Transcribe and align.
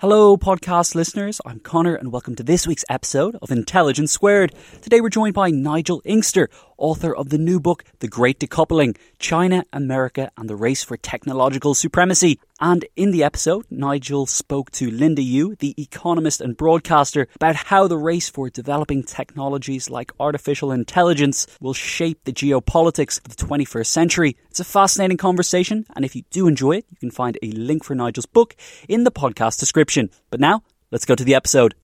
Hello, 0.00 0.36
podcast 0.36 0.96
listeners. 0.96 1.40
I'm 1.46 1.60
Connor, 1.60 1.94
and 1.94 2.10
welcome 2.10 2.34
to 2.34 2.42
this 2.42 2.66
week's 2.66 2.84
episode 2.90 3.38
of 3.40 3.52
Intelligence 3.52 4.10
Squared. 4.10 4.52
Today, 4.82 5.00
we're 5.00 5.08
joined 5.08 5.34
by 5.34 5.52
Nigel 5.52 6.02
Inkster, 6.04 6.50
author 6.84 7.16
of 7.16 7.30
the 7.30 7.38
new 7.38 7.58
book, 7.58 7.82
The 8.00 8.08
Great 8.08 8.38
Decoupling 8.38 8.94
China, 9.18 9.64
America, 9.72 10.30
and 10.36 10.50
the 10.50 10.54
Race 10.54 10.84
for 10.84 10.98
Technological 10.98 11.72
Supremacy. 11.72 12.38
And 12.60 12.84
in 12.94 13.10
the 13.10 13.24
episode, 13.24 13.64
Nigel 13.70 14.26
spoke 14.26 14.70
to 14.72 14.90
Linda 14.90 15.22
Yueh, 15.22 15.58
the 15.58 15.74
economist 15.78 16.42
and 16.42 16.54
broadcaster, 16.58 17.26
about 17.36 17.56
how 17.56 17.88
the 17.88 17.96
race 17.96 18.28
for 18.28 18.50
developing 18.50 19.02
technologies 19.02 19.88
like 19.88 20.12
artificial 20.20 20.70
intelligence 20.72 21.46
will 21.58 21.72
shape 21.72 22.20
the 22.24 22.32
geopolitics 22.34 23.18
of 23.24 23.34
the 23.34 23.46
21st 23.46 23.86
century. 23.86 24.36
It's 24.50 24.60
a 24.60 24.64
fascinating 24.64 25.16
conversation, 25.16 25.86
and 25.96 26.04
if 26.04 26.14
you 26.14 26.22
do 26.30 26.46
enjoy 26.46 26.76
it, 26.76 26.86
you 26.90 26.98
can 26.98 27.10
find 27.10 27.38
a 27.42 27.50
link 27.52 27.82
for 27.82 27.94
Nigel's 27.94 28.26
book 28.26 28.54
in 28.90 29.04
the 29.04 29.10
podcast 29.10 29.58
description. 29.58 30.10
But 30.28 30.40
now, 30.40 30.62
let's 30.90 31.06
go 31.06 31.14
to 31.14 31.24
the 31.24 31.34
episode. 31.34 31.74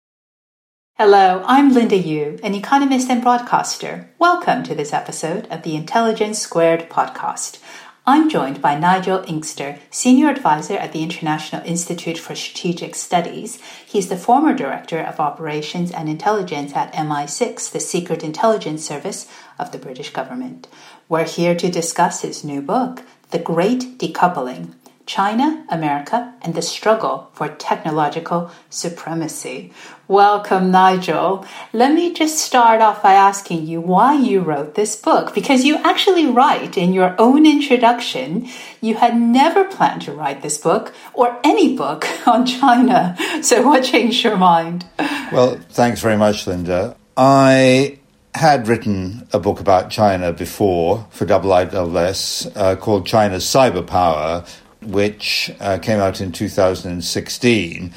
Hello, 1.02 1.42
I'm 1.46 1.72
Linda 1.72 1.98
Yueh, 1.98 2.38
an 2.42 2.54
economist 2.54 3.08
and 3.08 3.22
broadcaster. 3.22 4.10
Welcome 4.18 4.62
to 4.64 4.74
this 4.74 4.92
episode 4.92 5.46
of 5.46 5.62
the 5.62 5.74
Intelligence 5.74 6.38
Squared 6.38 6.90
podcast. 6.90 7.58
I'm 8.06 8.28
joined 8.28 8.60
by 8.60 8.78
Nigel 8.78 9.24
Inkster, 9.26 9.78
Senior 9.90 10.28
Advisor 10.28 10.74
at 10.74 10.92
the 10.92 11.02
International 11.02 11.64
Institute 11.64 12.18
for 12.18 12.34
Strategic 12.34 12.94
Studies. 12.94 13.62
He's 13.86 14.10
the 14.10 14.18
former 14.18 14.52
Director 14.52 15.00
of 15.00 15.18
Operations 15.18 15.90
and 15.90 16.06
Intelligence 16.06 16.74
at 16.74 16.92
MI6, 16.92 17.70
the 17.70 17.80
secret 17.80 18.22
intelligence 18.22 18.84
service 18.84 19.26
of 19.58 19.72
the 19.72 19.78
British 19.78 20.10
government. 20.10 20.68
We're 21.08 21.24
here 21.24 21.54
to 21.54 21.70
discuss 21.70 22.20
his 22.20 22.44
new 22.44 22.60
book, 22.60 23.04
The 23.30 23.38
Great 23.38 23.96
Decoupling 23.98 24.74
China, 25.10 25.64
America, 25.68 26.32
and 26.40 26.54
the 26.54 26.62
struggle 26.62 27.30
for 27.32 27.48
technological 27.48 28.48
supremacy. 28.70 29.72
Welcome, 30.06 30.70
Nigel. 30.70 31.44
Let 31.72 31.94
me 31.94 32.14
just 32.14 32.38
start 32.38 32.80
off 32.80 33.02
by 33.02 33.14
asking 33.14 33.66
you 33.66 33.80
why 33.80 34.14
you 34.14 34.38
wrote 34.40 34.76
this 34.76 34.94
book, 34.94 35.34
because 35.34 35.64
you 35.64 35.78
actually 35.78 36.26
write 36.26 36.78
in 36.78 36.92
your 36.92 37.16
own 37.18 37.44
introduction 37.44 38.48
you 38.80 38.94
had 38.94 39.20
never 39.20 39.64
planned 39.64 40.02
to 40.02 40.12
write 40.12 40.42
this 40.42 40.58
book 40.58 40.94
or 41.12 41.40
any 41.42 41.76
book 41.76 42.06
on 42.28 42.46
China. 42.46 43.16
So, 43.42 43.66
what 43.66 43.82
changed 43.82 44.22
your 44.22 44.36
mind? 44.36 44.86
Well, 45.32 45.58
thanks 45.70 46.00
very 46.00 46.16
much, 46.16 46.46
Linda. 46.46 46.96
I 47.16 47.98
had 48.36 48.68
written 48.68 49.26
a 49.32 49.40
book 49.40 49.58
about 49.58 49.90
China 49.90 50.32
before 50.32 51.08
for 51.10 51.26
IISS 51.26 52.52
uh, 52.54 52.76
called 52.76 53.06
China's 53.06 53.44
Cyber 53.44 53.84
Power, 53.84 54.44
which 54.82 55.50
uh, 55.60 55.78
came 55.78 56.00
out 56.00 56.20
in 56.20 56.32
2016. 56.32 57.92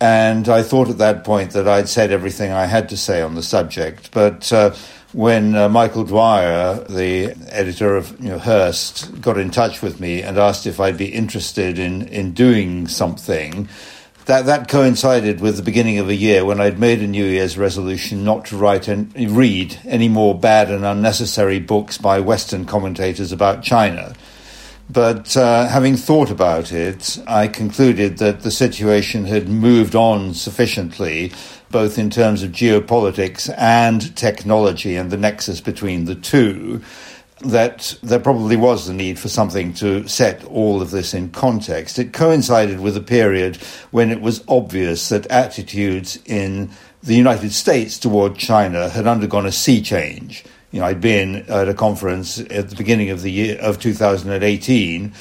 And 0.00 0.48
I 0.48 0.62
thought 0.62 0.90
at 0.90 0.98
that 0.98 1.24
point 1.24 1.52
that 1.52 1.68
I'd 1.68 1.88
said 1.88 2.10
everything 2.10 2.52
I 2.52 2.66
had 2.66 2.88
to 2.90 2.96
say 2.96 3.22
on 3.22 3.34
the 3.34 3.42
subject. 3.42 4.10
But 4.12 4.52
uh, 4.52 4.74
when 5.12 5.54
uh, 5.54 5.68
Michael 5.68 6.04
Dwyer, 6.04 6.84
the 6.88 7.34
editor 7.48 7.96
of 7.96 8.20
you 8.20 8.30
know, 8.30 8.38
Hurst, 8.38 9.20
got 9.20 9.38
in 9.38 9.50
touch 9.50 9.80
with 9.80 10.00
me 10.00 10.22
and 10.22 10.36
asked 10.36 10.66
if 10.66 10.80
I'd 10.80 10.98
be 10.98 11.12
interested 11.12 11.78
in, 11.78 12.08
in 12.08 12.32
doing 12.32 12.88
something, 12.88 13.68
that, 14.26 14.46
that 14.46 14.68
coincided 14.68 15.40
with 15.40 15.56
the 15.56 15.62
beginning 15.62 15.98
of 15.98 16.08
a 16.08 16.14
year 16.14 16.44
when 16.44 16.60
I'd 16.60 16.78
made 16.78 17.00
a 17.00 17.06
New 17.06 17.26
Year's 17.26 17.56
resolution 17.56 18.24
not 18.24 18.46
to 18.46 18.56
write 18.56 18.88
and 18.88 19.14
read 19.36 19.78
any 19.84 20.08
more 20.08 20.36
bad 20.36 20.70
and 20.70 20.84
unnecessary 20.84 21.60
books 21.60 21.98
by 21.98 22.20
Western 22.20 22.64
commentators 22.64 23.32
about 23.32 23.62
China. 23.62 24.14
But 24.90 25.36
uh, 25.36 25.66
having 25.68 25.96
thought 25.96 26.30
about 26.30 26.70
it, 26.70 27.18
I 27.26 27.48
concluded 27.48 28.18
that 28.18 28.42
the 28.42 28.50
situation 28.50 29.24
had 29.24 29.48
moved 29.48 29.94
on 29.94 30.34
sufficiently, 30.34 31.32
both 31.70 31.98
in 31.98 32.10
terms 32.10 32.42
of 32.42 32.52
geopolitics 32.52 33.52
and 33.56 34.14
technology 34.14 34.96
and 34.96 35.10
the 35.10 35.16
nexus 35.16 35.60
between 35.60 36.04
the 36.04 36.14
two, 36.14 36.82
that 37.40 37.96
there 38.02 38.20
probably 38.20 38.56
was 38.56 38.86
the 38.86 38.92
need 38.92 39.18
for 39.18 39.28
something 39.28 39.72
to 39.74 40.06
set 40.06 40.44
all 40.44 40.82
of 40.82 40.90
this 40.90 41.14
in 41.14 41.30
context. 41.30 41.98
It 41.98 42.12
coincided 42.12 42.80
with 42.80 42.96
a 42.96 43.02
period 43.02 43.56
when 43.90 44.10
it 44.10 44.20
was 44.20 44.44
obvious 44.48 45.08
that 45.08 45.26
attitudes 45.28 46.18
in 46.26 46.70
the 47.02 47.14
United 47.14 47.52
States 47.52 47.98
toward 47.98 48.36
China 48.36 48.88
had 48.88 49.06
undergone 49.06 49.46
a 49.46 49.52
sea 49.52 49.82
change 49.82 50.44
you 50.74 50.80
know, 50.80 50.86
I'd 50.86 51.00
been 51.00 51.48
at 51.48 51.68
a 51.68 51.74
conference 51.74 52.40
at 52.50 52.68
the 52.68 52.74
beginning 52.74 53.10
of 53.10 53.22
the 53.22 53.30
year 53.30 53.56
of 53.60 53.78
2018 53.78 55.14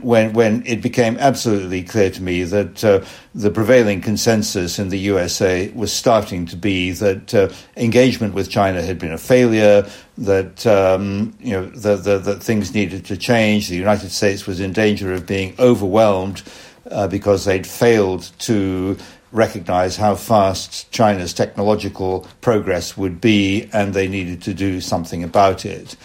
when 0.00 0.32
when 0.32 0.66
it 0.66 0.80
became 0.80 1.18
absolutely 1.18 1.82
clear 1.82 2.08
to 2.10 2.22
me 2.22 2.42
that 2.44 2.82
uh, 2.82 3.04
the 3.34 3.50
prevailing 3.50 4.00
consensus 4.00 4.78
in 4.78 4.88
the 4.88 4.98
USA 4.98 5.68
was 5.74 5.92
starting 5.92 6.46
to 6.46 6.56
be 6.56 6.90
that 6.92 7.34
uh, 7.34 7.50
engagement 7.76 8.32
with 8.32 8.48
China 8.48 8.80
had 8.80 8.98
been 8.98 9.12
a 9.12 9.18
failure, 9.18 9.86
that 10.16 10.66
um, 10.66 11.36
you 11.38 11.52
know 11.52 11.66
that 11.66 12.24
that 12.24 12.42
things 12.42 12.72
needed 12.72 13.04
to 13.04 13.16
change. 13.18 13.68
The 13.68 13.76
United 13.76 14.10
States 14.10 14.46
was 14.46 14.58
in 14.58 14.72
danger 14.72 15.12
of 15.12 15.26
being 15.26 15.54
overwhelmed 15.58 16.42
uh, 16.90 17.08
because 17.08 17.44
they'd 17.44 17.66
failed 17.66 18.30
to 18.38 18.96
recognize 19.34 19.96
how 19.96 20.14
fast 20.14 20.90
China's 20.92 21.34
technological 21.34 22.26
progress 22.40 22.96
would 22.96 23.20
be, 23.20 23.68
and 23.72 23.92
they 23.92 24.08
needed 24.08 24.40
to 24.42 24.54
do 24.54 24.80
something 24.80 25.24
about 25.24 25.66
it. 25.66 25.96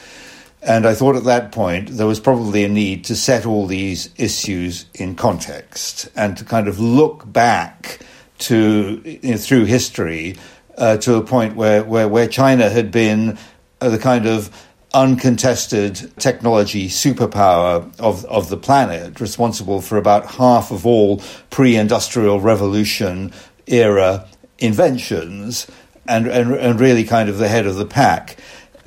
And 0.62 0.86
I 0.86 0.94
thought 0.94 1.16
at 1.16 1.24
that 1.24 1.52
point 1.52 1.90
there 1.90 2.08
was 2.08 2.20
probably 2.20 2.66
a 2.66 2.70
need 2.70 3.06
to 3.06 3.16
set 3.16 3.46
all 3.46 3.66
these 3.66 4.10
issues 4.18 4.86
in 4.94 5.16
context 5.16 6.10
and 6.16 6.36
to 6.38 6.44
kind 6.44 6.68
of 6.68 6.80
look 6.80 7.32
back 7.32 8.00
to 8.40 9.02
you 9.06 9.32
know, 9.32 9.38
through 9.38 9.66
history 9.66 10.36
uh, 10.78 10.98
to 10.98 11.16
a 11.16 11.22
point 11.22 11.56
where, 11.56 11.84
where, 11.84 12.08
where 12.08 12.28
China 12.28 12.70
had 12.70 12.92
been 12.92 13.38
uh, 13.80 13.90
the 13.90 14.00
kind 14.00 14.26
of 14.26 14.50
uncontested 14.94 16.12
technology 16.18 16.88
superpower 16.88 17.94
of, 18.00 18.26
of 18.26 18.50
the 18.50 18.58
planet, 18.58 19.20
responsible 19.20 19.82
for 19.82 19.98
about 19.98 20.26
half 20.26 20.72
of 20.72 20.86
all 20.86 21.22
pre 21.50 21.76
industrial 21.76 22.40
revolution 22.40 23.32
era 23.68 24.28
inventions, 24.58 25.68
and, 26.08 26.28
and, 26.28 26.54
and 26.54 26.80
really 26.80 27.04
kind 27.04 27.30
of 27.30 27.38
the 27.38 27.48
head 27.48 27.68
of 27.68 27.76
the 27.76 27.86
pack. 27.86 28.38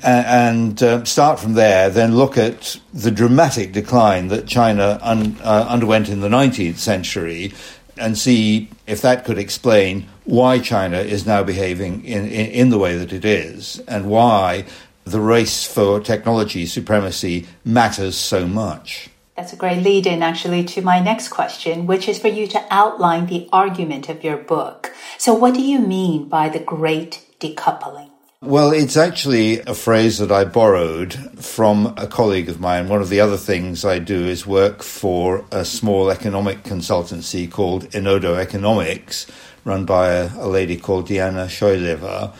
And, 0.05 0.83
um, 0.83 1.05
start 1.05 1.39
from 1.39 1.53
there, 1.53 1.89
then 1.89 2.17
look 2.17 2.37
at 2.37 2.77
the 2.93 3.09
dramatic 3.09 3.71
decline 3.71 4.27
that 4.27 4.45
China 4.47 4.99
un, 5.01 5.37
uh, 5.41 5.65
underwent 5.69 6.09
in 6.09 6.19
the 6.19 6.27
19th 6.27 6.77
century, 6.77 7.53
and 7.97 8.17
see 8.17 8.69
if 8.85 9.01
that 9.01 9.23
could 9.23 9.37
explain 9.37 10.09
why 10.25 10.59
China 10.59 10.97
is 10.97 11.25
now 11.25 11.41
behaving 11.43 12.03
in, 12.03 12.25
in, 12.25 12.47
in 12.47 12.69
the 12.69 12.77
way 12.77 12.97
that 12.97 13.13
it 13.13 13.23
is, 13.23 13.79
and 13.87 14.09
why 14.09 14.65
the 15.05 15.19
race 15.19 15.65
for 15.65 15.99
technology 15.99 16.65
supremacy 16.65 17.47
matters 17.65 18.15
so 18.15 18.47
much. 18.47 19.09
That's 19.35 19.53
a 19.53 19.55
great 19.55 19.81
lead 19.81 20.05
in 20.05 20.21
actually 20.21 20.63
to 20.65 20.81
my 20.81 20.99
next 20.99 21.29
question, 21.29 21.87
which 21.87 22.07
is 22.07 22.19
for 22.19 22.27
you 22.27 22.47
to 22.47 22.63
outline 22.69 23.25
the 23.25 23.49
argument 23.51 24.07
of 24.07 24.23
your 24.23 24.37
book. 24.37 24.93
So, 25.17 25.33
what 25.33 25.55
do 25.55 25.61
you 25.61 25.79
mean 25.79 26.29
by 26.29 26.49
the 26.49 26.59
great 26.59 27.25
decoupling? 27.39 28.11
Well, 28.41 28.71
it's 28.71 28.97
actually 28.97 29.61
a 29.61 29.73
phrase 29.73 30.17
that 30.17 30.29
I 30.29 30.43
borrowed 30.43 31.13
from 31.41 31.93
a 31.97 32.07
colleague 32.07 32.49
of 32.49 32.59
mine. 32.59 32.89
One 32.89 33.01
of 33.01 33.07
the 33.07 33.21
other 33.21 33.37
things 33.37 33.85
I 33.85 33.99
do 33.99 34.25
is 34.27 34.45
work 34.45 34.83
for 34.83 35.45
a 35.49 35.63
small 35.63 36.11
economic 36.11 36.63
consultancy 36.63 37.49
called 37.49 37.89
Enodo 37.91 38.37
Economics, 38.37 39.27
run 39.63 39.85
by 39.85 40.09
a, 40.09 40.29
a 40.37 40.47
lady 40.47 40.75
called 40.75 41.07
Diana 41.07 41.45
Choyleva. 41.45 42.35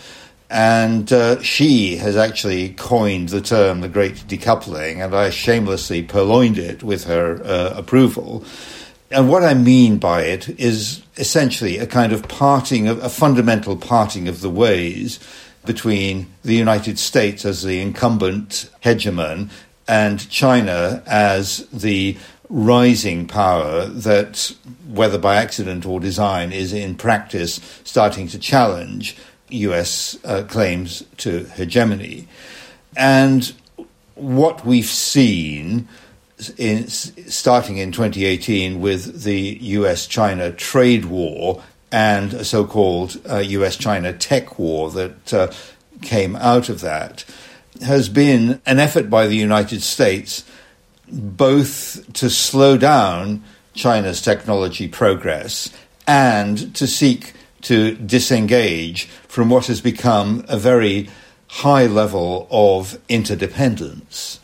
And 0.54 1.12
uh, 1.12 1.42
she 1.42 1.98
has 1.98 2.16
actually 2.16 2.70
coined 2.74 3.30
the 3.30 3.42
term 3.42 3.82
the 3.82 3.90
Great 3.90 4.18
Decoupling, 4.28 5.04
and 5.04 5.16
I 5.16 5.32
shamelessly 5.32 6.04
purloined 6.04 6.60
it 6.60 6.84
with 6.84 7.06
her 7.06 7.44
uh, 7.44 7.74
approval. 7.76 8.46
And 9.10 9.30
what 9.30 9.44
I 9.44 9.56
mean 9.56 9.98
by 9.98 10.22
it 10.22 10.48
is 10.60 11.02
essentially 11.18 11.80
a 11.80 11.88
kind 11.88 12.14
of 12.14 12.28
parting, 12.28 12.88
of, 12.88 13.04
a 13.04 13.10
fundamental 13.10 13.76
parting 13.76 14.28
of 14.28 14.42
the 14.42 14.50
ways 14.52 15.20
between 15.66 16.32
the 16.44 16.54
United 16.54 17.00
States 17.00 17.46
as 17.46 17.64
the 17.64 17.82
incumbent 17.82 18.70
hegemon 18.84 19.50
and 19.88 20.30
China 20.30 21.02
as 21.08 21.68
the 21.70 22.16
rising 22.50 23.26
power 23.26 23.86
that, 23.86 24.54
whether 24.88 25.18
by 25.18 25.36
accident 25.38 25.84
or 25.84 26.00
design, 26.00 26.52
is 26.52 26.74
in 26.74 26.94
practice 26.94 27.60
starting 27.84 28.28
to 28.28 28.38
challenge 28.38 29.18
US 29.54 30.18
uh, 30.24 30.44
claims 30.44 31.04
to 31.18 31.46
hegemony. 31.56 32.28
And 32.96 33.54
what 34.16 34.66
we've 34.66 34.86
seen 34.86 35.88
in, 36.58 36.88
starting 36.88 37.78
in 37.78 37.92
2018 37.92 38.82
with 38.82 39.24
the 39.24 39.58
US 39.62 40.08
China 40.08 40.52
trade 40.52 41.06
war 41.06 41.64
and 41.92 42.34
a 42.34 42.46
so 42.46 42.66
called 42.66 43.20
uh, 43.30 43.38
US 43.38 43.78
China 43.78 44.14
tech 44.14 44.58
war 44.60 44.92
that 44.92 45.34
uh, 45.34 45.52
came 46.02 46.36
out 46.36 46.70
of 46.70 46.82
that 46.82 47.24
has 47.82 48.10
been 48.10 48.62
an 48.66 48.80
effort 48.80 49.10
by 49.10 49.28
the 49.28 49.36
United 49.36 49.82
States 49.82 50.44
both 51.08 52.12
to 52.14 52.30
slow 52.30 52.78
down 52.78 53.44
China's 53.74 54.22
technology 54.22 54.88
progress 54.88 55.72
and 56.08 56.76
to 56.76 56.88
seek 56.88 57.34
to 57.64 57.96
disengage 57.96 59.06
from 59.28 59.50
what 59.50 59.66
has 59.68 59.82
become 59.82 60.46
a 60.48 60.58
very 60.58 61.10
high 61.48 61.86
level 61.86 62.48
of 62.50 63.00
interdependence. 63.10 64.40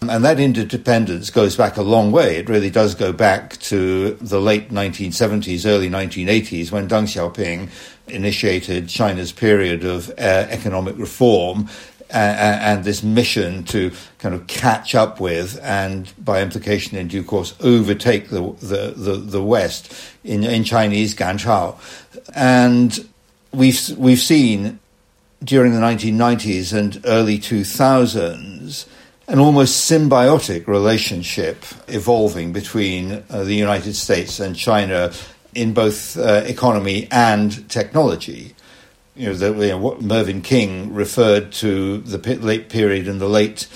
And 0.00 0.24
that 0.24 0.38
interdependence 0.38 1.30
goes 1.30 1.56
back 1.56 1.76
a 1.76 1.82
long 1.82 2.12
way. 2.12 2.36
It 2.36 2.48
really 2.48 2.70
does 2.70 2.94
go 2.94 3.12
back 3.12 3.56
to 3.62 4.12
the 4.14 4.40
late 4.40 4.70
1970s, 4.70 5.66
early 5.66 5.90
1980s, 5.90 6.70
when 6.70 6.88
Deng 6.88 7.04
Xiaoping 7.04 7.68
initiated 8.06 8.88
China's 8.88 9.32
period 9.32 9.84
of 9.84 10.10
uh, 10.10 10.46
economic 10.50 10.96
reform 10.96 11.68
and, 12.10 12.84
this 12.84 13.02
mission 13.02 13.64
to 13.64 13.92
kind 14.18 14.34
of 14.34 14.46
catch 14.46 14.94
up 14.94 15.20
with 15.20 15.58
and, 15.62 16.12
by 16.22 16.42
implication, 16.42 16.96
in 16.96 17.08
due 17.08 17.22
course, 17.22 17.54
overtake 17.60 18.30
the 18.30 18.52
the, 18.60 18.94
the, 18.96 19.16
the 19.16 19.42
West 19.42 19.92
in, 20.24 20.44
in 20.44 20.64
Chinese 20.64 21.14
Ganchao. 21.14 21.76
And 22.34 23.08
we've 23.52 23.90
we've 23.96 24.20
seen 24.20 24.78
during 25.42 25.72
the 25.72 25.80
1990s 25.80 26.72
and 26.72 27.00
early 27.04 27.38
2000s 27.38 28.86
an 29.28 29.38
almost 29.38 29.90
symbiotic 29.90 30.66
relationship 30.66 31.62
evolving 31.86 32.50
between 32.50 33.22
uh, 33.28 33.44
the 33.44 33.54
United 33.54 33.94
States 33.94 34.40
and 34.40 34.56
China 34.56 35.12
in 35.54 35.74
both 35.74 36.16
uh, 36.16 36.42
economy 36.46 37.06
and 37.10 37.68
technology. 37.68 38.54
You 39.18 39.26
know, 39.26 39.34
the, 39.34 39.66
you 39.66 39.72
know, 39.72 39.78
what 39.78 40.00
Mervyn 40.00 40.42
King 40.42 40.94
referred 40.94 41.50
to 41.54 41.98
the 41.98 42.18
late 42.36 42.68
period 42.68 43.08
in 43.08 43.18
the 43.18 43.28
late 43.28 43.66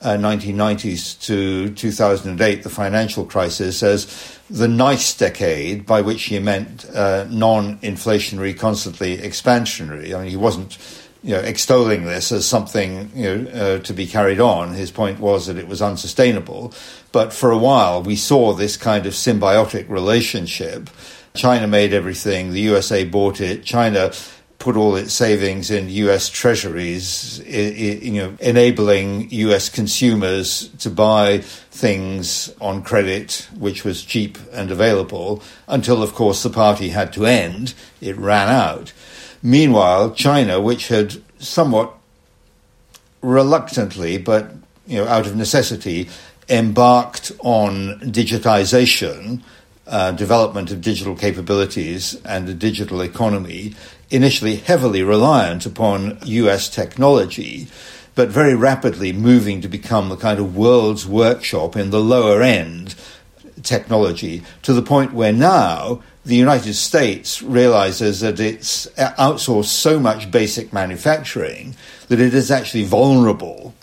uh, 0.00 0.16
1990s 0.16 1.20
to 1.26 1.68
2008, 1.74 2.62
the 2.62 2.70
financial 2.70 3.26
crisis, 3.26 3.82
as 3.82 4.38
the 4.48 4.68
nice 4.68 5.14
decade, 5.14 5.84
by 5.84 6.00
which 6.00 6.24
he 6.24 6.38
meant 6.38 6.88
uh, 6.94 7.26
non 7.28 7.76
inflationary, 7.80 8.58
constantly 8.58 9.18
expansionary. 9.18 10.14
I 10.14 10.22
mean, 10.22 10.30
he 10.30 10.36
wasn't 10.36 10.78
you 11.22 11.32
know, 11.32 11.40
extolling 11.40 12.04
this 12.04 12.32
as 12.32 12.46
something 12.46 13.10
you 13.14 13.36
know, 13.36 13.50
uh, 13.50 13.78
to 13.80 13.92
be 13.92 14.06
carried 14.06 14.40
on. 14.40 14.72
His 14.72 14.90
point 14.90 15.20
was 15.20 15.46
that 15.46 15.58
it 15.58 15.68
was 15.68 15.82
unsustainable. 15.82 16.72
But 17.12 17.34
for 17.34 17.50
a 17.50 17.58
while, 17.58 18.02
we 18.02 18.16
saw 18.16 18.54
this 18.54 18.78
kind 18.78 19.04
of 19.04 19.12
symbiotic 19.12 19.90
relationship. 19.90 20.88
China 21.34 21.66
made 21.66 21.92
everything, 21.92 22.52
the 22.52 22.60
USA 22.60 23.04
bought 23.04 23.42
it, 23.42 23.62
China 23.62 24.12
put 24.66 24.76
all 24.76 24.96
its 24.96 25.12
savings 25.12 25.70
in 25.70 25.88
US 25.88 26.28
treasuries, 26.28 27.38
you 27.46 28.20
know, 28.20 28.36
enabling 28.40 29.30
US 29.30 29.68
consumers 29.68 30.68
to 30.80 30.90
buy 30.90 31.38
things 31.70 32.52
on 32.60 32.82
credit 32.82 33.46
which 33.56 33.84
was 33.84 34.02
cheap 34.02 34.36
and 34.52 34.72
available 34.72 35.40
until, 35.68 36.02
of 36.02 36.14
course, 36.14 36.42
the 36.42 36.50
party 36.50 36.88
had 36.88 37.12
to 37.12 37.26
end. 37.26 37.74
It 38.00 38.16
ran 38.16 38.48
out. 38.48 38.92
Meanwhile, 39.40 40.14
China, 40.14 40.60
which 40.60 40.88
had 40.88 41.22
somewhat 41.38 41.94
reluctantly, 43.22 44.18
but 44.18 44.50
you 44.88 44.96
know, 44.96 45.06
out 45.06 45.28
of 45.28 45.36
necessity, 45.36 46.08
embarked 46.48 47.30
on 47.38 48.00
digitization, 48.00 49.42
uh, 49.86 50.12
development 50.12 50.70
of 50.70 50.80
digital 50.80 51.14
capabilities, 51.14 52.20
and 52.24 52.46
the 52.46 52.54
digital 52.54 53.00
economy, 53.00 53.74
initially 54.10 54.56
heavily 54.56 55.02
reliant 55.02 55.66
upon 55.66 56.18
US 56.24 56.68
technology, 56.68 57.68
but 58.14 58.28
very 58.28 58.54
rapidly 58.54 59.12
moving 59.12 59.60
to 59.60 59.68
become 59.68 60.08
the 60.08 60.16
kind 60.16 60.38
of 60.38 60.56
world's 60.56 61.06
workshop 61.06 61.76
in 61.76 61.90
the 61.90 62.00
lower 62.00 62.42
end 62.42 62.94
technology 63.62 64.42
to 64.62 64.72
the 64.72 64.82
point 64.82 65.12
where 65.12 65.32
now 65.32 66.02
the 66.24 66.36
United 66.36 66.74
States 66.74 67.40
realizes 67.42 68.20
that 68.20 68.40
it's 68.40 68.86
outsourced 68.96 69.66
so 69.66 70.00
much 70.00 70.30
basic 70.30 70.72
manufacturing 70.72 71.74
that 72.08 72.20
it 72.20 72.34
is 72.34 72.50
actually 72.50 72.84
vulnerable. 72.84 73.74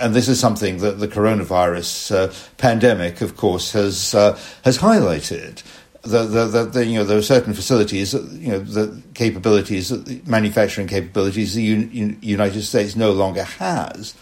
And 0.00 0.14
this 0.14 0.28
is 0.28 0.40
something 0.40 0.78
that 0.78 0.98
the 0.98 1.08
coronavirus 1.08 2.14
uh, 2.14 2.34
pandemic, 2.56 3.20
of 3.20 3.36
course, 3.36 3.72
has 3.72 4.14
uh, 4.14 4.38
has 4.64 4.78
highlighted. 4.78 5.62
The, 6.02 6.24
the, 6.24 6.64
the, 6.66 6.84
you 6.84 6.98
know, 6.98 7.04
there 7.04 7.16
are 7.16 7.22
certain 7.22 7.54
facilities, 7.54 8.12
you 8.12 8.52
know, 8.52 8.58
the 8.58 9.00
capabilities, 9.14 9.88
the 9.88 10.20
manufacturing 10.26 10.86
capabilities 10.86 11.54
the 11.54 11.62
U- 11.62 12.16
United 12.20 12.60
States 12.60 12.94
no 12.94 13.12
longer 13.12 13.44
has. 13.44 14.14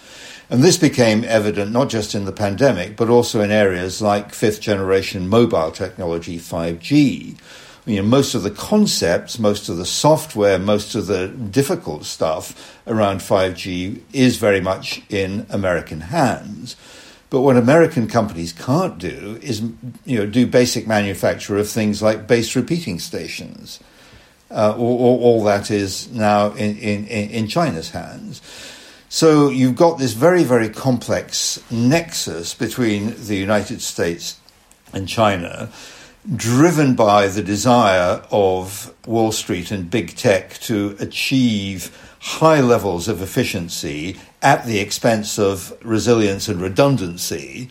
And 0.49 0.63
this 0.63 0.77
became 0.77 1.25
evident 1.25 1.73
not 1.73 1.89
just 1.89 2.15
in 2.15 2.25
the 2.25 2.31
pandemic, 2.31 2.95
but 2.95 3.09
also 3.09 3.41
in 3.41 3.51
areas 3.51 4.03
like 4.03 4.35
fifth 4.35 4.61
generation 4.61 5.27
mobile 5.27 5.73
technology, 5.73 6.39
5G. 6.39 7.37
You 7.85 7.97
know, 7.97 8.09
most 8.09 8.35
of 8.35 8.45
the 8.45 8.51
concepts, 8.51 9.39
most 9.39 9.69
of 9.69 9.77
the 9.77 9.85
software, 9.85 10.59
most 10.59 10.95
of 10.95 11.07
the 11.07 11.29
difficult 11.29 12.05
stuff 12.05 12.79
around 12.87 13.19
5G 13.19 14.01
is 14.13 14.37
very 14.37 14.61
much 14.61 15.03
in 15.09 15.47
American 15.51 16.01
hands. 16.01 16.77
But 17.29 17.41
what 17.41 17.57
American 17.57 18.09
companies 18.09 18.53
can't 18.53 18.99
do 18.99 19.39
is, 19.43 19.63
you 20.05 20.19
know, 20.19 20.27
do 20.27 20.47
basic 20.47 20.87
manufacture 20.87 21.57
of 21.57 21.69
things 21.69 22.03
like 22.03 22.29
base 22.29 22.55
repeating 22.55 22.99
stations. 22.99 23.81
Uh, 24.51 24.75
all, 24.77 24.99
all, 24.99 25.21
all, 25.23 25.45
that 25.45 25.71
is 25.71 26.13
now 26.13 26.53
in, 26.53 26.77
in, 26.77 27.07
in 27.07 27.49
China's 27.49 27.91
hands. 27.91 28.43
So 29.09 29.49
you've 29.49 29.77
got 29.77 29.99
this 29.99 30.13
very, 30.13 30.45
very 30.45 30.69
complex 30.69 31.59
nexus 31.71 32.55
between 32.55 33.15
the 33.25 33.37
United 33.37 33.81
States 33.81 34.39
and 34.93 35.09
China, 35.09 35.71
driven 36.37 36.95
by 36.95 37.27
the 37.27 37.43
desire 37.43 38.23
of 38.31 38.95
Wall 39.07 39.33
Street 39.33 39.71
and 39.71 39.91
big 39.91 40.17
tech 40.17 40.55
to 40.61 40.97
achieve 41.01 41.97
high 42.21 42.61
levels 42.61 43.09
of 43.09 43.21
efficiency 43.21 44.17
at 44.41 44.65
the 44.65 44.79
expense 44.79 45.39
of 45.39 45.77
resilience 45.83 46.49
and 46.49 46.61
redundancy. 46.61 47.69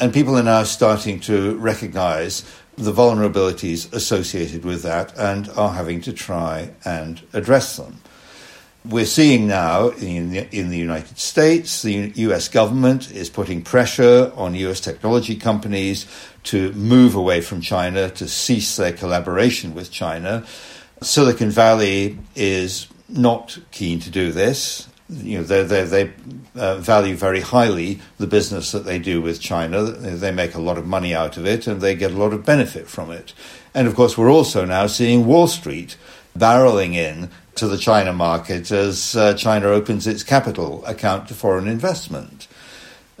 And 0.00 0.12
people 0.12 0.38
are 0.38 0.42
now 0.42 0.64
starting 0.64 1.18
to 1.20 1.56
recognize 1.56 2.44
the 2.76 2.92
vulnerabilities 2.92 3.92
associated 3.92 4.64
with 4.64 4.82
that 4.82 5.16
and 5.18 5.48
are 5.50 5.72
having 5.72 6.00
to 6.02 6.12
try 6.12 6.70
and 6.84 7.22
address 7.32 7.76
them 7.76 8.00
we're 8.84 9.06
seeing 9.06 9.46
now 9.46 9.88
in 9.88 10.30
the, 10.30 10.56
in 10.56 10.70
the 10.70 10.78
United 10.78 11.18
States, 11.18 11.82
the 11.82 12.12
US 12.14 12.48
government 12.48 13.10
is 13.10 13.28
putting 13.28 13.62
pressure 13.62 14.32
on 14.34 14.54
US 14.54 14.80
technology 14.80 15.36
companies 15.36 16.06
to 16.44 16.72
move 16.72 17.14
away 17.14 17.40
from 17.40 17.60
China, 17.60 18.08
to 18.10 18.28
cease 18.28 18.76
their 18.76 18.92
collaboration 18.92 19.74
with 19.74 19.90
China. 19.90 20.44
Silicon 21.02 21.50
Valley 21.50 22.18
is 22.34 22.88
not 23.08 23.58
keen 23.70 24.00
to 24.00 24.10
do 24.10 24.32
this. 24.32 24.88
You 25.10 25.38
know, 25.38 25.44
they 25.44 25.62
they 25.62 25.84
they 25.84 26.12
uh, 26.54 26.76
value 26.76 27.16
very 27.16 27.40
highly 27.40 28.00
the 28.18 28.26
business 28.26 28.72
that 28.72 28.84
they 28.84 28.98
do 28.98 29.22
with 29.22 29.40
China. 29.40 29.82
They 29.84 30.32
make 30.32 30.54
a 30.54 30.60
lot 30.60 30.76
of 30.76 30.86
money 30.86 31.14
out 31.14 31.38
of 31.38 31.46
it, 31.46 31.66
and 31.66 31.80
they 31.80 31.94
get 31.94 32.12
a 32.12 32.16
lot 32.16 32.34
of 32.34 32.44
benefit 32.44 32.88
from 32.88 33.10
it. 33.10 33.32
And 33.74 33.88
of 33.88 33.94
course, 33.94 34.18
we're 34.18 34.30
also 34.30 34.66
now 34.66 34.86
seeing 34.86 35.24
Wall 35.24 35.46
Street 35.46 35.96
barreling 36.36 36.94
in 36.94 37.30
to 37.58 37.68
the 37.68 37.78
China 37.78 38.12
market 38.12 38.70
as 38.70 39.14
uh, 39.14 39.34
China 39.34 39.68
opens 39.68 40.06
its 40.06 40.22
capital 40.22 40.84
account 40.86 41.28
to 41.28 41.34
foreign 41.34 41.68
investment. 41.68 42.48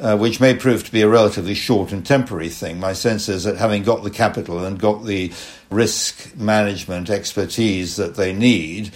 Uh, 0.00 0.16
which 0.16 0.38
may 0.38 0.54
prove 0.54 0.84
to 0.84 0.92
be 0.92 1.02
a 1.02 1.08
relatively 1.08 1.54
short 1.54 1.90
and 1.90 2.06
temporary 2.06 2.48
thing. 2.48 2.78
My 2.78 2.92
sense 2.92 3.28
is 3.28 3.42
that 3.42 3.56
having 3.56 3.82
got 3.82 4.04
the 4.04 4.12
capital 4.12 4.64
and 4.64 4.78
got 4.78 5.04
the 5.04 5.32
risk 5.70 6.36
management 6.36 7.10
expertise 7.10 7.96
that 7.96 8.14
they 8.14 8.32
need, 8.32 8.92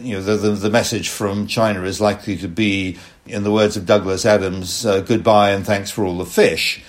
you 0.00 0.14
know, 0.14 0.22
the, 0.22 0.36
the, 0.36 0.50
the 0.52 0.70
message 0.70 1.08
from 1.08 1.48
China 1.48 1.82
is 1.82 2.00
likely 2.00 2.36
to 2.36 2.46
be, 2.46 2.96
in 3.26 3.42
the 3.42 3.50
words 3.50 3.76
of 3.76 3.86
Douglas 3.86 4.24
Adams, 4.24 4.86
uh, 4.86 5.00
goodbye 5.00 5.50
and 5.50 5.66
thanks 5.66 5.90
for 5.90 6.04
all 6.04 6.18
the 6.18 6.24
fish. 6.24 6.80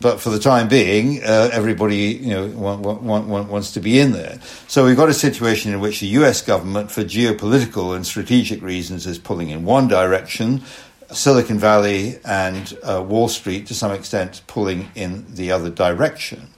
But 0.00 0.20
for 0.20 0.28
the 0.28 0.38
time 0.38 0.68
being, 0.68 1.22
uh, 1.22 1.48
everybody 1.52 1.96
you 1.96 2.28
know 2.28 2.46
want, 2.48 2.82
want, 2.82 3.26
want, 3.26 3.48
wants 3.50 3.72
to 3.72 3.80
be 3.80 3.98
in 3.98 4.12
there. 4.12 4.38
So 4.68 4.84
we've 4.84 4.96
got 4.96 5.08
a 5.08 5.14
situation 5.14 5.72
in 5.72 5.80
which 5.80 6.00
the 6.00 6.06
U.S. 6.08 6.42
government, 6.42 6.90
for 6.90 7.02
geopolitical 7.02 7.96
and 7.96 8.06
strategic 8.06 8.60
reasons, 8.60 9.06
is 9.06 9.18
pulling 9.18 9.50
in 9.50 9.64
one 9.64 9.88
direction. 9.88 10.62
Silicon 11.12 11.58
Valley 11.58 12.18
and 12.24 12.76
uh, 12.82 13.02
Wall 13.06 13.28
Street, 13.28 13.66
to 13.68 13.74
some 13.74 13.92
extent, 13.92 14.42
pulling 14.46 14.90
in 14.94 15.24
the 15.34 15.52
other 15.52 15.70
direction. 15.70 16.48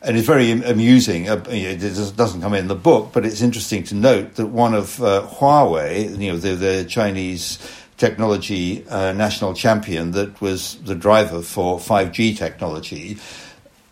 And 0.00 0.16
it's 0.16 0.26
very 0.26 0.50
amusing. 0.50 1.28
Uh, 1.28 1.44
it 1.48 2.16
doesn't 2.16 2.40
come 2.40 2.54
in 2.54 2.66
the 2.66 2.74
book, 2.74 3.10
but 3.12 3.24
it's 3.24 3.40
interesting 3.40 3.84
to 3.84 3.94
note 3.94 4.34
that 4.34 4.46
one 4.46 4.74
of 4.74 5.00
uh, 5.00 5.28
Huawei, 5.28 6.18
you 6.18 6.32
know, 6.32 6.38
the, 6.38 6.56
the 6.56 6.84
Chinese 6.84 7.58
technology 8.02 8.84
uh, 8.88 9.12
national 9.12 9.54
champion 9.54 10.10
that 10.10 10.40
was 10.40 10.74
the 10.82 10.96
driver 10.96 11.40
for 11.40 11.78
5G 11.78 12.36
technology, 12.36 13.16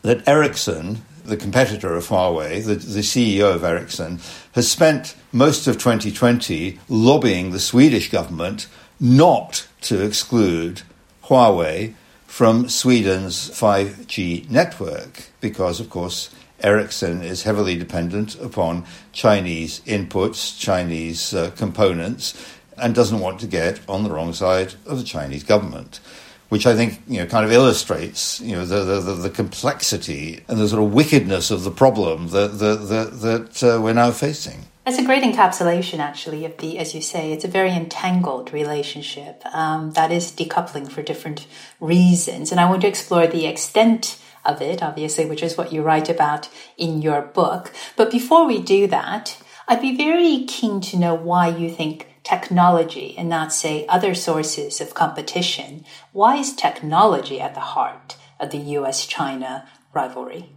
that 0.03 0.27
Ericsson, 0.27 1.03
the 1.25 1.37
competitor 1.37 1.95
of 1.95 2.09
Huawei, 2.09 2.61
the, 2.65 2.75
the 2.75 3.03
CEO 3.03 3.55
of 3.55 3.63
Ericsson, 3.63 4.19
has 4.57 4.69
spent 4.69 5.15
most 5.31 5.69
of 5.69 5.79
2020 5.79 6.81
lobbying 6.89 7.53
the 7.53 7.61
Swedish 7.61 8.11
government 8.11 8.67
not 8.99 9.69
to 9.83 10.05
exclude 10.05 10.83
Huawei 11.27 11.95
from 12.27 12.69
Sweden's 12.69 13.49
5G 13.51 14.51
network 14.51 15.31
because, 15.41 15.79
of 15.79 15.89
course, 15.89 16.35
Ericsson 16.63 17.23
is 17.23 17.45
heavily 17.45 17.77
dependent 17.77 18.35
upon 18.41 18.85
Chinese 19.13 19.81
inputs, 19.87 20.59
Chinese 20.59 21.33
uh, 21.33 21.51
components, 21.57 22.35
and 22.81 22.95
doesn't 22.95 23.21
want 23.21 23.41
to 23.41 23.47
get 23.47 23.81
on 23.89 24.05
the 24.05 24.11
wrong 24.11 24.33
side 24.33 24.75
of 24.87 24.99
the 24.99 25.05
Chinese 25.05 25.45
government. 25.45 26.01
Which 26.49 26.67
I 26.67 26.75
think 26.75 27.01
you 27.07 27.19
know 27.19 27.27
kind 27.27 27.45
of 27.45 27.53
illustrates 27.53 28.41
you 28.41 28.57
know 28.57 28.65
the 28.67 29.01
the, 29.01 29.15
the 29.15 29.31
complexity 29.31 30.43
and 30.49 30.59
the 30.59 30.69
sort 30.69 30.83
of 30.83 30.93
wickedness 30.93 31.53
of 31.53 31.63
the 31.63 31.71
problem 31.71 32.29
that 32.29 32.59
that 32.59 33.21
that, 33.23 33.63
uh, 33.63 33.81
we're 33.81 33.93
now 33.93 34.11
facing. 34.11 34.65
That's 34.85 34.99
a 34.99 35.05
great 35.05 35.23
encapsulation, 35.23 35.99
actually, 35.99 36.45
of 36.47 36.57
the, 36.57 36.79
as 36.79 36.95
you 36.95 37.03
say, 37.03 37.33
it's 37.33 37.45
a 37.45 37.49
very 37.49 37.71
entangled 37.71 38.53
relationship 38.53 39.45
um, 39.55 39.93
that 39.93 40.11
is 40.11 40.33
decoupling 40.33 40.91
for 40.91 41.03
different 41.03 41.47
reasons. 41.81 42.51
And 42.51 42.59
I 42.59 42.69
want 42.69 42.81
to 42.81 42.89
explore 42.89 43.27
the 43.27 43.47
extent 43.47 44.19
of 44.45 44.63
it, 44.63 44.83
obviously, 44.83 45.27
which 45.27 45.43
is 45.43 45.57
what 45.57 45.73
you 45.73 45.83
write 45.83 46.09
about 46.09 46.49
in 46.77 47.03
your 47.03 47.23
book. 47.23 47.73
But 47.95 48.11
before 48.11 48.47
we 48.47 48.61
do 48.61 48.87
that, 48.87 49.37
I'd 49.69 49.81
be 49.83 49.97
very 49.97 50.45
keen 50.47 50.81
to 50.81 50.99
know 50.99 51.15
why 51.15 51.49
you 51.49 51.71
think 51.71 52.09
technology 52.23 53.15
and 53.17 53.29
not, 53.29 53.53
say, 53.53 53.87
other 53.87 54.15
sources 54.15 54.81
of 54.81 54.95
competition? 54.95 55.85
Why 56.13 56.37
is 56.37 56.55
technology 56.55 57.41
at 57.41 57.55
the 57.55 57.61
heart 57.61 58.17
of 58.39 58.51
the 58.51 58.59
US 58.59 59.07
China 59.07 59.69
rivalry? 59.93 60.51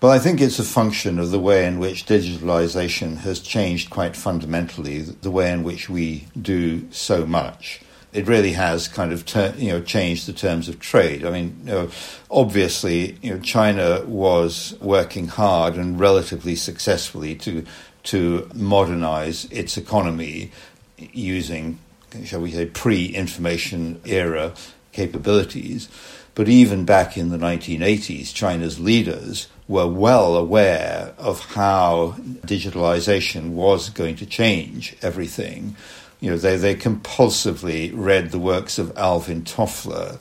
Well, 0.00 0.12
I 0.12 0.18
think 0.18 0.40
it's 0.40 0.58
a 0.58 0.64
function 0.64 1.18
of 1.18 1.30
the 1.30 1.38
way 1.38 1.66
in 1.66 1.78
which 1.78 2.04
digitalization 2.04 3.18
has 3.18 3.40
changed 3.40 3.88
quite 3.88 4.14
fundamentally, 4.14 5.00
the 5.00 5.30
way 5.30 5.50
in 5.50 5.62
which 5.62 5.88
we 5.88 6.26
do 6.40 6.90
so 6.92 7.24
much. 7.24 7.80
It 8.12 8.26
really 8.26 8.52
has 8.52 8.88
kind 8.88 9.12
of 9.12 9.24
ter- 9.24 9.54
you 9.56 9.70
know 9.70 9.80
changed 9.80 10.26
the 10.26 10.32
terms 10.34 10.68
of 10.68 10.80
trade. 10.80 11.24
I 11.24 11.30
mean, 11.30 11.60
you 11.64 11.72
know, 11.72 11.90
obviously, 12.30 13.18
you 13.22 13.34
know, 13.34 13.40
China 13.40 14.04
was 14.06 14.76
working 14.80 15.28
hard 15.28 15.76
and 15.76 15.98
relatively 15.98 16.56
successfully 16.56 17.34
to 17.36 17.64
to 18.04 18.50
modernize 18.54 19.46
its 19.46 19.76
economy 19.76 20.52
using, 20.98 21.78
shall 22.24 22.40
we 22.40 22.52
say, 22.52 22.66
pre 22.66 23.06
information 23.06 24.00
era 24.04 24.54
capabilities. 24.92 25.88
But 26.34 26.48
even 26.48 26.84
back 26.84 27.16
in 27.16 27.30
the 27.30 27.38
1980s, 27.38 28.34
China's 28.34 28.78
leaders 28.78 29.48
were 29.68 29.86
well 29.86 30.36
aware 30.36 31.14
of 31.18 31.40
how 31.40 32.14
digitalization 32.46 33.50
was 33.50 33.88
going 33.88 34.16
to 34.16 34.26
change 34.26 34.96
everything. 35.02 35.76
You 36.20 36.30
know, 36.30 36.36
they, 36.36 36.56
they 36.56 36.74
compulsively 36.74 37.90
read 37.94 38.30
the 38.30 38.38
works 38.38 38.78
of 38.78 38.96
Alvin 38.96 39.42
Toffler. 39.42 40.18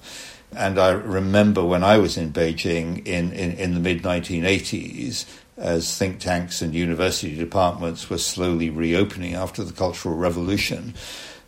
And 0.55 0.79
I 0.79 0.91
remember 0.91 1.63
when 1.65 1.83
I 1.83 1.97
was 1.97 2.17
in 2.17 2.31
Beijing 2.31 3.05
in, 3.05 3.33
in, 3.33 3.51
in 3.53 3.73
the 3.73 3.79
mid 3.79 4.03
1980s, 4.03 5.25
as 5.57 5.97
think 5.97 6.19
tanks 6.19 6.61
and 6.61 6.73
university 6.73 7.35
departments 7.35 8.09
were 8.09 8.17
slowly 8.17 8.69
reopening 8.69 9.33
after 9.35 9.63
the 9.63 9.73
Cultural 9.73 10.15
Revolution. 10.15 10.93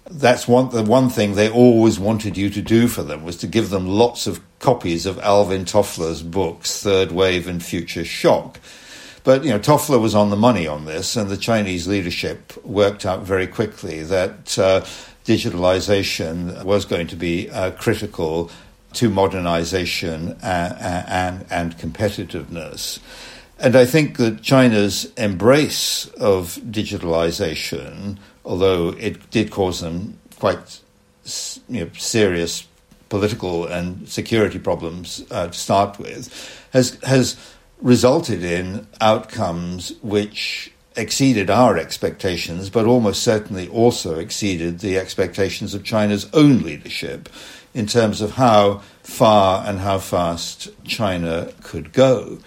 That's 0.10 0.48
one 0.48 0.70
the 0.70 0.84
one 0.84 1.10
thing 1.10 1.36
they 1.36 1.50
always 1.50 2.00
wanted 2.00 2.38
you 2.38 2.50
to 2.52 2.62
do 2.62 2.88
for 2.88 3.04
them 3.04 3.24
was 3.24 3.36
to 3.38 3.48
give 3.48 3.70
them 3.70 3.88
lots 3.88 4.26
of 4.26 4.42
copies 4.60 5.06
of 5.06 5.20
Alvin 5.20 5.66
Toffler's 5.66 6.24
books, 6.24 6.82
Third 6.82 7.12
Wave 7.12 7.48
and 7.48 7.64
Future 7.64 8.06
Shock. 8.06 8.60
But 9.26 9.44
you 9.44 9.50
know, 9.50 9.60
Toffler 9.60 10.00
was 10.00 10.16
on 10.16 10.30
the 10.30 10.38
money 10.38 10.66
on 10.66 10.86
this, 10.86 11.18
and 11.18 11.30
the 11.30 11.36
Chinese 11.36 11.88
leadership 11.88 12.54
worked 12.66 13.06
out 13.06 13.24
very 13.24 13.48
quickly 13.48 14.02
that 14.04 14.58
uh, 14.58 14.86
digitalization 15.26 16.64
was 16.64 16.86
going 16.86 17.08
to 17.08 17.18
be 17.18 17.50
uh, 17.50 17.72
critical 17.72 18.50
to 18.94 19.10
modernization 19.10 20.38
and, 20.42 20.78
and, 20.80 21.46
and 21.50 21.78
competitiveness. 21.78 23.00
And 23.60 23.76
I 23.76 23.86
think 23.86 24.18
that 24.18 24.42
China's 24.44 25.12
embrace 25.18 26.08
of 26.20 26.56
digitalization, 26.58 28.18
although 28.46 28.90
it 28.90 29.32
did 29.32 29.50
cause 29.50 29.82
them 29.82 30.20
quite 30.40 30.80
you 31.68 31.86
know, 31.86 31.90
serious 31.98 32.68
political 33.10 33.66
and 33.66 34.08
security 34.08 34.60
problems 34.60 35.26
uh, 35.32 35.48
to 35.48 35.54
start 35.54 35.98
with, 35.98 36.30
has 36.74 37.00
has 37.04 37.36
resulted 37.82 38.44
in 38.44 38.88
outcomes 39.02 39.94
which 40.02 40.72
exceeded 40.96 41.50
our 41.50 41.78
expectations, 41.78 42.70
but 42.70 42.86
almost 42.86 43.22
certainly 43.22 43.68
also 43.70 44.18
exceeded 44.20 44.80
the 44.80 44.98
expectations 44.98 45.74
of 45.74 45.84
China's 45.84 46.28
own 46.34 46.64
leadership 46.64 47.30
in 47.74 47.86
terms 47.86 48.22
of 48.22 48.32
how 48.32 48.82
far 49.04 49.66
and 49.68 49.80
how 49.80 50.00
fast 50.00 50.70
China 50.84 51.52
could 51.62 51.94
go. 51.94 52.40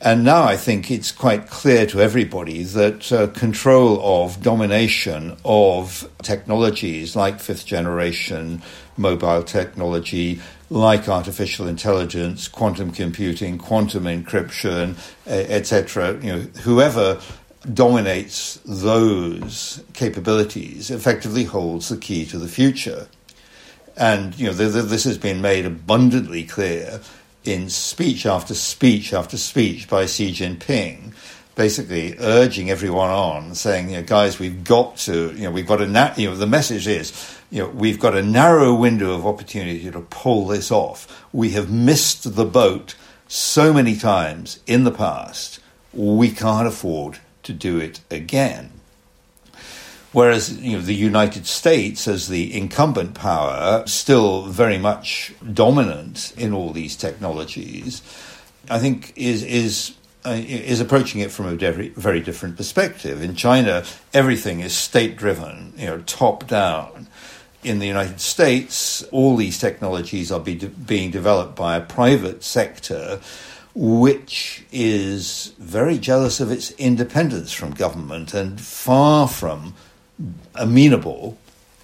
And 0.00 0.24
now 0.24 0.42
I 0.42 0.56
think 0.56 0.90
it's 0.90 1.10
quite 1.10 1.48
clear 1.48 1.86
to 1.86 2.00
everybody 2.00 2.62
that 2.62 3.10
uh, 3.10 3.28
control 3.28 3.98
of 4.02 4.42
domination 4.42 5.36
of 5.44 6.08
technologies 6.22 7.16
like 7.16 7.40
fifth 7.40 7.64
generation 7.64 8.62
mobile 8.98 9.42
technology, 9.42 10.40
like 10.68 11.08
artificial 11.08 11.66
intelligence, 11.66 12.46
quantum 12.48 12.90
computing, 12.90 13.58
quantum 13.58 14.04
encryption, 14.04 14.96
etc., 15.26 16.14
you 16.22 16.32
know, 16.32 16.40
whoever 16.62 17.20
dominates 17.72 18.60
those 18.64 19.82
capabilities 19.92 20.90
effectively 20.90 21.44
holds 21.44 21.88
the 21.88 21.96
key 21.96 22.24
to 22.26 22.38
the 22.38 22.48
future. 22.48 23.08
And 23.96 24.38
you 24.38 24.46
know, 24.46 24.52
this 24.52 25.04
has 25.04 25.16
been 25.16 25.40
made 25.40 25.64
abundantly 25.64 26.44
clear 26.44 27.00
in 27.46 27.68
speech 27.68 28.26
after 28.26 28.54
speech 28.54 29.12
after 29.12 29.36
speech 29.36 29.88
by 29.88 30.06
Xi 30.06 30.32
Jinping, 30.32 31.12
basically 31.54 32.16
urging 32.18 32.70
everyone 32.70 33.10
on, 33.10 33.54
saying, 33.54 33.90
you 33.90 33.96
know, 33.96 34.02
guys, 34.02 34.38
we've 34.38 34.64
got 34.64 34.96
to, 34.98 35.32
you 35.32 35.44
know, 35.44 35.50
we've 35.50 35.66
got 35.66 35.80
a, 35.80 35.86
na- 35.86 36.14
you 36.16 36.28
know, 36.28 36.36
the 36.36 36.46
message 36.46 36.86
is, 36.86 37.38
you 37.50 37.62
know, 37.62 37.68
we've 37.68 38.00
got 38.00 38.14
a 38.14 38.22
narrow 38.22 38.74
window 38.74 39.14
of 39.14 39.26
opportunity 39.26 39.90
to 39.90 40.00
pull 40.00 40.46
this 40.46 40.70
off. 40.70 41.26
We 41.32 41.50
have 41.50 41.70
missed 41.70 42.34
the 42.36 42.44
boat 42.44 42.94
so 43.28 43.72
many 43.72 43.96
times 43.96 44.60
in 44.66 44.84
the 44.84 44.92
past, 44.92 45.60
we 45.92 46.30
can't 46.30 46.68
afford 46.68 47.18
to 47.42 47.52
do 47.52 47.78
it 47.78 48.00
again. 48.10 48.75
Whereas 50.16 50.58
you 50.62 50.78
know, 50.78 50.80
the 50.80 50.94
United 50.94 51.46
States, 51.46 52.08
as 52.08 52.28
the 52.28 52.56
incumbent 52.56 53.12
power, 53.12 53.82
still 53.86 54.46
very 54.46 54.78
much 54.78 55.34
dominant 55.52 56.32
in 56.38 56.54
all 56.54 56.70
these 56.70 56.96
technologies, 56.96 58.00
I 58.70 58.78
think 58.78 59.12
is 59.14 59.42
is 59.42 59.94
uh, 60.24 60.30
is 60.30 60.80
approaching 60.80 61.20
it 61.20 61.30
from 61.30 61.48
a 61.48 61.54
very, 61.54 61.90
very 61.90 62.20
different 62.20 62.56
perspective. 62.56 63.20
In 63.20 63.34
China, 63.34 63.84
everything 64.14 64.60
is 64.60 64.74
state 64.74 65.18
driven, 65.18 65.74
you 65.76 65.84
know, 65.84 65.98
top 66.06 66.46
down. 66.46 67.08
In 67.62 67.78
the 67.78 67.86
United 67.86 68.22
States, 68.22 69.02
all 69.12 69.36
these 69.36 69.58
technologies 69.58 70.32
are 70.32 70.40
be 70.40 70.54
de- 70.54 70.68
being 70.68 71.10
developed 71.10 71.56
by 71.56 71.76
a 71.76 71.82
private 71.82 72.42
sector 72.42 73.20
which 73.74 74.64
is 74.72 75.52
very 75.58 75.98
jealous 75.98 76.40
of 76.40 76.50
its 76.50 76.70
independence 76.78 77.52
from 77.52 77.72
government 77.72 78.32
and 78.32 78.58
far 78.58 79.28
from 79.28 79.74
amenable 80.54 81.38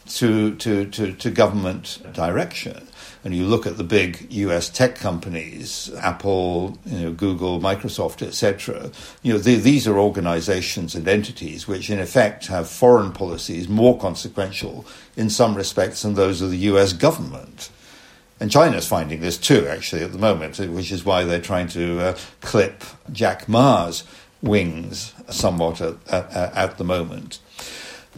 to, 0.08 0.54
to, 0.56 0.86
to, 0.86 1.12
to 1.14 1.30
government 1.30 1.98
direction 2.12 2.88
and 3.24 3.34
you 3.34 3.46
look 3.46 3.66
at 3.66 3.76
the 3.76 3.84
big 3.84 4.26
US 4.32 4.68
tech 4.68 4.96
companies, 4.96 5.90
Apple, 6.00 6.78
you 6.84 6.98
know, 6.98 7.12
Google, 7.12 7.60
Microsoft, 7.60 8.26
etc., 8.26 8.90
you 9.22 9.32
know, 9.32 9.38
they, 9.38 9.54
these 9.54 9.86
are 9.86 9.98
organizations 9.98 10.94
and 10.94 11.06
entities 11.06 11.68
which 11.68 11.88
in 11.88 12.00
effect 12.00 12.46
have 12.46 12.68
foreign 12.68 13.12
policies 13.12 13.68
more 13.68 13.98
consequential 13.98 14.84
in 15.16 15.30
some 15.30 15.54
respects 15.54 16.02
than 16.02 16.14
those 16.14 16.40
of 16.40 16.50
the 16.50 16.58
US 16.58 16.92
government. 16.92 17.70
And 18.40 18.50
China's 18.50 18.88
finding 18.88 19.20
this 19.20 19.38
too, 19.38 19.68
actually, 19.68 20.02
at 20.02 20.10
the 20.10 20.18
moment, 20.18 20.58
which 20.58 20.90
is 20.90 21.04
why 21.04 21.22
they're 21.22 21.40
trying 21.40 21.68
to 21.68 22.00
uh, 22.00 22.18
clip 22.40 22.82
Jack 23.12 23.48
Ma's 23.48 24.02
wings 24.42 25.14
somewhat 25.30 25.80
at, 25.80 25.94
at, 26.08 26.56
at 26.56 26.78
the 26.78 26.82
moment. 26.84 27.38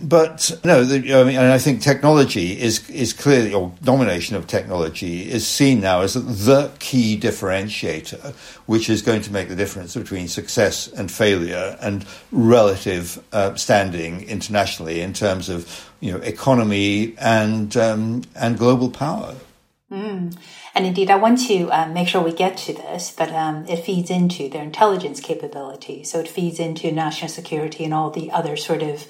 But 0.02 0.58
no, 0.64 0.82
the, 0.84 1.14
I 1.14 1.22
mean, 1.22 1.36
and 1.36 1.52
I 1.52 1.58
think 1.58 1.80
technology 1.80 2.60
is 2.60 2.88
is 2.90 3.12
clearly, 3.12 3.54
or 3.54 3.72
domination 3.82 4.34
of 4.34 4.48
technology 4.48 5.30
is 5.30 5.46
seen 5.46 5.80
now 5.80 6.00
as 6.00 6.14
the 6.14 6.72
key 6.80 7.18
differentiator, 7.18 8.34
which 8.66 8.90
is 8.90 9.02
going 9.02 9.22
to 9.22 9.32
make 9.32 9.48
the 9.48 9.54
difference 9.54 9.94
between 9.94 10.26
success 10.26 10.88
and 10.88 11.12
failure 11.12 11.76
and 11.80 12.04
relative 12.32 13.22
uh, 13.32 13.54
standing 13.54 14.22
internationally 14.24 15.00
in 15.00 15.12
terms 15.12 15.48
of 15.48 15.88
you 16.00 16.10
know 16.10 16.18
economy 16.18 17.14
and 17.18 17.76
um, 17.76 18.22
and 18.34 18.58
global 18.58 18.90
power. 18.90 19.36
Mm. 19.92 20.36
And 20.74 20.86
indeed, 20.86 21.08
I 21.08 21.16
want 21.16 21.46
to 21.46 21.70
uh, 21.70 21.86
make 21.86 22.08
sure 22.08 22.20
we 22.20 22.32
get 22.32 22.56
to 22.58 22.72
this, 22.72 23.14
but 23.16 23.30
um, 23.30 23.64
it 23.68 23.84
feeds 23.84 24.10
into 24.10 24.48
their 24.48 24.64
intelligence 24.64 25.20
capability. 25.20 26.02
So 26.02 26.18
it 26.18 26.26
feeds 26.26 26.58
into 26.58 26.90
national 26.90 27.28
security 27.28 27.84
and 27.84 27.94
all 27.94 28.10
the 28.10 28.32
other 28.32 28.56
sort 28.56 28.82
of 28.82 29.06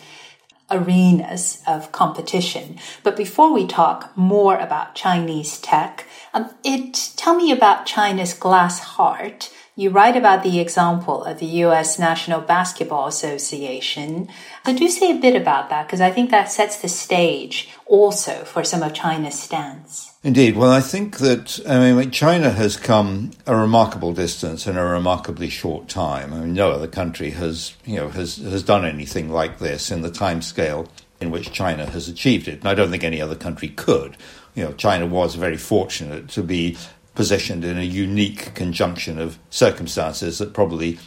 arenas 0.70 1.62
of 1.66 1.92
competition. 1.92 2.78
But 3.02 3.16
before 3.16 3.52
we 3.52 3.66
talk 3.66 4.16
more 4.16 4.56
about 4.56 4.94
Chinese 4.94 5.58
tech, 5.60 6.06
um, 6.32 6.50
it 6.64 7.12
tell 7.16 7.34
me 7.36 7.52
about 7.52 7.86
China's 7.86 8.34
glass 8.34 8.78
heart. 8.80 9.50
You 9.76 9.90
write 9.90 10.16
about 10.16 10.44
the 10.44 10.60
example 10.60 11.24
of 11.24 11.40
the 11.40 11.46
U.S. 11.46 11.98
National 11.98 12.40
Basketball 12.40 13.08
Association. 13.08 14.28
So 14.64 14.76
do 14.76 14.88
say 14.88 15.10
a 15.10 15.20
bit 15.20 15.34
about 15.34 15.68
that 15.70 15.86
because 15.86 16.00
I 16.00 16.12
think 16.12 16.30
that 16.30 16.48
sets 16.48 16.76
the 16.76 16.88
stage 16.88 17.70
also 17.84 18.44
for 18.44 18.62
some 18.62 18.84
of 18.84 18.94
China's 18.94 19.36
stance. 19.36 20.12
Indeed. 20.22 20.56
Well, 20.56 20.70
I 20.70 20.80
think 20.80 21.18
that 21.18 21.58
I 21.68 21.92
mean 21.92 22.10
China 22.12 22.50
has 22.50 22.76
come 22.76 23.32
a 23.46 23.56
remarkable 23.56 24.12
distance 24.12 24.68
in 24.68 24.76
a 24.76 24.84
remarkably 24.84 25.50
short 25.50 25.88
time. 25.88 26.32
I 26.32 26.40
mean, 26.40 26.54
no 26.54 26.70
other 26.70 26.86
country 26.86 27.30
has 27.30 27.74
you 27.84 27.96
know 27.96 28.10
has 28.10 28.36
has 28.36 28.62
done 28.62 28.84
anything 28.84 29.28
like 29.28 29.58
this 29.58 29.90
in 29.90 30.02
the 30.02 30.10
time 30.10 30.40
scale 30.40 30.86
in 31.20 31.32
which 31.32 31.50
China 31.50 31.86
has 31.86 32.08
achieved 32.08 32.46
it, 32.46 32.60
and 32.60 32.68
I 32.68 32.74
don't 32.74 32.90
think 32.90 33.02
any 33.02 33.20
other 33.20 33.36
country 33.36 33.68
could. 33.68 34.16
You 34.54 34.64
know, 34.64 34.72
China 34.72 35.06
was 35.06 35.34
very 35.34 35.56
fortunate 35.56 36.28
to 36.30 36.42
be 36.44 36.78
positioned 37.14 37.64
in 37.64 37.78
a 37.78 37.82
unique 37.82 38.54
conjunction 38.54 39.18
of 39.18 39.38
circumstances 39.50 40.38
that 40.38 40.52
probably 40.52 40.98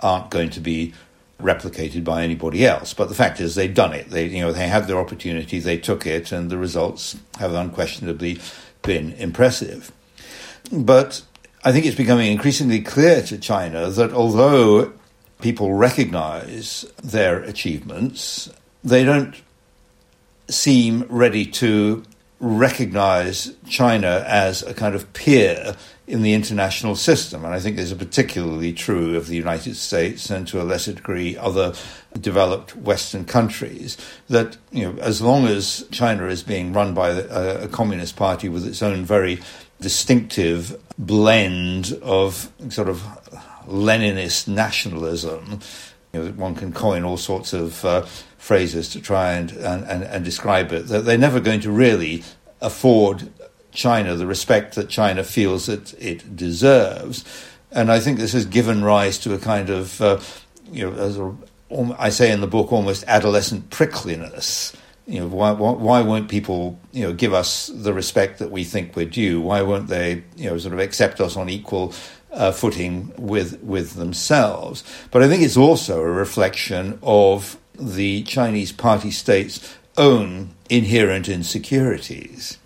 aren't 0.00 0.30
going 0.30 0.50
to 0.50 0.60
be 0.60 0.94
replicated 1.40 2.04
by 2.04 2.22
anybody 2.22 2.66
else. 2.66 2.94
But 2.94 3.08
the 3.08 3.14
fact 3.14 3.40
is, 3.40 3.54
they've 3.54 3.72
done 3.74 3.92
it. 3.92 4.10
They, 4.10 4.26
you 4.26 4.40
know, 4.40 4.52
they 4.52 4.68
had 4.68 4.86
their 4.86 4.98
opportunity, 4.98 5.58
they 5.58 5.78
took 5.78 6.06
it, 6.06 6.32
and 6.32 6.50
the 6.50 6.58
results 6.58 7.16
have 7.38 7.52
unquestionably 7.54 8.38
been 8.82 9.12
impressive. 9.12 9.92
But 10.72 11.22
I 11.64 11.72
think 11.72 11.86
it's 11.86 11.96
becoming 11.96 12.30
increasingly 12.32 12.80
clear 12.80 13.22
to 13.22 13.38
China 13.38 13.90
that 13.90 14.12
although 14.12 14.92
people 15.40 15.74
recognize 15.74 16.84
their 17.02 17.42
achievements, 17.42 18.50
they 18.84 19.04
don't 19.04 19.34
seem 20.48 21.04
ready 21.08 21.46
to 21.46 22.02
recognize 22.40 23.54
China 23.68 24.24
as 24.26 24.62
a 24.62 24.72
kind 24.72 24.94
of 24.94 25.12
peer 25.12 25.76
in 26.06 26.22
the 26.22 26.32
international 26.32 26.96
system. 26.96 27.44
And 27.44 27.54
I 27.54 27.60
think 27.60 27.76
this 27.76 27.92
is 27.92 27.98
particularly 27.98 28.72
true 28.72 29.16
of 29.16 29.28
the 29.28 29.36
United 29.36 29.76
States 29.76 30.30
and 30.30 30.48
to 30.48 30.60
a 30.60 30.64
lesser 30.64 30.94
degree 30.94 31.36
other 31.36 31.74
developed 32.18 32.74
Western 32.74 33.24
countries. 33.24 33.96
That, 34.28 34.56
you 34.72 34.84
know, 34.84 34.98
as 35.00 35.20
long 35.20 35.46
as 35.46 35.86
China 35.92 36.26
is 36.26 36.42
being 36.42 36.72
run 36.72 36.94
by 36.94 37.10
a, 37.10 37.64
a 37.64 37.68
communist 37.68 38.16
party 38.16 38.48
with 38.48 38.66
its 38.66 38.82
own 38.82 39.04
very 39.04 39.40
distinctive 39.80 40.80
blend 40.98 41.92
of 42.02 42.50
sort 42.70 42.88
of 42.88 43.02
Leninist 43.66 44.48
nationalism, 44.48 45.60
you 46.12 46.22
know, 46.22 46.30
one 46.32 46.54
can 46.54 46.72
coin 46.72 47.04
all 47.04 47.16
sorts 47.16 47.52
of 47.52 47.84
uh, 47.84 48.02
phrases 48.36 48.88
to 48.88 49.00
try 49.00 49.34
and, 49.34 49.52
and, 49.52 49.84
and, 49.84 50.02
and 50.02 50.24
describe 50.24 50.72
it, 50.72 50.88
that 50.88 51.04
they're 51.04 51.18
never 51.18 51.38
going 51.38 51.60
to 51.60 51.70
really 51.70 52.24
afford 52.60 53.30
China 53.72 54.14
the 54.16 54.26
respect 54.26 54.74
that 54.74 54.88
China 54.88 55.24
feels 55.24 55.66
that 55.66 55.94
it 55.94 56.36
deserves. 56.36 57.24
And 57.72 57.90
I 57.90 58.00
think 58.00 58.18
this 58.18 58.32
has 58.32 58.46
given 58.46 58.84
rise 58.84 59.18
to 59.18 59.34
a 59.34 59.38
kind 59.38 59.70
of, 59.70 60.00
uh, 60.00 60.20
you 60.72 60.90
know, 60.90 60.96
as 60.96 61.18
a, 61.18 61.34
I 61.98 62.08
say 62.10 62.32
in 62.32 62.40
the 62.40 62.48
book, 62.48 62.72
almost 62.72 63.04
adolescent 63.06 63.70
prickliness. 63.70 64.74
You 65.06 65.20
know, 65.20 65.28
why, 65.28 65.52
why, 65.52 65.72
why 65.72 66.02
won't 66.02 66.28
people, 66.28 66.78
you 66.92 67.02
know, 67.02 67.12
give 67.12 67.32
us 67.32 67.68
the 67.72 67.92
respect 67.92 68.38
that 68.38 68.50
we 68.50 68.64
think 68.64 68.96
we're 68.96 69.06
due? 69.06 69.40
Why 69.40 69.62
won't 69.62 69.88
they, 69.88 70.24
you 70.36 70.50
know, 70.50 70.58
sort 70.58 70.74
of 70.74 70.80
accept 70.80 71.20
us 71.20 71.36
on 71.36 71.48
equal 71.48 71.94
uh, 72.32 72.52
footing 72.52 73.12
with 73.16 73.60
with 73.62 73.94
themselves? 73.94 74.84
But 75.10 75.22
I 75.22 75.28
think 75.28 75.42
it's 75.42 75.56
also 75.56 76.00
a 76.00 76.10
reflection 76.10 76.98
of 77.02 77.56
the 77.74 78.22
Chinese 78.24 78.72
party 78.72 79.10
state's 79.10 79.76
own 80.00 80.50
inherent 80.68 81.28
insecurities 81.28 82.58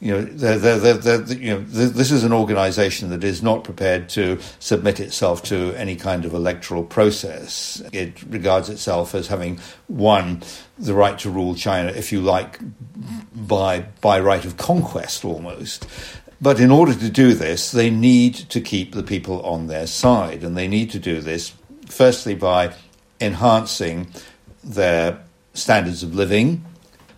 you 0.00 0.12
know, 0.12 0.22
they're, 0.22 0.58
they're, 0.78 0.94
they're, 0.94 1.22
you 1.36 1.50
know, 1.50 1.60
this 1.60 2.10
is 2.10 2.24
an 2.24 2.32
organization 2.32 3.10
that 3.10 3.22
is 3.22 3.42
not 3.42 3.64
prepared 3.64 4.08
to 4.10 4.38
submit 4.58 4.98
itself 4.98 5.42
to 5.44 5.74
any 5.74 5.94
kind 5.94 6.24
of 6.24 6.32
electoral 6.32 6.84
process. 6.84 7.82
It 7.92 8.22
regards 8.22 8.70
itself 8.70 9.14
as 9.14 9.26
having 9.26 9.60
won 9.88 10.42
the 10.78 10.94
right 10.94 11.18
to 11.18 11.30
rule 11.30 11.54
China, 11.54 11.90
if 11.90 12.12
you 12.12 12.22
like, 12.22 12.58
by, 13.34 13.80
by 14.00 14.20
right 14.20 14.44
of 14.46 14.56
conquest 14.56 15.22
almost. 15.22 15.86
But 16.40 16.60
in 16.60 16.70
order 16.70 16.94
to 16.94 17.10
do 17.10 17.34
this, 17.34 17.70
they 17.70 17.90
need 17.90 18.34
to 18.34 18.62
keep 18.62 18.94
the 18.94 19.02
people 19.02 19.42
on 19.42 19.66
their 19.66 19.86
side. 19.86 20.42
And 20.42 20.56
they 20.56 20.66
need 20.66 20.90
to 20.92 20.98
do 20.98 21.20
this, 21.20 21.52
firstly, 21.86 22.34
by 22.34 22.72
enhancing 23.20 24.10
their 24.64 25.22
standards 25.54 26.02
of 26.02 26.14
living 26.14 26.64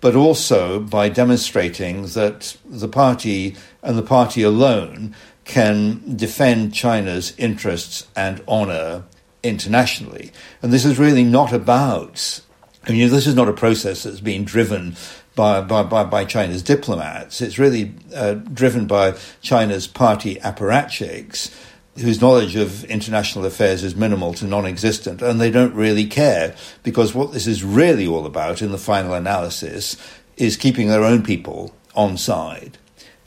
but 0.03 0.17
also 0.17 0.81
by 0.81 1.09
demonstrating 1.09 2.07
that 2.07 2.57
the 2.69 2.89
party 2.89 3.57
and 3.83 3.97
the 3.97 4.03
party 4.03 4.43
alone 4.43 5.15
can 5.45 6.17
defend 6.17 6.75
China's 6.75 7.33
interests 7.39 8.07
and 8.17 8.43
honor 8.47 9.05
internationally. 9.45 10.33
And 10.61 10.73
this 10.73 10.85
is 10.85 10.99
really 10.99 11.23
not 11.23 11.53
about, 11.53 12.41
I 12.85 12.91
mean, 12.91 13.09
this 13.11 13.29
is 13.29 13.37
not 13.37 13.49
a 13.49 13.53
process 13.53 14.03
that's 14.03 14.21
being 14.21 14.45
driven 14.45 14.97
by, 15.37 15.61
by, 15.61 15.85
by, 15.85 16.03
by 16.03 16.25
China's 16.25 16.65
diplomats. 16.65 17.41
It's 17.41 17.59
really 17.59 17.95
uh, 18.13 18.35
driven 18.35 18.89
by 18.89 19.15
China's 19.41 19.87
party 19.87 20.35
apparatchiks 20.37 21.55
whose 21.99 22.21
knowledge 22.21 22.57
of 22.57 22.85
international 22.85 23.45
affairs 23.45 23.85
is 23.85 23.95
minimal 23.95 24.33
to 24.35 24.47
non 24.47 24.67
existent, 24.67 25.21
and 25.23 25.41
they 25.41 25.51
don't 25.51 25.75
really 25.75 26.07
care 26.07 26.55
because 26.83 27.15
what 27.15 27.33
this 27.33 27.47
is 27.47 27.63
really 27.63 28.07
all 28.07 28.27
about 28.27 28.63
in 28.63 28.73
the 28.73 28.79
final 28.79 29.15
analysis 29.15 29.97
is 30.37 30.57
keeping 30.57 30.89
their 30.89 31.05
own 31.05 31.23
people 31.23 31.75
on 31.95 32.17
side. 32.17 32.79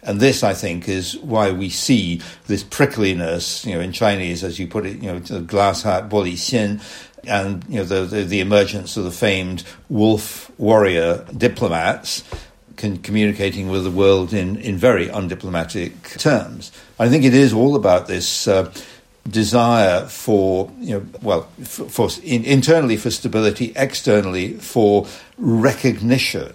And 0.02 0.20
this, 0.20 0.44
I 0.44 0.54
think, 0.54 0.88
is 0.88 1.18
why 1.18 1.52
we 1.52 1.70
see 1.70 2.22
this 2.46 2.64
prickliness, 2.64 3.66
you 3.66 3.74
know, 3.74 3.82
in 3.82 3.92
Chinese, 3.92 4.44
as 4.44 4.60
you 4.60 4.68
put 4.68 4.86
it, 4.86 4.98
you 4.98 5.12
know, 5.12 5.20
the 5.20 5.42
glass 5.42 5.82
heart, 5.82 6.10
boli 6.10 6.34
xin, 6.34 6.80
and, 7.28 7.64
you 7.68 7.78
know, 7.78 7.84
the, 7.84 8.06
the, 8.06 8.24
the 8.24 8.40
emergence 8.40 8.98
of 8.98 9.04
the 9.04 9.12
famed 9.12 9.64
wolf 9.90 10.52
warrior 10.60 11.26
diplomats 11.36 12.24
can, 12.76 12.98
communicating 12.98 13.70
with 13.70 13.84
the 13.84 13.92
world 13.92 14.34
in, 14.34 14.58
in 14.58 14.78
very 14.78 15.08
undiplomatic 15.08 16.18
terms. 16.20 16.72
I 17.00 17.10
think 17.10 17.24
it 17.24 17.34
is 17.34 17.54
all 17.54 17.76
about 17.76 18.08
this 18.08 18.48
uh, 18.48 18.72
desire 19.28 20.06
for, 20.08 20.72
you 20.80 20.96
know, 20.96 21.06
well, 21.22 21.44
for, 21.64 21.90
for 21.90 22.10
in, 22.24 22.44
internally 22.46 22.98
for 22.98 23.10
stability, 23.10 23.74
externally 23.76 24.54
for 24.54 25.08
recognition. 25.38 26.54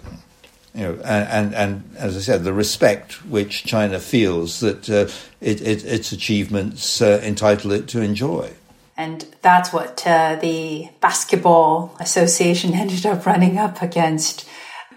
You 0.73 0.83
know, 0.83 0.93
and, 1.03 1.53
and, 1.53 1.55
and, 1.55 1.95
as 1.97 2.15
I 2.15 2.21
said, 2.21 2.45
the 2.45 2.53
respect 2.53 3.25
which 3.25 3.65
China 3.65 3.99
feels 3.99 4.61
that 4.61 4.89
uh, 4.89 5.07
it, 5.41 5.61
it, 5.61 5.83
its 5.83 6.13
achievements 6.13 7.01
uh, 7.01 7.19
entitle 7.23 7.73
it 7.73 7.89
to 7.89 8.01
enjoy. 8.01 8.51
And 8.95 9.25
that's 9.41 9.73
what 9.73 10.05
uh, 10.05 10.37
the 10.39 10.89
Basketball 11.01 11.95
Association 11.99 12.73
ended 12.75 13.05
up 13.05 13.25
running 13.25 13.57
up 13.57 13.81
against 13.81 14.47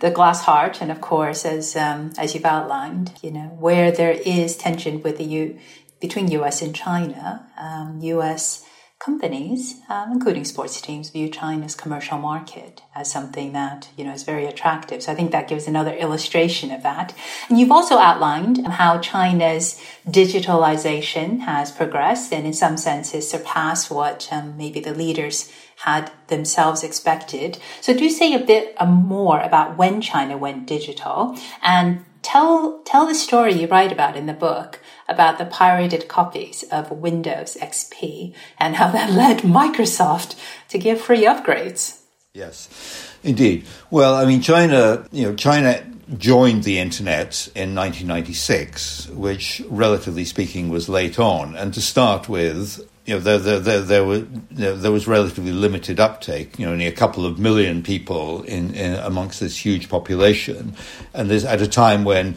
the 0.05 0.11
glass 0.11 0.43
heart, 0.43 0.83
and 0.83 0.91
of 0.91 1.01
course, 1.01 1.47
as 1.47 1.75
um, 1.77 2.13
as 2.19 2.35
you've 2.35 2.45
outlined, 2.45 3.13
you 3.23 3.31
know 3.31 3.49
where 3.59 3.91
there 3.91 4.13
is 4.13 4.55
tension 4.55 5.03
with 5.03 5.17
the 5.17 5.25
U 5.25 5.59
between 5.99 6.31
U.S. 6.33 6.61
and 6.61 6.75
China, 6.75 7.49
um, 7.57 8.01
U.S. 8.03 8.67
companies, 8.99 9.77
um, 9.89 10.13
including 10.13 10.45
sports 10.45 10.79
teams, 10.79 11.09
view 11.09 11.31
China's 11.31 11.75
commercial 11.75 12.19
market 12.19 12.83
as 12.95 13.11
something 13.11 13.55
that 13.55 13.89
you 13.97 14.05
know 14.05 14.13
is 14.13 14.25
very 14.25 14.45
attractive. 14.45 15.03
So 15.03 15.11
I 15.11 15.15
think 15.15 15.31
that 15.33 15.49
gives 15.49 15.67
another 15.67 15.95
illustration 15.95 16.71
of 16.71 16.83
that. 16.83 17.15
And 17.49 17.59
you've 17.59 17.73
also 17.73 17.97
outlined 17.97 18.67
how 18.67 18.99
China's 18.99 19.81
digitalization 20.07 21.41
has 21.51 21.73
progressed 21.73 22.31
and, 22.31 22.47
in 22.47 22.53
some 22.53 22.77
senses, 22.77 23.31
surpassed 23.31 23.91
what 23.91 24.29
um, 24.31 24.59
maybe 24.59 24.81
the 24.81 24.93
leaders 24.93 25.51
had 25.77 26.11
themselves 26.29 26.83
expected. 26.83 27.59
So 27.81 27.95
do 27.95 28.09
say 28.09 28.35
a 28.35 28.45
bit 28.45 28.75
uh, 28.79 28.87
more 28.87 29.41
about 29.41 29.77
when 29.77 30.01
China 30.01 30.37
went 30.37 30.67
digital 30.67 31.39
and 31.63 32.05
tell 32.23 32.81
tell 32.85 33.07
the 33.07 33.15
story 33.15 33.53
you 33.53 33.67
write 33.67 33.93
about 33.93 34.17
in 34.17 34.27
the 34.27 34.33
book 34.33 34.81
about 35.09 35.39
the 35.39 35.45
pirated 35.45 36.09
copies 36.09 36.65
of 36.73 36.91
Windows 36.91 37.57
XP 37.61 38.35
and 38.59 38.77
how 38.77 38.91
that 38.91 39.11
led 39.23 39.39
Microsoft 39.39 40.37
to 40.69 40.79
give 40.79 41.01
free 41.01 41.25
upgrades. 41.25 42.01
Yes, 42.33 43.15
indeed. 43.23 43.65
Well, 43.91 44.15
I 44.15 44.25
mean, 44.25 44.41
China, 44.41 45.07
you 45.13 45.25
know, 45.25 45.35
China 45.37 45.85
joined 46.19 46.65
the 46.65 46.79
internet 46.79 47.49
in 47.55 47.75
1996, 47.75 49.09
which, 49.11 49.63
relatively 49.69 50.25
speaking, 50.25 50.69
was 50.69 50.89
late 50.89 51.19
on. 51.19 51.55
And 51.55 51.73
to 51.75 51.81
start 51.81 52.29
with, 52.29 52.89
you 53.05 53.15
know, 53.15 53.21
there, 53.21 53.39
there, 53.39 53.61
there, 53.61 53.81
there, 53.81 54.05
were, 54.05 54.21
there 54.51 54.93
was 54.93 55.07
relatively 55.07 55.53
limited 55.53 56.01
uptake. 56.01 56.59
You 56.59 56.67
know, 56.67 56.73
only 56.73 56.87
a 56.87 56.93
couple 56.93 57.27
of 57.27 57.39
million 57.39 57.83
people 57.83 58.43
in, 58.45 58.75
in 58.75 58.95
amongst 58.95 59.41
this 59.41 59.57
huge 59.59 59.89
population, 59.89 60.75
and 61.13 61.31
there's 61.31 61.45
at 61.45 61.61
a 61.61 61.69
time 61.69 62.05
when 62.05 62.37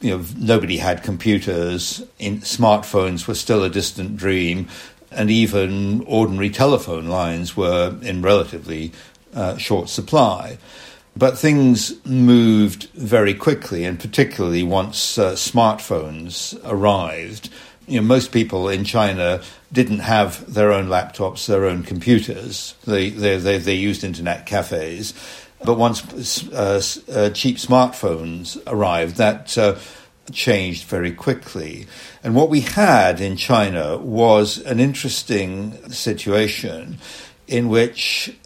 you 0.00 0.18
know 0.18 0.24
nobody 0.36 0.76
had 0.76 1.02
computers. 1.02 2.02
In, 2.18 2.40
smartphones 2.40 3.26
were 3.26 3.34
still 3.34 3.64
a 3.64 3.70
distant 3.70 4.16
dream, 4.18 4.68
and 5.10 5.30
even 5.30 6.02
ordinary 6.02 6.50
telephone 6.50 7.06
lines 7.06 7.56
were 7.56 7.96
in 8.02 8.20
relatively 8.20 8.92
uh, 9.34 9.56
short 9.56 9.88
supply. 9.88 10.58
But 11.16 11.38
things 11.38 12.04
moved 12.06 12.84
very 12.94 13.34
quickly, 13.34 13.84
and 13.84 13.98
particularly 13.98 14.62
once 14.62 15.18
uh, 15.18 15.32
smartphones 15.32 16.58
arrived. 16.64 17.50
You 17.86 18.00
know, 18.00 18.06
most 18.06 18.32
people 18.32 18.68
in 18.68 18.84
China 18.84 19.42
didn't 19.72 20.00
have 20.00 20.52
their 20.52 20.72
own 20.72 20.86
laptops, 20.86 21.46
their 21.46 21.64
own 21.66 21.82
computers. 21.82 22.74
They, 22.84 23.10
they, 23.10 23.38
they, 23.38 23.58
they 23.58 23.74
used 23.74 24.04
internet 24.04 24.46
cafes. 24.46 25.14
But 25.64 25.78
once 25.78 26.48
uh, 26.52 26.82
uh, 27.12 27.30
cheap 27.30 27.56
smartphones 27.56 28.60
arrived, 28.66 29.16
that 29.16 29.56
uh, 29.56 29.78
changed 30.32 30.84
very 30.84 31.12
quickly. 31.12 31.86
And 32.22 32.34
what 32.34 32.50
we 32.50 32.60
had 32.60 33.20
in 33.20 33.36
China 33.36 33.96
was 33.96 34.58
an 34.58 34.80
interesting 34.80 35.90
situation 35.90 36.98
in 37.46 37.68
which 37.68 38.36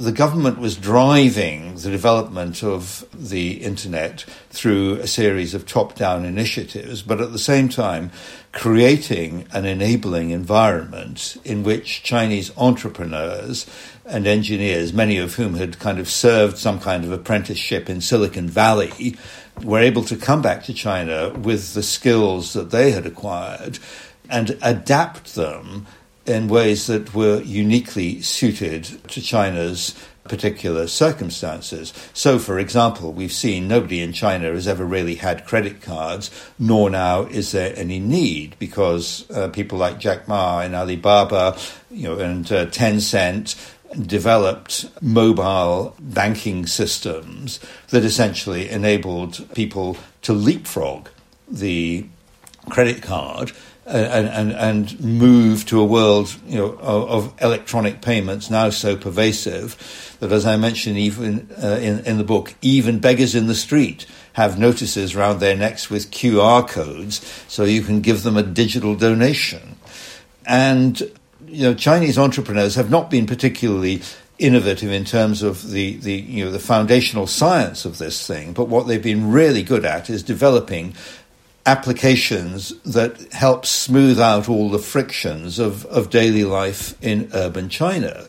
the 0.00 0.12
government 0.12 0.58
was 0.58 0.78
driving 0.78 1.74
the 1.74 1.90
development 1.90 2.64
of 2.64 3.04
the 3.12 3.62
internet 3.62 4.22
through 4.48 4.94
a 4.94 5.06
series 5.06 5.52
of 5.52 5.66
top 5.66 5.94
down 5.94 6.24
initiatives, 6.24 7.02
but 7.02 7.20
at 7.20 7.32
the 7.32 7.38
same 7.38 7.68
time 7.68 8.10
creating 8.50 9.46
an 9.52 9.66
enabling 9.66 10.30
environment 10.30 11.36
in 11.44 11.62
which 11.62 12.02
Chinese 12.02 12.50
entrepreneurs 12.56 13.66
and 14.06 14.26
engineers, 14.26 14.94
many 14.94 15.18
of 15.18 15.34
whom 15.34 15.52
had 15.52 15.78
kind 15.78 15.98
of 15.98 16.08
served 16.08 16.56
some 16.56 16.80
kind 16.80 17.04
of 17.04 17.12
apprenticeship 17.12 17.90
in 17.90 18.00
Silicon 18.00 18.48
Valley, 18.48 19.18
were 19.62 19.80
able 19.80 20.02
to 20.02 20.16
come 20.16 20.40
back 20.40 20.64
to 20.64 20.72
China 20.72 21.28
with 21.28 21.74
the 21.74 21.82
skills 21.82 22.54
that 22.54 22.70
they 22.70 22.92
had 22.92 23.04
acquired 23.04 23.78
and 24.30 24.56
adapt 24.62 25.34
them 25.34 25.86
in 26.30 26.48
ways 26.48 26.86
that 26.86 27.14
were 27.14 27.42
uniquely 27.42 28.22
suited 28.22 28.84
to 29.08 29.20
China's 29.20 29.94
particular 30.24 30.86
circumstances. 30.86 31.92
So, 32.14 32.38
for 32.38 32.58
example, 32.58 33.12
we've 33.12 33.32
seen 33.32 33.66
nobody 33.66 34.00
in 34.00 34.12
China 34.12 34.52
has 34.52 34.68
ever 34.68 34.84
really 34.84 35.16
had 35.16 35.44
credit 35.44 35.82
cards, 35.82 36.30
nor 36.58 36.88
now 36.88 37.22
is 37.22 37.50
there 37.50 37.74
any 37.76 37.98
need 37.98 38.54
because 38.60 39.28
uh, 39.30 39.48
people 39.48 39.76
like 39.78 39.98
Jack 39.98 40.28
Ma 40.28 40.60
and 40.60 40.74
Alibaba, 40.74 41.58
you 41.90 42.04
know, 42.04 42.18
and 42.18 42.50
uh, 42.52 42.66
Tencent 42.66 43.56
developed 44.06 44.88
mobile 45.02 45.96
banking 45.98 46.64
systems 46.64 47.58
that 47.88 48.04
essentially 48.04 48.70
enabled 48.70 49.44
people 49.54 49.96
to 50.22 50.32
leapfrog 50.32 51.08
the 51.48 52.06
credit 52.68 53.02
card 53.02 53.50
and, 53.86 54.28
and, 54.28 54.52
and 54.52 55.00
move 55.00 55.66
to 55.66 55.80
a 55.80 55.84
world 55.84 56.34
you 56.46 56.58
know, 56.58 56.78
of, 56.80 57.10
of, 57.10 57.42
electronic 57.42 58.00
payments 58.02 58.50
now 58.50 58.70
so 58.70 58.96
pervasive 58.96 60.16
that, 60.20 60.30
as 60.30 60.46
I 60.46 60.56
mentioned 60.56 60.98
even 60.98 61.48
uh, 61.62 61.78
in, 61.80 62.00
in 62.04 62.18
the 62.18 62.24
book, 62.24 62.54
even 62.62 63.00
beggars 63.00 63.34
in 63.34 63.46
the 63.46 63.54
street 63.54 64.06
have 64.34 64.58
notices 64.58 65.16
around 65.16 65.40
their 65.40 65.56
necks 65.56 65.90
with 65.90 66.10
QR 66.10 66.68
codes 66.68 67.44
so 67.48 67.64
you 67.64 67.82
can 67.82 68.00
give 68.00 68.22
them 68.22 68.36
a 68.36 68.42
digital 68.42 68.94
donation. 68.94 69.76
And 70.46 71.00
you 71.46 71.64
know, 71.64 71.74
Chinese 71.74 72.18
entrepreneurs 72.18 72.76
have 72.76 72.90
not 72.90 73.10
been 73.10 73.26
particularly 73.26 74.02
innovative 74.38 74.90
in 74.90 75.04
terms 75.04 75.42
of 75.42 75.70
the, 75.70 75.96
the 75.96 76.14
you 76.14 76.44
know 76.44 76.50
the 76.50 76.58
foundational 76.58 77.26
science 77.26 77.84
of 77.84 77.98
this 77.98 78.26
thing, 78.26 78.52
but 78.52 78.68
what 78.68 78.86
they've 78.86 79.02
been 79.02 79.30
really 79.30 79.62
good 79.62 79.84
at 79.84 80.08
is 80.08 80.22
developing 80.22 80.94
applications 81.70 82.72
that 82.82 83.32
help 83.32 83.64
smooth 83.64 84.18
out 84.18 84.48
all 84.48 84.68
the 84.70 84.78
frictions 84.80 85.60
of, 85.60 85.86
of 85.86 86.10
daily 86.10 86.44
life 86.44 87.00
in 87.00 87.30
urban 87.32 87.68
China. 87.68 88.26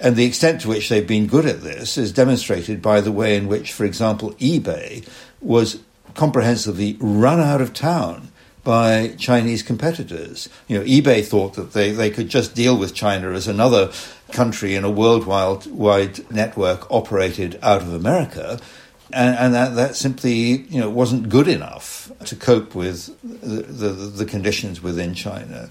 And 0.00 0.16
the 0.16 0.24
extent 0.24 0.62
to 0.62 0.68
which 0.68 0.88
they've 0.88 1.06
been 1.06 1.28
good 1.28 1.46
at 1.46 1.60
this 1.60 1.96
is 1.96 2.10
demonstrated 2.10 2.82
by 2.82 3.00
the 3.00 3.12
way 3.12 3.36
in 3.36 3.46
which, 3.46 3.72
for 3.72 3.84
example, 3.84 4.32
eBay 4.32 5.06
was 5.40 5.80
comprehensively 6.14 6.96
run 6.98 7.38
out 7.38 7.60
of 7.60 7.72
town 7.72 8.32
by 8.64 9.14
Chinese 9.18 9.62
competitors. 9.62 10.48
You 10.66 10.78
know, 10.78 10.84
eBay 10.84 11.24
thought 11.24 11.54
that 11.54 11.72
they, 11.72 11.92
they 11.92 12.10
could 12.10 12.28
just 12.28 12.56
deal 12.56 12.76
with 12.76 12.92
China 12.92 13.30
as 13.30 13.46
another 13.46 13.92
country 14.32 14.74
in 14.74 14.82
a 14.82 14.90
worldwide 14.90 15.66
wide 15.66 16.28
network 16.30 16.90
operated 16.90 17.56
out 17.62 17.82
of 17.82 17.92
America 17.92 18.58
and, 19.12 19.36
and 19.38 19.54
that, 19.54 19.74
that 19.74 19.96
simply 19.96 20.62
you 20.68 20.80
know 20.80 20.90
wasn't 20.90 21.28
good 21.28 21.48
enough 21.48 22.10
to 22.26 22.36
cope 22.36 22.74
with 22.74 23.06
the, 23.22 23.62
the, 23.62 23.88
the 23.90 24.24
conditions 24.24 24.82
within 24.82 25.14
China. 25.14 25.70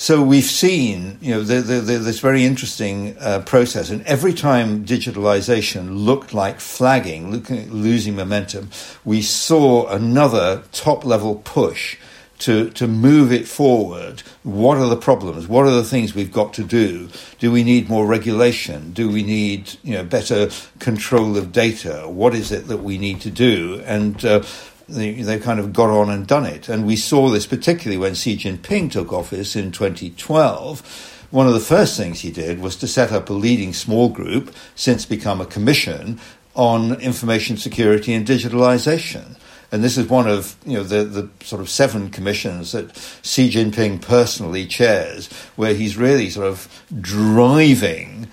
So 0.00 0.22
we've 0.22 0.44
seen, 0.44 1.18
you 1.20 1.34
know, 1.34 1.42
the, 1.42 1.60
the, 1.60 1.80
the, 1.80 1.98
this 1.98 2.20
very 2.20 2.44
interesting 2.44 3.16
uh, 3.18 3.40
process, 3.40 3.90
and 3.90 4.06
every 4.06 4.32
time 4.32 4.84
digitalization 4.84 6.04
looked 6.06 6.32
like 6.32 6.60
flagging, 6.60 7.32
looking, 7.32 7.68
losing 7.72 8.14
momentum, 8.14 8.70
we 9.04 9.22
saw 9.22 9.88
another 9.88 10.62
top-level 10.70 11.42
push 11.42 11.96
to, 12.38 12.70
to 12.70 12.86
move 12.86 13.32
it 13.32 13.48
forward. 13.48 14.22
What 14.42 14.78
are 14.78 14.88
the 14.88 14.96
problems? 14.96 15.48
What 15.48 15.66
are 15.66 15.70
the 15.70 15.84
things 15.84 16.14
we've 16.14 16.32
got 16.32 16.54
to 16.54 16.64
do? 16.64 17.08
Do 17.38 17.50
we 17.50 17.64
need 17.64 17.88
more 17.88 18.06
regulation? 18.06 18.92
Do 18.92 19.08
we 19.08 19.22
need 19.22 19.76
you 19.82 19.94
know, 19.94 20.04
better 20.04 20.50
control 20.78 21.36
of 21.36 21.52
data? 21.52 22.04
What 22.06 22.34
is 22.34 22.52
it 22.52 22.68
that 22.68 22.78
we 22.78 22.98
need 22.98 23.20
to 23.22 23.30
do? 23.30 23.82
And 23.84 24.24
uh, 24.24 24.44
they, 24.88 25.14
they 25.14 25.38
kind 25.38 25.60
of 25.60 25.72
got 25.72 25.90
on 25.90 26.10
and 26.10 26.26
done 26.26 26.46
it. 26.46 26.68
And 26.68 26.86
we 26.86 26.96
saw 26.96 27.28
this 27.28 27.46
particularly 27.46 27.98
when 27.98 28.14
Xi 28.14 28.36
Jinping 28.36 28.92
took 28.92 29.12
office 29.12 29.56
in 29.56 29.72
2012 29.72 31.14
one 31.30 31.46
of 31.46 31.52
the 31.52 31.60
first 31.60 31.94
things 31.98 32.20
he 32.20 32.30
did 32.30 32.58
was 32.58 32.76
to 32.76 32.88
set 32.88 33.12
up 33.12 33.28
a 33.28 33.34
leading 33.34 33.74
small 33.74 34.08
group, 34.08 34.54
since 34.74 35.04
become 35.04 35.42
a 35.42 35.46
commission, 35.46 36.18
on 36.54 36.98
information 37.00 37.58
security 37.58 38.14
and 38.14 38.26
digitalization. 38.26 39.36
And 39.70 39.84
this 39.84 39.98
is 39.98 40.08
one 40.08 40.26
of 40.26 40.56
you 40.64 40.78
know 40.78 40.82
the, 40.82 41.04
the 41.04 41.28
sort 41.44 41.60
of 41.60 41.68
seven 41.68 42.10
commissions 42.10 42.72
that 42.72 42.96
Xi 43.22 43.50
Jinping 43.50 44.00
personally 44.00 44.66
chairs, 44.66 45.30
where 45.56 45.74
he's 45.74 45.96
really 45.96 46.30
sort 46.30 46.46
of 46.46 46.84
driving 47.00 48.28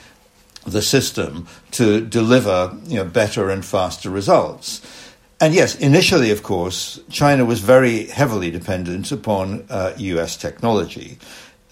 the 0.66 0.82
system 0.82 1.48
to 1.72 2.02
deliver 2.02 2.78
you 2.86 2.96
know 2.96 3.06
better 3.06 3.50
and 3.50 3.66
faster 3.66 4.10
results. 4.10 4.82
And 5.42 5.54
yes, 5.54 5.76
initially, 5.76 6.32
of 6.32 6.44
course, 6.44 7.00
China 7.10 7.44
was 7.44 7.60
very 7.60 8.06
heavily 8.06 8.50
dependent 8.50 9.12
upon 9.12 9.66
uh, 9.70 9.94
US 9.98 10.38
technology. 10.38 11.18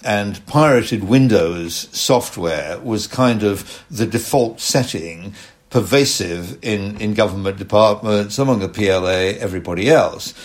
And 0.04 0.46
pirated 0.48 1.06
Windows 1.06 1.88
software 1.98 2.78
was 2.80 3.08
kind 3.08 3.42
of 3.42 3.86
the 3.90 4.06
default 4.06 4.60
setting 4.60 5.34
pervasive 5.74 6.64
in, 6.64 6.96
in 7.02 7.16
government 7.16 7.58
departments, 7.58 8.38
among 8.38 8.60
the 8.60 8.70
PLA, 8.70 9.40
everybody 9.42 9.90
else. 9.90 10.36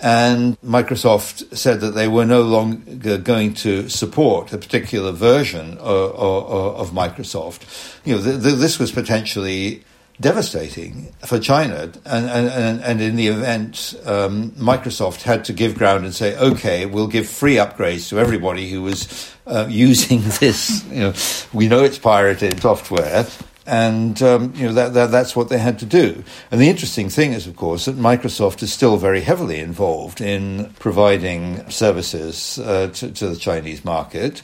And 0.00 0.60
Microsoft 0.60 1.56
said 1.56 1.80
that 1.82 1.92
they 1.92 2.08
were 2.08 2.24
no 2.24 2.42
longer 2.42 3.16
going 3.16 3.54
to 3.62 3.88
support 3.88 4.52
a 4.52 4.58
particular 4.58 5.12
version 5.12 5.78
of, 5.78 6.10
of, 6.16 6.76
of 6.80 6.90
Microsoft. 6.90 7.60
You 8.04 8.16
know, 8.16 8.22
th- 8.24 8.42
th- 8.42 8.56
this 8.56 8.80
was 8.80 8.90
potentially 8.90 9.84
devastating 10.20 11.12
for 11.24 11.38
China. 11.38 11.92
And, 12.04 12.28
and, 12.28 12.82
and 12.82 13.00
in 13.00 13.14
the 13.14 13.28
event, 13.28 13.94
um, 14.04 14.50
Microsoft 14.52 15.22
had 15.22 15.44
to 15.44 15.52
give 15.52 15.78
ground 15.78 16.04
and 16.04 16.12
say, 16.12 16.36
okay, 16.36 16.86
we'll 16.86 17.06
give 17.06 17.28
free 17.28 17.54
upgrades 17.54 18.08
to 18.08 18.18
everybody 18.18 18.68
who 18.68 18.82
was 18.82 19.32
uh, 19.46 19.66
using 19.70 20.22
this. 20.40 20.84
You 20.86 21.00
know, 21.00 21.14
we 21.52 21.68
know 21.68 21.84
it's 21.84 21.98
pirated 21.98 22.60
software. 22.60 23.28
And 23.64 24.20
um, 24.22 24.52
you 24.56 24.66
know 24.66 24.72
that, 24.72 24.94
that, 24.94 25.10
that's 25.12 25.36
what 25.36 25.48
they 25.48 25.58
had 25.58 25.78
to 25.78 25.86
do. 25.86 26.24
And 26.50 26.60
the 26.60 26.68
interesting 26.68 27.08
thing 27.08 27.32
is, 27.32 27.46
of 27.46 27.54
course, 27.54 27.84
that 27.84 27.96
Microsoft 27.96 28.62
is 28.62 28.72
still 28.72 28.96
very 28.96 29.20
heavily 29.20 29.60
involved 29.60 30.20
in 30.20 30.72
providing 30.80 31.68
services 31.70 32.58
uh, 32.58 32.88
to, 32.94 33.12
to 33.12 33.28
the 33.28 33.36
Chinese 33.36 33.84
market. 33.84 34.42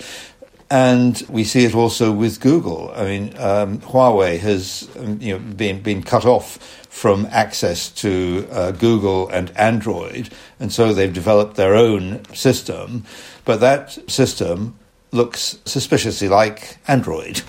And 0.71 1.21
we 1.31 1.45
see 1.45 1.65
it 1.65 1.75
also 1.75 2.13
with 2.13 2.41
Google. 2.41 2.93
I 2.95 3.05
mean, 3.05 3.35
um, 3.39 3.79
Huawei 3.79 4.39
has 4.39 4.89
um, 4.99 5.19
you 5.21 5.33
know, 5.33 5.39
been, 5.39 5.81
been 5.81 6.03
cut 6.03 6.27
off 6.27 6.59
from 6.89 7.27
access 7.31 7.91
to 7.91 8.47
uh, 8.51 8.73
Google 8.73 9.29
and 9.29 9.51
Android, 9.57 10.31
and 10.61 10.73
so 10.73 10.93
they've 10.93 11.13
developed 11.13 11.57
their 11.57 11.75
own 11.75 12.25
system. 12.35 13.05
But 13.45 13.61
that 13.61 14.11
system 14.11 14.79
looks 15.11 15.59
suspiciously 15.65 16.29
like 16.29 16.79
Android. 16.87 17.43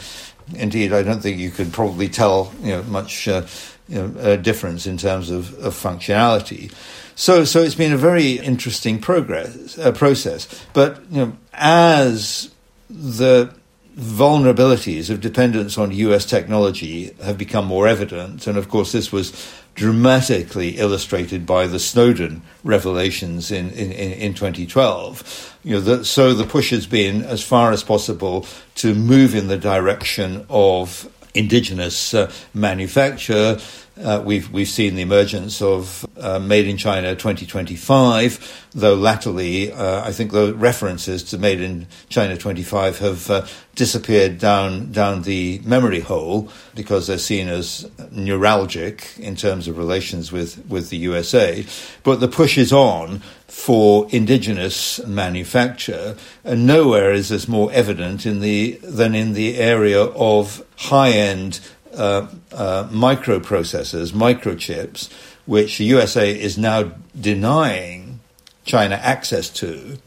Indeed, 0.55 0.93
I 0.93 1.03
don't 1.03 1.21
think 1.21 1.37
you 1.37 1.51
could 1.51 1.71
probably 1.73 2.09
tell 2.09 2.53
you 2.61 2.71
know, 2.71 2.83
much 2.83 3.27
uh, 3.27 3.45
you 3.87 4.07
know, 4.07 4.37
difference 4.37 4.87
in 4.87 4.97
terms 4.97 5.29
of, 5.29 5.57
of 5.59 5.73
functionality. 5.73 6.71
So, 7.15 7.43
so 7.43 7.61
it's 7.61 7.75
been 7.75 7.91
a 7.91 7.97
very 7.97 8.33
interesting 8.33 8.99
progress 8.99 9.77
uh, 9.77 9.91
process. 9.91 10.47
But 10.73 11.03
you 11.11 11.25
know, 11.25 11.37
as 11.53 12.51
the 12.89 13.53
vulnerabilities 13.99 15.09
of 15.09 15.19
dependence 15.19 15.77
on 15.77 15.91
US 15.91 16.25
technology 16.25 17.13
have 17.21 17.37
become 17.37 17.65
more 17.65 17.87
evident. 17.87 18.47
And 18.47 18.57
of 18.57 18.69
course, 18.69 18.93
this 18.93 19.11
was 19.11 19.31
dramatically 19.75 20.77
illustrated 20.77 21.45
by 21.45 21.67
the 21.67 21.79
Snowden 21.79 22.41
revelations 22.63 23.51
in, 23.51 23.69
in, 23.71 23.91
in 23.91 24.33
2012. 24.33 25.57
You 25.63 25.75
know, 25.75 25.81
the, 25.81 26.05
so 26.05 26.33
the 26.33 26.45
push 26.45 26.71
has 26.71 26.85
been, 26.85 27.23
as 27.23 27.43
far 27.43 27.71
as 27.71 27.83
possible, 27.83 28.45
to 28.75 28.93
move 28.93 29.35
in 29.35 29.47
the 29.47 29.57
direction 29.57 30.45
of 30.49 31.09
indigenous 31.33 32.13
uh, 32.13 32.31
manufacture, 32.53 33.59
uh, 34.01 34.21
we've 34.25 34.49
we've 34.51 34.67
seen 34.67 34.95
the 34.95 35.01
emergence 35.01 35.61
of 35.61 36.05
uh, 36.17 36.39
Made 36.39 36.67
in 36.67 36.77
China 36.77 37.15
2025, 37.15 38.67
though 38.73 38.95
latterly 38.95 39.71
uh, 39.71 40.03
I 40.05 40.11
think 40.11 40.31
the 40.31 40.53
references 40.55 41.23
to 41.25 41.37
Made 41.37 41.59
in 41.59 41.87
China 42.07 42.37
25 42.37 42.99
have 42.99 43.29
uh, 43.29 43.45
disappeared 43.75 44.39
down 44.39 44.91
down 44.91 45.23
the 45.23 45.61
memory 45.65 45.99
hole 45.99 46.49
because 46.75 47.07
they're 47.07 47.17
seen 47.17 47.47
as 47.49 47.83
neuralgic 48.13 49.19
in 49.19 49.35
terms 49.35 49.67
of 49.67 49.77
relations 49.77 50.31
with 50.31 50.65
with 50.67 50.89
the 50.89 50.97
USA. 50.97 51.65
But 52.03 52.19
the 52.19 52.27
push 52.27 52.57
is 52.57 52.71
on 52.71 53.21
for 53.47 54.07
indigenous 54.11 55.05
manufacture, 55.05 56.15
and 56.43 56.65
nowhere 56.65 57.11
is 57.11 57.29
this 57.29 57.47
more 57.47 57.71
evident 57.73 58.25
in 58.25 58.39
the 58.39 58.79
than 58.83 59.13
in 59.13 59.33
the 59.33 59.57
area 59.57 60.03
of 60.03 60.63
high 60.77 61.11
end 61.11 61.59
uh, 61.93 62.27
uh, 62.51 62.87
microprocessors, 62.89 64.11
microchips, 64.11 65.11
which 65.45 65.77
the 65.77 65.85
USA 65.85 66.31
is 66.31 66.57
now 66.57 66.91
denying 67.19 68.19
China 68.65 68.95
access 68.95 69.49
to, 69.49 69.97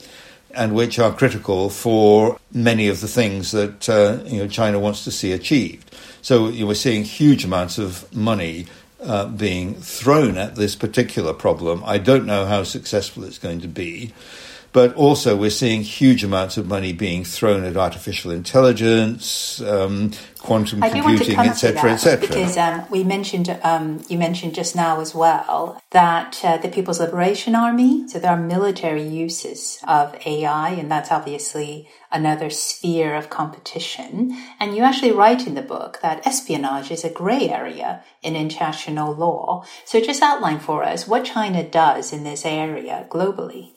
and 0.55 0.75
which 0.75 0.99
are 0.99 1.13
critical 1.13 1.69
for 1.71 2.39
many 2.53 2.89
of 2.89 3.01
the 3.01 3.09
things 3.09 3.51
that 3.53 3.89
uh, 3.89 4.23
you 4.27 4.39
know, 4.39 4.49
China 4.49 4.79
wants 4.79 5.05
to 5.05 5.11
see 5.11 5.33
achieved. 5.33 5.95
So 6.21 6.49
you 6.49 6.67
we're 6.67 6.75
seeing 6.75 7.05
huge 7.05 7.45
amounts 7.45 7.79
of 7.79 8.15
money 8.15 8.67
uh, 9.01 9.27
being 9.27 9.75
thrown 9.75 10.39
at 10.39 10.55
this 10.55 10.77
particular 10.77 11.33
problem. 11.33 11.83
I 11.85 11.99
don't 11.99 12.25
know 12.27 12.47
how 12.47 12.63
successful 12.63 13.25
it's 13.25 13.39
going 13.39 13.61
to 13.63 13.69
be. 13.69 14.13
But 14.73 14.95
also, 14.95 15.37
we're 15.37 15.51
seeing 15.51 15.83
huge 15.83 16.25
amounts 16.25 16.57
of 16.57 16.67
money 16.67 16.95
being 16.95 17.25
thrown 17.25 17.65
at 17.65 17.77
artificial 17.77 18.31
intelligence, 18.31 19.61
um, 19.61 20.13
quantum 20.39 20.81
computing, 20.81 21.39
etc., 21.39 21.93
etc. 21.93 22.27
Because 22.27 22.57
um, 22.57 22.87
we 22.89 23.05
mentioned, 23.05 23.51
um, 23.63 24.03
you 24.09 24.17
mentioned 24.17 24.55
just 24.55 24.75
now 24.75 25.01
as 25.01 25.15
well 25.15 25.79
that 25.91 26.41
uh, 26.43 26.57
the 26.57 26.71
People's 26.71 27.01
Liberation 27.01 27.55
Army, 27.55 28.09
so 28.09 28.19
there 28.19 28.31
are 28.31 28.41
military 28.41 29.07
uses 29.07 29.79
of 29.87 30.17
AI, 30.25 30.71
and 30.71 30.91
that's 30.91 31.13
obviously 31.13 31.87
another 32.11 32.49
sphere 32.49 33.15
of 33.15 33.29
competition. 33.29 34.35
And 34.59 34.75
you 34.75 34.85
actually 34.85 35.13
write 35.13 35.47
in 35.47 35.55
the 35.55 35.61
book 35.61 36.01
that 36.01 36.27
espionage 36.27 36.91
is 36.91 37.05
a 37.05 37.11
gray 37.11 37.51
area 37.51 38.03
in 38.23 38.37
international 38.37 39.15
law. 39.15 39.67
So 39.85 40.01
just 40.01 40.23
outline 40.23 40.61
for 40.61 40.83
us 40.83 41.07
what 41.07 41.27
China 41.27 41.63
does 41.63 42.11
in 42.11 42.25
this 42.25 42.47
area 42.47 43.07
globally. 43.11 43.73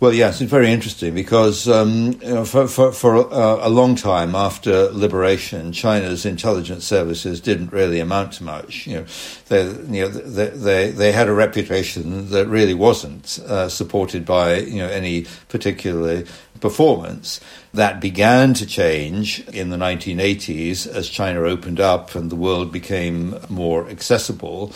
Well, 0.00 0.14
yes, 0.14 0.40
it's 0.40 0.50
very 0.50 0.72
interesting 0.72 1.14
because 1.14 1.68
um, 1.68 2.14
for, 2.46 2.66
for, 2.66 2.90
for 2.90 3.16
a, 3.16 3.66
a, 3.66 3.68
long 3.68 3.96
time 3.96 4.34
after 4.34 4.90
liberation, 4.92 5.72
China's 5.72 6.24
intelligence 6.24 6.86
services 6.86 7.38
didn't 7.38 7.70
really 7.70 8.00
amount 8.00 8.32
to 8.34 8.44
much. 8.44 8.86
You 8.86 9.00
know, 9.00 9.06
they, 9.48 9.64
you 9.94 10.00
know, 10.00 10.08
they, 10.08 10.46
they, 10.48 10.90
they 10.90 11.12
had 11.12 11.28
a 11.28 11.34
reputation 11.34 12.30
that 12.30 12.46
really 12.46 12.72
wasn't 12.72 13.40
uh, 13.40 13.68
supported 13.68 14.24
by 14.24 14.60
you 14.60 14.78
know 14.78 14.88
any 14.88 15.26
particular 15.50 16.24
performance. 16.60 17.38
That 17.74 18.00
began 18.00 18.54
to 18.54 18.64
change 18.64 19.46
in 19.48 19.68
the 19.68 19.76
1980s 19.76 20.86
as 20.86 21.10
China 21.10 21.42
opened 21.42 21.78
up 21.78 22.14
and 22.14 22.30
the 22.30 22.36
world 22.36 22.72
became 22.72 23.38
more 23.50 23.86
accessible 23.90 24.72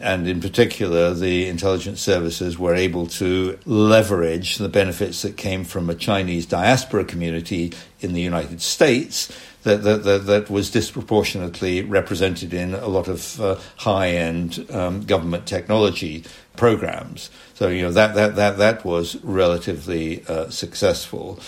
and 0.00 0.26
in 0.26 0.40
particular, 0.40 1.14
the 1.14 1.46
intelligence 1.46 2.00
services 2.00 2.58
were 2.58 2.74
able 2.74 3.06
to 3.06 3.58
leverage 3.64 4.58
the 4.58 4.68
benefits 4.68 5.22
that 5.22 5.36
came 5.36 5.62
from 5.62 5.88
a 5.88 5.94
Chinese 5.94 6.46
diaspora 6.46 7.04
community 7.04 7.72
in 8.00 8.12
the 8.12 8.20
United 8.20 8.60
States 8.60 9.30
that, 9.62 9.82
that, 9.84 10.02
that, 10.02 10.26
that 10.26 10.50
was 10.50 10.70
disproportionately 10.70 11.82
represented 11.82 12.52
in 12.52 12.74
a 12.74 12.88
lot 12.88 13.06
of 13.06 13.40
uh, 13.40 13.58
high 13.76 14.08
end 14.08 14.66
um, 14.70 15.02
government 15.02 15.46
technology 15.46 16.24
programs. 16.56 17.30
So, 17.54 17.68
you 17.68 17.82
know, 17.82 17.92
that, 17.92 18.14
that, 18.16 18.34
that, 18.34 18.58
that 18.58 18.84
was 18.84 19.16
relatively 19.22 20.24
uh, 20.26 20.50
successful. 20.50 21.38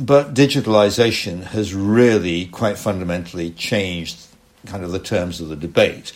But 0.00 0.34
digitalization 0.34 1.44
has 1.44 1.74
really 1.74 2.46
quite 2.46 2.76
fundamentally 2.76 3.52
changed 3.52 4.18
kind 4.66 4.84
of 4.84 4.90
the 4.90 4.98
terms 4.98 5.40
of 5.40 5.48
the 5.48 5.56
debate 5.56 6.12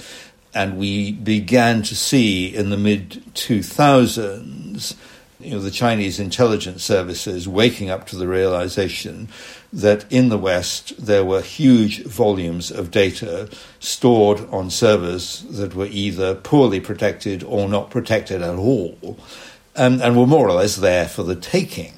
and 0.54 0.78
we 0.78 1.12
began 1.12 1.82
to 1.82 1.96
see 1.96 2.54
in 2.54 2.70
the 2.70 2.76
mid 2.76 3.22
2000s 3.34 4.96
you 5.42 5.50
know, 5.50 5.58
the 5.58 5.70
Chinese 5.70 6.20
intelligence 6.20 6.84
services 6.84 7.48
waking 7.48 7.90
up 7.90 8.06
to 8.06 8.16
the 8.16 8.28
realization 8.28 9.28
that 9.72 10.04
in 10.10 10.28
the 10.28 10.38
West 10.38 11.04
there 11.04 11.24
were 11.24 11.40
huge 11.40 12.04
volumes 12.04 12.70
of 12.70 12.90
data 12.90 13.48
stored 13.80 14.40
on 14.50 14.70
servers 14.70 15.42
that 15.50 15.74
were 15.74 15.86
either 15.86 16.34
poorly 16.34 16.78
protected 16.78 17.42
or 17.42 17.68
not 17.68 17.90
protected 17.90 18.40
at 18.40 18.54
all, 18.54 19.18
and, 19.74 20.00
and 20.00 20.16
were 20.16 20.26
more 20.26 20.48
or 20.48 20.52
less 20.52 20.76
there 20.76 21.08
for 21.08 21.22
the 21.22 21.36
taking. 21.36 21.94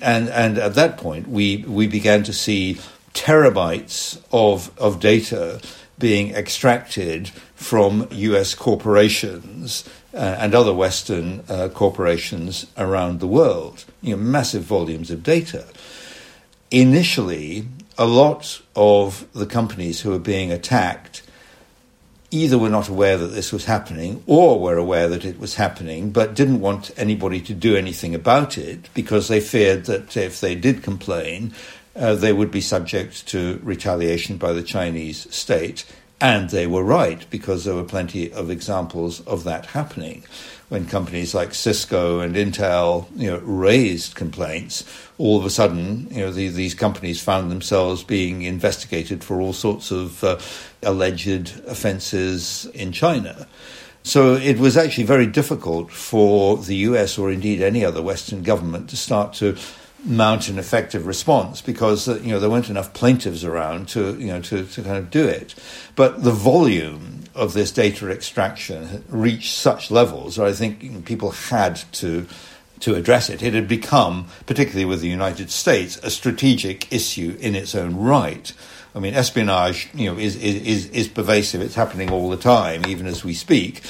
And, 0.00 0.28
and 0.28 0.58
at 0.58 0.74
that 0.74 0.96
point, 0.96 1.28
we, 1.28 1.58
we 1.58 1.86
began 1.86 2.22
to 2.24 2.32
see 2.32 2.80
terabytes 3.14 4.20
of, 4.32 4.76
of 4.78 5.00
data 5.00 5.60
being 5.98 6.34
extracted 6.34 7.28
from 7.54 8.08
US 8.10 8.54
corporations 8.54 9.88
uh, 10.14 10.36
and 10.38 10.54
other 10.54 10.74
Western 10.74 11.42
uh, 11.48 11.68
corporations 11.68 12.66
around 12.76 13.20
the 13.20 13.26
world. 13.26 13.84
You 14.02 14.16
know, 14.16 14.22
massive 14.22 14.62
volumes 14.62 15.10
of 15.10 15.22
data. 15.22 15.66
Initially, 16.70 17.66
a 17.96 18.06
lot 18.06 18.60
of 18.76 19.26
the 19.32 19.46
companies 19.46 20.00
who 20.00 20.10
were 20.10 20.18
being 20.18 20.52
attacked 20.52 21.22
either 22.30 22.58
were 22.58 22.68
not 22.68 22.88
aware 22.88 23.16
that 23.16 23.28
this 23.28 23.52
was 23.52 23.64
happening 23.64 24.22
or 24.26 24.60
were 24.60 24.76
aware 24.76 25.08
that 25.08 25.24
it 25.24 25.38
was 25.38 25.54
happening 25.54 26.10
but 26.10 26.34
didn't 26.34 26.60
want 26.60 26.90
anybody 26.96 27.40
to 27.40 27.54
do 27.54 27.74
anything 27.74 28.14
about 28.14 28.58
it 28.58 28.88
because 28.92 29.28
they 29.28 29.40
feared 29.40 29.86
that 29.86 30.14
if 30.16 30.40
they 30.40 30.54
did 30.54 30.82
complain, 30.82 31.52
uh, 31.98 32.14
they 32.14 32.32
would 32.32 32.50
be 32.50 32.60
subject 32.60 33.26
to 33.28 33.60
retaliation 33.62 34.36
by 34.36 34.52
the 34.52 34.62
Chinese 34.62 35.32
state 35.34 35.84
and 36.20 36.50
they 36.50 36.66
were 36.66 36.82
right 36.82 37.28
because 37.30 37.64
there 37.64 37.74
were 37.74 37.84
plenty 37.84 38.32
of 38.32 38.50
examples 38.50 39.20
of 39.20 39.44
that 39.44 39.66
happening. 39.66 40.24
When 40.68 40.86
companies 40.86 41.34
like 41.34 41.54
Cisco 41.54 42.20
and 42.20 42.34
Intel, 42.34 43.06
you 43.16 43.30
know, 43.30 43.38
raised 43.38 44.16
complaints, 44.16 44.84
all 45.16 45.38
of 45.38 45.46
a 45.46 45.50
sudden, 45.50 46.08
you 46.10 46.20
know, 46.20 46.32
the, 46.32 46.48
these 46.48 46.74
companies 46.74 47.22
found 47.22 47.50
themselves 47.50 48.02
being 48.02 48.42
investigated 48.42 49.24
for 49.24 49.40
all 49.40 49.52
sorts 49.52 49.90
of 49.90 50.22
uh, 50.22 50.38
alleged 50.82 51.60
offences 51.66 52.66
in 52.74 52.92
China. 52.92 53.46
So 54.02 54.34
it 54.34 54.58
was 54.58 54.76
actually 54.76 55.04
very 55.04 55.26
difficult 55.26 55.90
for 55.90 56.56
the 56.56 56.76
US 56.76 57.16
or 57.16 57.30
indeed 57.30 57.62
any 57.62 57.84
other 57.84 58.02
Western 58.02 58.42
government 58.42 58.90
to 58.90 58.96
start 58.96 59.34
to 59.34 59.56
mount 60.04 60.48
an 60.48 60.58
effective 60.58 61.06
response 61.06 61.60
because 61.60 62.08
uh, 62.08 62.18
you 62.22 62.30
know 62.30 62.38
there 62.38 62.50
weren't 62.50 62.70
enough 62.70 62.92
plaintiffs 62.92 63.44
around 63.44 63.88
to 63.88 64.18
you 64.18 64.28
know 64.28 64.40
to, 64.40 64.64
to 64.64 64.82
kind 64.82 64.96
of 64.96 65.10
do 65.10 65.26
it. 65.26 65.54
But 65.96 66.22
the 66.22 66.30
volume 66.30 67.24
of 67.34 67.52
this 67.52 67.70
data 67.70 68.10
extraction 68.10 69.04
reached 69.08 69.54
such 69.54 69.90
levels 69.90 70.36
that 70.36 70.46
I 70.46 70.52
think 70.52 71.04
people 71.04 71.30
had 71.30 71.76
to 71.94 72.26
to 72.80 72.94
address 72.94 73.28
it. 73.28 73.42
It 73.42 73.54
had 73.54 73.68
become, 73.68 74.28
particularly 74.46 74.84
with 74.84 75.00
the 75.00 75.08
United 75.08 75.50
States, 75.50 75.98
a 76.02 76.10
strategic 76.10 76.92
issue 76.92 77.36
in 77.40 77.54
its 77.54 77.74
own 77.74 77.96
right. 77.96 78.52
I 78.94 79.00
mean, 79.00 79.14
espionage, 79.14 79.88
you 79.94 80.10
know, 80.10 80.18
is, 80.18 80.36
is, 80.36 80.86
is 80.90 81.08
pervasive. 81.08 81.60
It's 81.60 81.74
happening 81.74 82.10
all 82.10 82.30
the 82.30 82.36
time, 82.36 82.86
even 82.86 83.06
as 83.06 83.24
we 83.24 83.34
speak. 83.34 83.82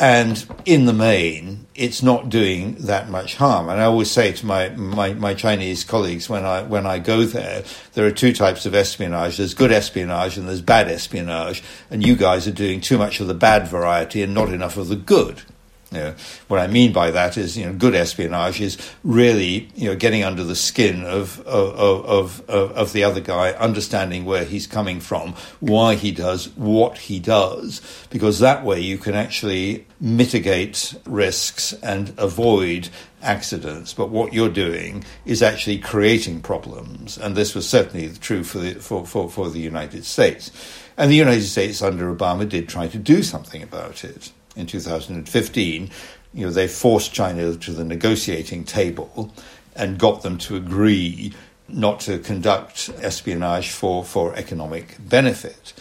And 0.00 0.46
in 0.64 0.86
the 0.86 0.94
main, 0.94 1.66
it's 1.74 2.02
not 2.02 2.30
doing 2.30 2.76
that 2.86 3.10
much 3.10 3.36
harm. 3.36 3.68
And 3.68 3.78
I 3.78 3.84
always 3.84 4.10
say 4.10 4.32
to 4.32 4.46
my, 4.46 4.70
my, 4.70 5.12
my, 5.12 5.34
Chinese 5.34 5.84
colleagues 5.84 6.26
when 6.26 6.42
I, 6.42 6.62
when 6.62 6.86
I 6.86 6.98
go 6.98 7.24
there, 7.24 7.64
there 7.92 8.06
are 8.06 8.10
two 8.10 8.32
types 8.32 8.64
of 8.64 8.74
espionage. 8.74 9.36
There's 9.36 9.52
good 9.52 9.72
espionage 9.72 10.38
and 10.38 10.48
there's 10.48 10.62
bad 10.62 10.88
espionage. 10.88 11.62
And 11.90 12.04
you 12.04 12.16
guys 12.16 12.48
are 12.48 12.52
doing 12.52 12.80
too 12.80 12.96
much 12.96 13.20
of 13.20 13.26
the 13.26 13.34
bad 13.34 13.68
variety 13.68 14.22
and 14.22 14.32
not 14.32 14.48
enough 14.48 14.78
of 14.78 14.88
the 14.88 14.96
good. 14.96 15.42
You 15.92 15.98
know, 15.98 16.14
what 16.46 16.60
I 16.60 16.68
mean 16.68 16.92
by 16.92 17.10
that 17.10 17.36
is, 17.36 17.58
you 17.58 17.66
know, 17.66 17.72
good 17.72 17.96
espionage 17.96 18.60
is 18.60 18.78
really, 19.02 19.68
you 19.74 19.88
know, 19.88 19.96
getting 19.96 20.22
under 20.22 20.44
the 20.44 20.54
skin 20.54 21.04
of, 21.04 21.40
of, 21.40 22.04
of, 22.06 22.48
of, 22.48 22.72
of 22.72 22.92
the 22.92 23.02
other 23.02 23.20
guy, 23.20 23.50
understanding 23.52 24.24
where 24.24 24.44
he's 24.44 24.68
coming 24.68 25.00
from, 25.00 25.34
why 25.58 25.96
he 25.96 26.12
does 26.12 26.48
what 26.56 26.96
he 26.96 27.18
does, 27.18 27.80
because 28.08 28.38
that 28.38 28.64
way 28.64 28.78
you 28.78 28.98
can 28.98 29.14
actually 29.14 29.84
mitigate 30.00 30.94
risks 31.06 31.72
and 31.82 32.14
avoid 32.16 32.88
accidents. 33.20 33.92
But 33.92 34.10
what 34.10 34.32
you're 34.32 34.48
doing 34.48 35.02
is 35.24 35.42
actually 35.42 35.78
creating 35.78 36.40
problems. 36.42 37.18
And 37.18 37.36
this 37.36 37.52
was 37.52 37.68
certainly 37.68 38.08
true 38.20 38.44
for 38.44 38.58
the, 38.58 38.74
for, 38.74 39.04
for, 39.04 39.28
for 39.28 39.50
the 39.50 39.58
United 39.58 40.04
States. 40.04 40.52
And 40.96 41.10
the 41.10 41.16
United 41.16 41.42
States 41.42 41.82
under 41.82 42.14
Obama 42.14 42.48
did 42.48 42.68
try 42.68 42.86
to 42.86 42.98
do 42.98 43.24
something 43.24 43.60
about 43.60 44.04
it 44.04 44.30
in 44.56 44.66
2015, 44.66 45.90
you 46.32 46.46
know, 46.46 46.52
they 46.52 46.68
forced 46.68 47.12
China 47.12 47.54
to 47.56 47.72
the 47.72 47.84
negotiating 47.84 48.64
table 48.64 49.32
and 49.74 49.98
got 49.98 50.22
them 50.22 50.38
to 50.38 50.56
agree 50.56 51.32
not 51.68 52.00
to 52.00 52.18
conduct 52.18 52.90
espionage 53.00 53.70
for, 53.70 54.04
for 54.04 54.34
economic 54.36 54.96
benefit. 54.98 55.72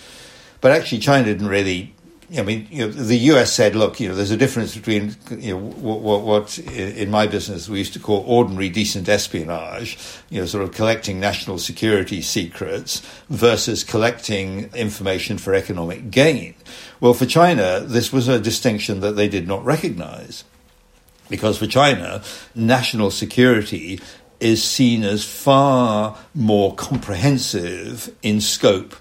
But 0.61 0.71
actually, 0.71 0.99
China 0.99 1.25
didn't 1.25 1.47
really 1.47 1.93
I 2.37 2.43
mean, 2.43 2.67
you 2.69 2.85
know, 2.85 2.91
the 2.91 3.17
U.S. 3.17 3.51
said, 3.51 3.75
"Look, 3.75 3.99
you 3.99 4.07
know, 4.07 4.13
there's 4.13 4.29
a 4.29 4.37
difference 4.37 4.75
between 4.75 5.15
you 5.31 5.53
know 5.53 5.59
what, 5.59 6.01
what, 6.01 6.21
what, 6.21 6.59
in 6.59 7.09
my 7.09 7.25
business 7.25 7.67
we 7.67 7.79
used 7.79 7.93
to 7.93 7.99
call 7.99 8.23
ordinary 8.27 8.69
decent 8.69 9.09
espionage, 9.09 9.97
you 10.29 10.39
know, 10.39 10.45
sort 10.45 10.63
of 10.63 10.71
collecting 10.71 11.19
national 11.19 11.57
security 11.57 12.21
secrets 12.21 13.01
versus 13.29 13.83
collecting 13.83 14.69
information 14.75 15.39
for 15.39 15.55
economic 15.55 16.11
gain." 16.11 16.53
Well, 16.99 17.15
for 17.15 17.25
China, 17.25 17.79
this 17.79 18.13
was 18.13 18.27
a 18.27 18.39
distinction 18.39 18.99
that 18.99 19.15
they 19.15 19.27
did 19.27 19.47
not 19.47 19.65
recognize, 19.65 20.43
because 21.29 21.57
for 21.57 21.67
China, 21.67 22.21
national 22.53 23.09
security 23.09 23.99
is 24.39 24.63
seen 24.63 25.03
as 25.03 25.25
far 25.25 26.17
more 26.35 26.75
comprehensive 26.75 28.15
in 28.21 28.39
scope 28.39 28.95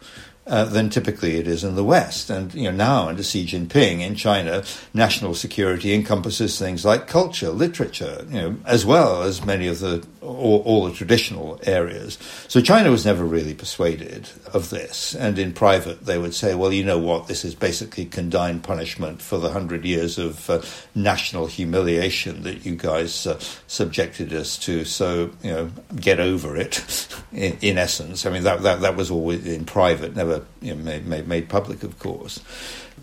uh, 0.48 0.64
than 0.64 0.90
typically 0.90 1.36
it 1.36 1.46
is 1.46 1.64
in 1.64 1.76
the 1.76 1.84
West. 1.84 2.30
And 2.30 2.52
you 2.54 2.64
know, 2.64 2.76
now 2.76 3.08
under 3.08 3.22
Xi 3.22 3.46
Jinping 3.46 4.00
in 4.00 4.14
China, 4.14 4.64
national 4.94 5.34
security 5.34 5.94
encompasses 5.94 6.58
things 6.58 6.84
like 6.84 7.06
culture, 7.06 7.50
literature, 7.50 8.24
you 8.28 8.40
know, 8.40 8.56
as 8.64 8.84
well 8.84 9.22
as 9.22 9.44
many 9.44 9.68
of 9.68 9.80
the 9.80 10.06
all, 10.28 10.62
all, 10.62 10.86
the 10.86 10.92
traditional 10.92 11.58
areas. 11.64 12.18
So 12.48 12.60
China 12.60 12.90
was 12.90 13.06
never 13.06 13.24
really 13.24 13.54
persuaded 13.54 14.28
of 14.52 14.70
this. 14.70 15.14
And 15.14 15.38
in 15.38 15.52
private, 15.52 16.04
they 16.04 16.18
would 16.18 16.34
say, 16.34 16.54
well, 16.54 16.72
you 16.72 16.84
know 16.84 16.98
what, 16.98 17.28
this 17.28 17.44
is 17.44 17.54
basically 17.54 18.04
condign 18.04 18.60
punishment 18.60 19.22
for 19.22 19.38
the 19.38 19.50
hundred 19.50 19.84
years 19.84 20.18
of 20.18 20.50
uh, 20.50 20.62
national 20.94 21.46
humiliation 21.46 22.42
that 22.42 22.66
you 22.66 22.76
guys 22.76 23.26
uh, 23.26 23.38
subjected 23.66 24.32
us 24.32 24.58
to. 24.58 24.84
So, 24.84 25.30
you 25.42 25.50
know, 25.50 25.70
get 25.96 26.20
over 26.20 26.56
it, 26.56 27.08
in, 27.32 27.56
in, 27.60 27.78
essence. 27.78 28.26
I 28.26 28.30
mean, 28.30 28.42
that, 28.42 28.62
that, 28.62 28.80
that 28.80 28.96
was 28.96 29.10
always 29.10 29.46
in 29.46 29.64
private, 29.64 30.14
never 30.16 30.37
you 30.60 30.74
know, 30.74 30.82
made, 30.82 31.06
made, 31.06 31.28
made 31.28 31.48
public, 31.48 31.82
of 31.82 31.98
course. 31.98 32.40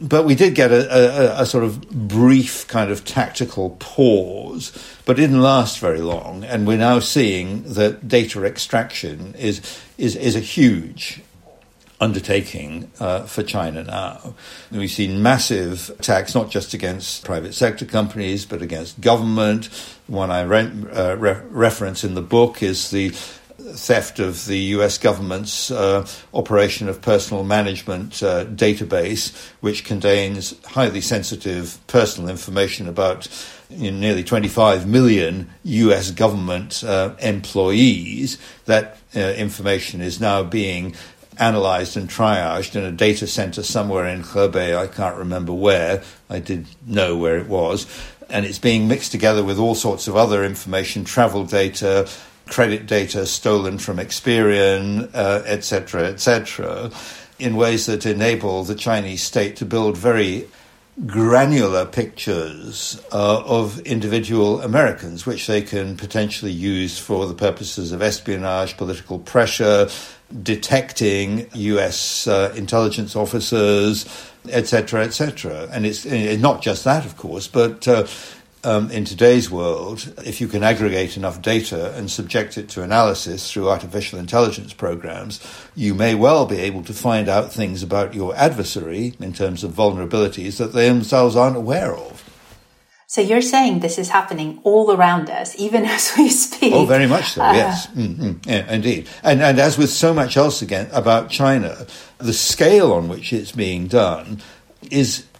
But 0.01 0.25
we 0.25 0.35
did 0.35 0.55
get 0.55 0.71
a, 0.71 1.39
a, 1.39 1.41
a, 1.43 1.45
sort 1.45 1.63
of 1.63 1.89
brief 1.89 2.67
kind 2.67 2.91
of 2.91 3.05
tactical 3.05 3.77
pause, 3.79 4.71
but 5.05 5.15
didn't 5.15 5.41
last 5.41 5.79
very 5.79 6.01
long. 6.01 6.43
And 6.43 6.67
we're 6.67 6.77
now 6.77 6.99
seeing 6.99 7.63
that 7.63 8.07
data 8.07 8.43
extraction 8.43 9.33
is, 9.35 9.61
is, 9.97 10.17
is 10.17 10.35
a 10.35 10.41
huge 10.41 11.21
undertaking 12.01 12.91
uh, 12.99 13.23
for 13.23 13.41
China 13.41 13.83
now. 13.83 14.35
We've 14.69 14.91
seen 14.91 15.21
massive 15.21 15.91
attacks, 15.91 16.35
not 16.35 16.49
just 16.51 16.73
against 16.73 17.23
private 17.23 17.53
sector 17.53 17.85
companies, 17.85 18.45
but 18.45 18.61
against 18.61 18.99
government. 18.99 19.67
One 20.07 20.29
I 20.29 20.41
re- 20.41 20.71
uh, 20.91 21.15
re- 21.15 21.41
reference 21.49 22.03
in 22.03 22.15
the 22.15 22.21
book 22.21 22.61
is 22.61 22.91
the 22.91 23.15
theft 23.73 24.19
of 24.19 24.45
the 24.45 24.57
US 24.57 24.97
government's 24.97 25.71
uh, 25.71 26.07
operation 26.33 26.87
of 26.87 27.01
personal 27.01 27.43
management 27.43 28.21
uh, 28.21 28.45
database, 28.45 29.35
which 29.61 29.83
contains 29.83 30.53
highly 30.65 31.01
sensitive 31.01 31.79
personal 31.87 32.29
information 32.29 32.87
about 32.87 33.27
you 33.69 33.91
know, 33.91 33.97
nearly 33.97 34.23
25 34.23 34.87
million 34.87 35.49
US 35.63 36.11
government 36.11 36.83
uh, 36.83 37.15
employees. 37.19 38.37
That 38.65 38.97
uh, 39.15 39.19
information 39.19 40.01
is 40.01 40.19
now 40.19 40.43
being 40.43 40.95
analyzed 41.37 41.97
and 41.97 42.09
triaged 42.09 42.75
in 42.75 42.83
a 42.83 42.91
data 42.91 43.27
center 43.27 43.63
somewhere 43.63 44.05
in 44.07 44.23
Hebei. 44.23 44.77
I 44.77 44.87
can't 44.87 45.17
remember 45.17 45.53
where. 45.53 46.03
I 46.29 46.39
did 46.39 46.67
know 46.85 47.17
where 47.17 47.37
it 47.37 47.47
was. 47.47 47.87
And 48.29 48.45
it's 48.45 48.59
being 48.59 48.87
mixed 48.87 49.11
together 49.11 49.43
with 49.43 49.59
all 49.59 49.75
sorts 49.75 50.07
of 50.07 50.15
other 50.15 50.43
information, 50.43 51.03
travel 51.03 51.45
data, 51.45 52.09
credit 52.47 52.85
data 52.85 53.25
stolen 53.25 53.77
from 53.77 53.97
Experian, 53.97 55.13
etc., 55.45 56.01
uh, 56.01 56.05
etc., 56.05 56.83
et 56.85 56.93
in 57.37 57.55
ways 57.55 57.85
that 57.85 58.05
enable 58.05 58.63
the 58.63 58.75
Chinese 58.75 59.21
state 59.21 59.57
to 59.57 59.65
build 59.65 59.97
very 59.97 60.47
granular 61.05 61.85
pictures 61.85 63.01
uh, 63.11 63.43
of 63.45 63.79
individual 63.81 64.61
Americans, 64.61 65.25
which 65.25 65.45
they 65.47 65.61
can 65.61 65.97
potentially 65.97 66.51
use 66.51 66.97
for 66.97 67.25
the 67.25 67.33
purposes 67.33 67.91
of 67.91 68.01
espionage, 68.01 68.77
political 68.77 69.19
pressure, 69.19 69.89
detecting 70.41 71.47
U.S. 71.53 72.27
Uh, 72.27 72.53
intelligence 72.55 73.15
officers, 73.15 74.05
etc., 74.49 75.03
etc. 75.03 75.67
And 75.71 75.85
it's, 75.85 76.05
it's, 76.05 76.41
not 76.41 76.61
just 76.61 76.85
that, 76.85 77.05
of 77.05 77.17
course, 77.17 77.47
but 77.47 77.85
uh, 77.87 78.07
um, 78.65 78.89
in 78.89 79.05
today's 79.05 79.49
world, 79.49 80.11
if 80.25 80.41
you 80.41 80.47
can 80.47 80.63
aggregate 80.63 81.15
enough 81.15 81.41
data 81.41 81.93
and 81.95 82.09
subject 82.09 82.57
it 82.57 82.67
to 82.69 82.81
analysis 82.81 83.51
through 83.51 83.69
artificial 83.69 84.17
intelligence 84.17 84.73
programs, 84.73 85.39
you 85.75 85.93
may 85.93 86.15
well 86.15 86.45
be 86.45 86.57
able 86.57 86.83
to 86.83 86.93
find 86.93 87.29
out 87.29 87.53
things 87.53 87.83
about 87.83 88.13
your 88.15 88.35
adversary 88.35 89.13
in 89.19 89.33
terms 89.33 89.63
of 89.63 89.71
vulnerabilities 89.71 90.57
that 90.57 90.73
they 90.73 90.89
themselves 90.89 91.35
aren't 91.35 91.55
aware 91.55 91.95
of. 91.95 92.23
So 93.07 93.21
you're 93.21 93.41
saying 93.41 93.79
this 93.79 93.99
is 93.99 94.09
happening 94.09 94.59
all 94.63 94.91
around 94.91 95.29
us, 95.29 95.55
even 95.57 95.85
as 95.95 96.13
we 96.17 96.29
speak. 96.29 96.73
Oh, 96.73 96.85
very 96.85 97.07
much 97.07 97.33
so. 97.33 97.43
Uh, 97.43 97.53
yes, 97.53 97.87
mm-hmm. 97.87 98.49
yeah, 98.49 98.71
indeed. 98.73 99.07
And 99.23 99.41
and 99.41 99.59
as 99.59 99.77
with 99.77 99.91
so 99.91 100.13
much 100.13 100.37
else 100.37 100.61
again 100.61 100.89
about 100.91 101.29
China, 101.29 101.85
the 102.17 102.33
scale 102.33 102.91
on 102.91 103.07
which 103.07 103.31
it's 103.31 103.51
being 103.51 103.87
done 103.87 104.41
is 104.89 105.25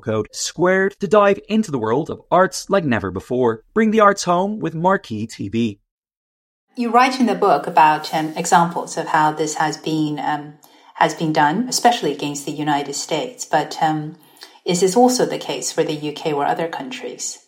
code 0.00 0.28
SQUARED 0.32 0.96
to 1.00 1.08
dive 1.08 1.40
into 1.48 1.70
the 1.70 1.78
world 1.78 2.10
of 2.10 2.22
arts 2.30 2.68
like 2.70 2.84
never 2.84 3.10
before. 3.10 3.64
Bring 3.74 3.90
the 3.90 4.00
arts 4.00 4.24
home 4.24 4.58
with 4.60 4.74
Marquee 4.74 5.26
TV. 5.26 5.78
You 6.76 6.90
write 6.90 7.20
in 7.20 7.26
the 7.26 7.34
book 7.34 7.66
about 7.66 8.12
um, 8.14 8.32
examples 8.36 8.96
of 8.96 9.06
how 9.08 9.32
this 9.32 9.54
has 9.56 9.76
been 9.76 10.18
um, 10.18 10.54
has 10.94 11.14
been 11.14 11.32
done, 11.32 11.68
especially 11.68 12.12
against 12.12 12.46
the 12.46 12.52
United 12.52 12.94
States. 12.94 13.44
But 13.44 13.76
um, 13.82 14.16
is 14.64 14.80
this 14.80 14.96
also 14.96 15.26
the 15.26 15.38
case 15.38 15.72
for 15.72 15.84
the 15.84 16.10
UK 16.10 16.32
or 16.32 16.46
other 16.46 16.68
countries? 16.68 17.38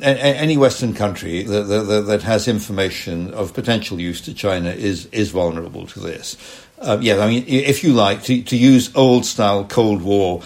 any 0.00 0.56
Western 0.56 0.94
country 0.94 1.42
that, 1.42 1.64
that, 1.64 2.02
that, 2.06 2.22
has 2.22 2.46
information 2.46 3.32
of 3.34 3.52
potential 3.52 4.00
use 4.00 4.20
to 4.20 4.34
China 4.34 4.70
is 4.70 5.06
is 5.06 5.30
vulnerable 5.30 5.86
to 5.86 6.00
this. 6.00 6.36
Uh, 6.78 6.98
yeah, 7.00 7.18
I 7.18 7.28
mean, 7.28 7.44
if 7.48 7.82
you 7.82 7.92
like 7.92 8.22
to, 8.24 8.42
to 8.42 8.56
use 8.56 8.94
old 8.94 9.26
style 9.26 9.64
Cold 9.64 10.02
War 10.02 10.42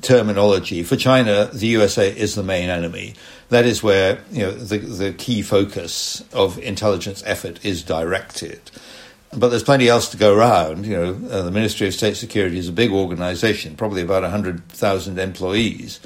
terminology, 0.00 0.82
for 0.82 0.96
China, 0.96 1.50
the 1.52 1.66
USA 1.68 2.10
is 2.10 2.34
the 2.34 2.42
main 2.42 2.68
enemy. 2.68 3.14
That 3.48 3.64
is 3.64 3.82
where 3.82 4.20
you 4.30 4.42
know 4.42 4.52
the 4.52 4.78
the 4.78 5.12
key 5.12 5.42
focus 5.42 6.24
of 6.32 6.58
intelligence 6.58 7.22
effort 7.26 7.64
is 7.64 7.82
directed. 7.82 8.60
But 9.32 9.48
there's 9.48 9.62
plenty 9.62 9.88
else 9.88 10.08
to 10.10 10.16
go 10.16 10.34
around. 10.34 10.86
You 10.86 10.96
know, 10.96 11.28
uh, 11.30 11.42
the 11.42 11.50
Ministry 11.50 11.88
of 11.88 11.94
State 11.94 12.16
Security 12.16 12.58
is 12.58 12.68
a 12.68 12.72
big 12.72 12.90
organization, 12.90 13.76
probably 13.76 14.02
about 14.02 14.22
100,000 14.22 15.18
employees 15.18 16.00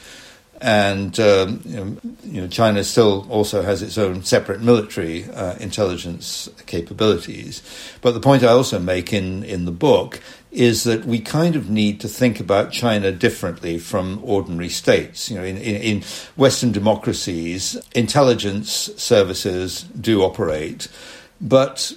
and 0.60 1.18
um, 1.18 1.62
you, 1.64 1.76
know, 1.76 1.96
you, 2.24 2.40
know, 2.42 2.48
China 2.48 2.84
still 2.84 3.26
also 3.30 3.62
has 3.62 3.82
its 3.82 3.96
own 3.96 4.22
separate 4.22 4.60
military 4.60 5.24
uh, 5.30 5.56
intelligence 5.56 6.48
capabilities. 6.66 7.62
But 8.02 8.12
the 8.12 8.20
point 8.20 8.42
I 8.42 8.48
also 8.48 8.78
make 8.78 9.12
in, 9.12 9.42
in 9.44 9.64
the 9.64 9.72
book 9.72 10.20
is 10.52 10.84
that 10.84 11.04
we 11.04 11.20
kind 11.20 11.56
of 11.56 11.70
need 11.70 12.00
to 12.00 12.08
think 12.08 12.40
about 12.40 12.72
China 12.72 13.10
differently 13.12 13.78
from 13.78 14.20
ordinary 14.22 14.68
states. 14.68 15.30
You 15.30 15.38
know, 15.38 15.44
in, 15.44 15.56
in, 15.56 15.76
in 15.76 16.02
Western 16.36 16.72
democracies, 16.72 17.76
intelligence 17.94 18.90
services 18.96 19.82
do 19.82 20.22
operate, 20.22 20.88
but 21.40 21.92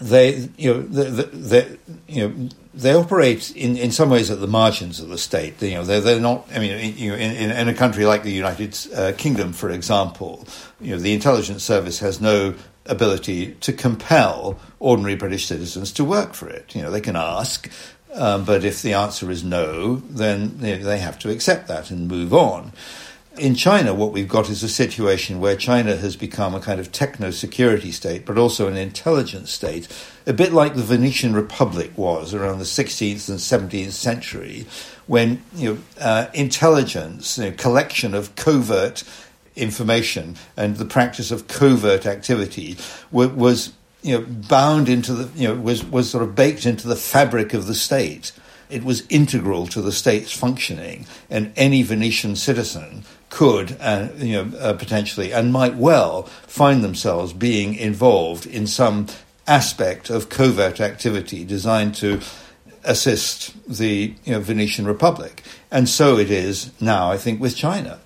they, 0.00 0.48
you 0.56 0.74
know, 0.74 0.80
they, 0.82 1.78
you 2.06 2.28
know 2.28 2.48
they 2.78 2.94
operate 2.94 3.50
in, 3.56 3.76
in 3.76 3.90
some 3.90 4.08
ways 4.08 4.30
at 4.30 4.40
the 4.40 4.46
margins 4.46 5.00
of 5.00 5.08
the 5.08 5.18
state. 5.18 5.60
You 5.60 5.74
know, 5.74 5.84
they're, 5.84 6.00
they're 6.00 6.20
not. 6.20 6.46
I 6.54 6.60
mean, 6.60 6.94
you 6.96 7.10
know, 7.10 7.16
in, 7.16 7.50
in 7.50 7.68
a 7.68 7.74
country 7.74 8.06
like 8.06 8.22
the 8.22 8.30
United 8.30 8.78
uh, 8.94 9.12
Kingdom, 9.18 9.52
for 9.52 9.70
example, 9.70 10.46
you 10.80 10.92
know, 10.92 11.00
the 11.00 11.12
intelligence 11.12 11.64
service 11.64 11.98
has 11.98 12.20
no 12.20 12.54
ability 12.86 13.54
to 13.60 13.72
compel 13.72 14.58
ordinary 14.78 15.16
British 15.16 15.46
citizens 15.46 15.92
to 15.92 16.04
work 16.04 16.34
for 16.34 16.48
it. 16.48 16.74
You 16.74 16.82
know, 16.82 16.90
they 16.90 17.00
can 17.00 17.16
ask, 17.16 17.70
um, 18.14 18.44
but 18.44 18.64
if 18.64 18.80
the 18.82 18.94
answer 18.94 19.30
is 19.30 19.42
no, 19.42 19.96
then 19.96 20.58
they, 20.58 20.78
they 20.78 20.98
have 20.98 21.18
to 21.20 21.30
accept 21.30 21.68
that 21.68 21.90
and 21.90 22.08
move 22.08 22.32
on. 22.32 22.72
In 23.38 23.54
China, 23.54 23.94
what 23.94 24.12
we've 24.12 24.28
got 24.28 24.50
is 24.50 24.62
a 24.62 24.68
situation 24.68 25.38
where 25.38 25.54
China 25.54 25.96
has 25.96 26.16
become 26.16 26.54
a 26.54 26.60
kind 26.60 26.80
of 26.80 26.90
techno 26.90 27.30
security 27.30 27.92
state, 27.92 28.26
but 28.26 28.36
also 28.36 28.66
an 28.66 28.76
intelligence 28.76 29.52
state, 29.52 29.86
a 30.26 30.32
bit 30.32 30.52
like 30.52 30.74
the 30.74 30.82
Venetian 30.82 31.34
Republic 31.34 31.96
was 31.96 32.34
around 32.34 32.58
the 32.58 32.64
16th 32.64 33.28
and 33.28 33.38
17th 33.38 33.92
century, 33.92 34.66
when 35.06 35.42
you 35.54 35.74
know, 35.74 35.78
uh, 36.00 36.26
intelligence, 36.34 37.38
you 37.38 37.44
know, 37.44 37.52
collection 37.52 38.12
of 38.12 38.34
covert 38.34 39.04
information 39.54 40.36
and 40.56 40.76
the 40.76 40.84
practice 40.84 41.30
of 41.30 41.46
covert 41.48 42.06
activity 42.06 42.76
was 43.12 43.72
you 44.02 44.18
know, 44.18 44.24
bound 44.26 44.88
into 44.88 45.12
the, 45.12 45.38
you 45.40 45.48
know, 45.48 45.54
was, 45.54 45.84
was 45.84 46.10
sort 46.10 46.24
of 46.24 46.34
baked 46.34 46.66
into 46.66 46.88
the 46.88 46.96
fabric 46.96 47.54
of 47.54 47.66
the 47.66 47.74
state. 47.74 48.32
It 48.70 48.84
was 48.84 49.06
integral 49.08 49.66
to 49.68 49.80
the 49.80 49.92
state's 49.92 50.32
functioning, 50.32 51.06
and 51.30 51.52
any 51.56 51.82
Venetian 51.82 52.36
citizen 52.36 53.04
could, 53.30 53.76
uh, 53.80 54.08
you 54.16 54.32
know, 54.32 54.58
uh, 54.58 54.72
potentially 54.74 55.32
and 55.32 55.52
might 55.52 55.74
well 55.74 56.22
find 56.46 56.82
themselves 56.82 57.32
being 57.32 57.74
involved 57.74 58.46
in 58.46 58.66
some 58.66 59.06
aspect 59.46 60.10
of 60.10 60.28
covert 60.28 60.80
activity 60.80 61.44
designed 61.44 61.94
to 61.94 62.20
assist 62.84 63.54
the 63.68 64.14
you 64.24 64.32
know, 64.32 64.40
Venetian 64.40 64.86
Republic. 64.86 65.42
And 65.70 65.88
so 65.88 66.16
it 66.16 66.30
is 66.30 66.70
now, 66.80 67.10
I 67.10 67.16
think, 67.16 67.40
with 67.40 67.56
China. 67.56 67.98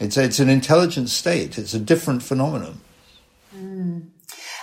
It's, 0.00 0.16
it's 0.16 0.38
an 0.40 0.48
intelligent 0.48 1.08
state, 1.08 1.58
it's 1.58 1.74
a 1.74 1.78
different 1.78 2.22
phenomenon. 2.22 2.80
Mm. 3.56 4.08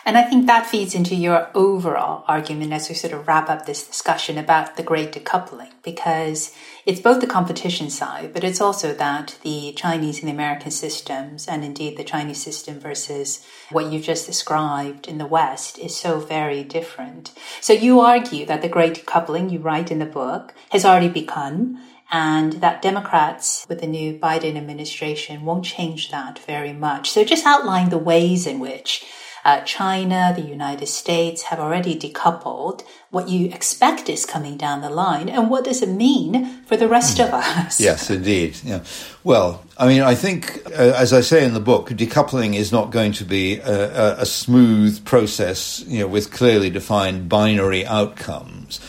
And 0.06 0.18
I 0.18 0.24
think 0.24 0.48
that 0.48 0.66
feeds 0.66 0.96
into 0.96 1.16
your 1.16 1.50
overall 1.56 2.26
argument 2.28 2.74
as 2.74 2.90
we 2.90 2.96
sort 2.96 3.14
of 3.14 3.26
wrap 3.26 3.50
up 3.50 3.66
this 3.66 3.88
discussion 3.88 4.38
about 4.38 4.76
the 4.76 4.84
great 4.84 5.14
decoupling, 5.14 5.72
because 5.82 6.54
it's 6.86 7.00
both 7.00 7.22
the 7.22 7.28
competition 7.28 7.90
side, 7.90 8.34
but 8.34 8.44
it's 8.44 8.60
also 8.60 8.94
that 8.94 9.38
the 9.44 9.72
Chinese 9.78 10.20
and 10.20 10.28
the 10.28 10.34
American 10.34 10.72
systems, 10.72 11.48
and 11.48 11.64
indeed 11.64 11.96
the 11.96 12.04
Chinese 12.04 12.44
system 12.44 12.82
versus 12.82 13.46
what 13.72 13.86
you've 13.86 14.04
just 14.04 14.26
described 14.26 15.08
in 15.08 15.20
the 15.20 15.26
West, 15.26 15.80
is 15.80 15.96
so 15.96 16.20
very 16.20 16.64
different. 16.64 17.32
So 17.62 17.72
you 17.72 18.02
argue 18.02 18.46
that 18.46 18.62
the 18.62 18.68
great 18.68 19.06
decoupling 19.06 19.52
you 19.52 19.60
write 19.60 19.90
in 19.90 20.00
the 20.00 20.06
book 20.06 20.54
has 20.72 20.84
already 20.84 21.10
begun 21.10 21.80
and 22.12 22.54
that 22.54 22.82
Democrats 22.82 23.66
with 23.70 23.80
the 23.80 23.88
new 23.88 24.20
Biden 24.20 24.58
administration 24.58 25.46
won't 25.46 25.66
change 25.66 26.12
that 26.12 26.40
very 26.40 26.74
much. 26.74 27.10
So 27.10 27.24
just 27.24 27.46
outline 27.46 27.90
the 27.90 27.98
ways 27.98 28.46
in 28.46 28.60
which 28.60 29.06
uh, 29.46 29.62
China, 29.62 30.34
the 30.36 30.42
United 30.42 30.88
States 30.88 31.44
have 31.44 31.60
already 31.60 31.98
decoupled. 31.98 32.84
What 33.10 33.30
you 33.30 33.50
expect 33.50 34.10
is 34.10 34.26
coming 34.26 34.58
down 34.58 34.82
the 34.82 34.90
line, 34.90 35.30
and 35.30 35.50
what 35.50 35.66
does 35.66 35.82
it 35.82 35.90
mean 35.90 36.64
for 36.64 36.78
the 36.78 36.88
rest 36.88 37.20
of 37.20 37.34
us? 37.34 37.80
Yes, 37.80 38.10
indeed. 38.10 38.58
Yeah. 38.64 38.84
Well, 39.24 39.64
I 39.78 39.88
mean, 39.88 40.02
I 40.02 40.16
think, 40.16 40.66
uh, 40.68 40.94
as 40.96 41.14
I 41.14 41.22
say 41.22 41.46
in 41.46 41.54
the 41.54 41.60
book, 41.60 41.90
decoupling 41.90 42.56
is 42.56 42.72
not 42.72 42.92
going 42.92 43.12
to 43.14 43.26
be 43.26 43.58
a, 43.58 44.16
a, 44.18 44.22
a 44.22 44.26
smooth 44.26 45.04
process, 45.06 45.84
you 45.88 46.00
know, 46.00 46.08
with 46.08 46.32
clearly 46.32 46.70
defined 46.70 47.30
binary 47.30 47.86
outcomes. 47.86 48.80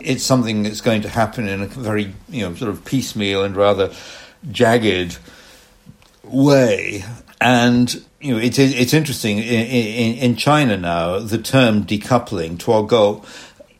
It's 0.00 0.22
something 0.22 0.62
that's 0.62 0.80
going 0.80 1.02
to 1.02 1.08
happen 1.08 1.48
in 1.48 1.62
a 1.62 1.66
very, 1.66 2.14
you 2.28 2.48
know, 2.48 2.54
sort 2.54 2.70
of 2.70 2.84
piecemeal 2.84 3.42
and 3.42 3.56
rather 3.56 3.92
jagged 4.50 5.18
way. 6.22 7.04
And 7.40 8.04
you 8.24 8.32
know, 8.32 8.40
it's 8.40 8.58
it's 8.58 8.94
interesting 8.94 9.36
in, 9.36 9.44
in, 9.44 10.16
in, 10.16 10.36
China 10.36 10.78
now. 10.78 11.18
The 11.18 11.36
term 11.36 11.84
decoupling, 11.84 12.56
tuogou, 12.56 13.22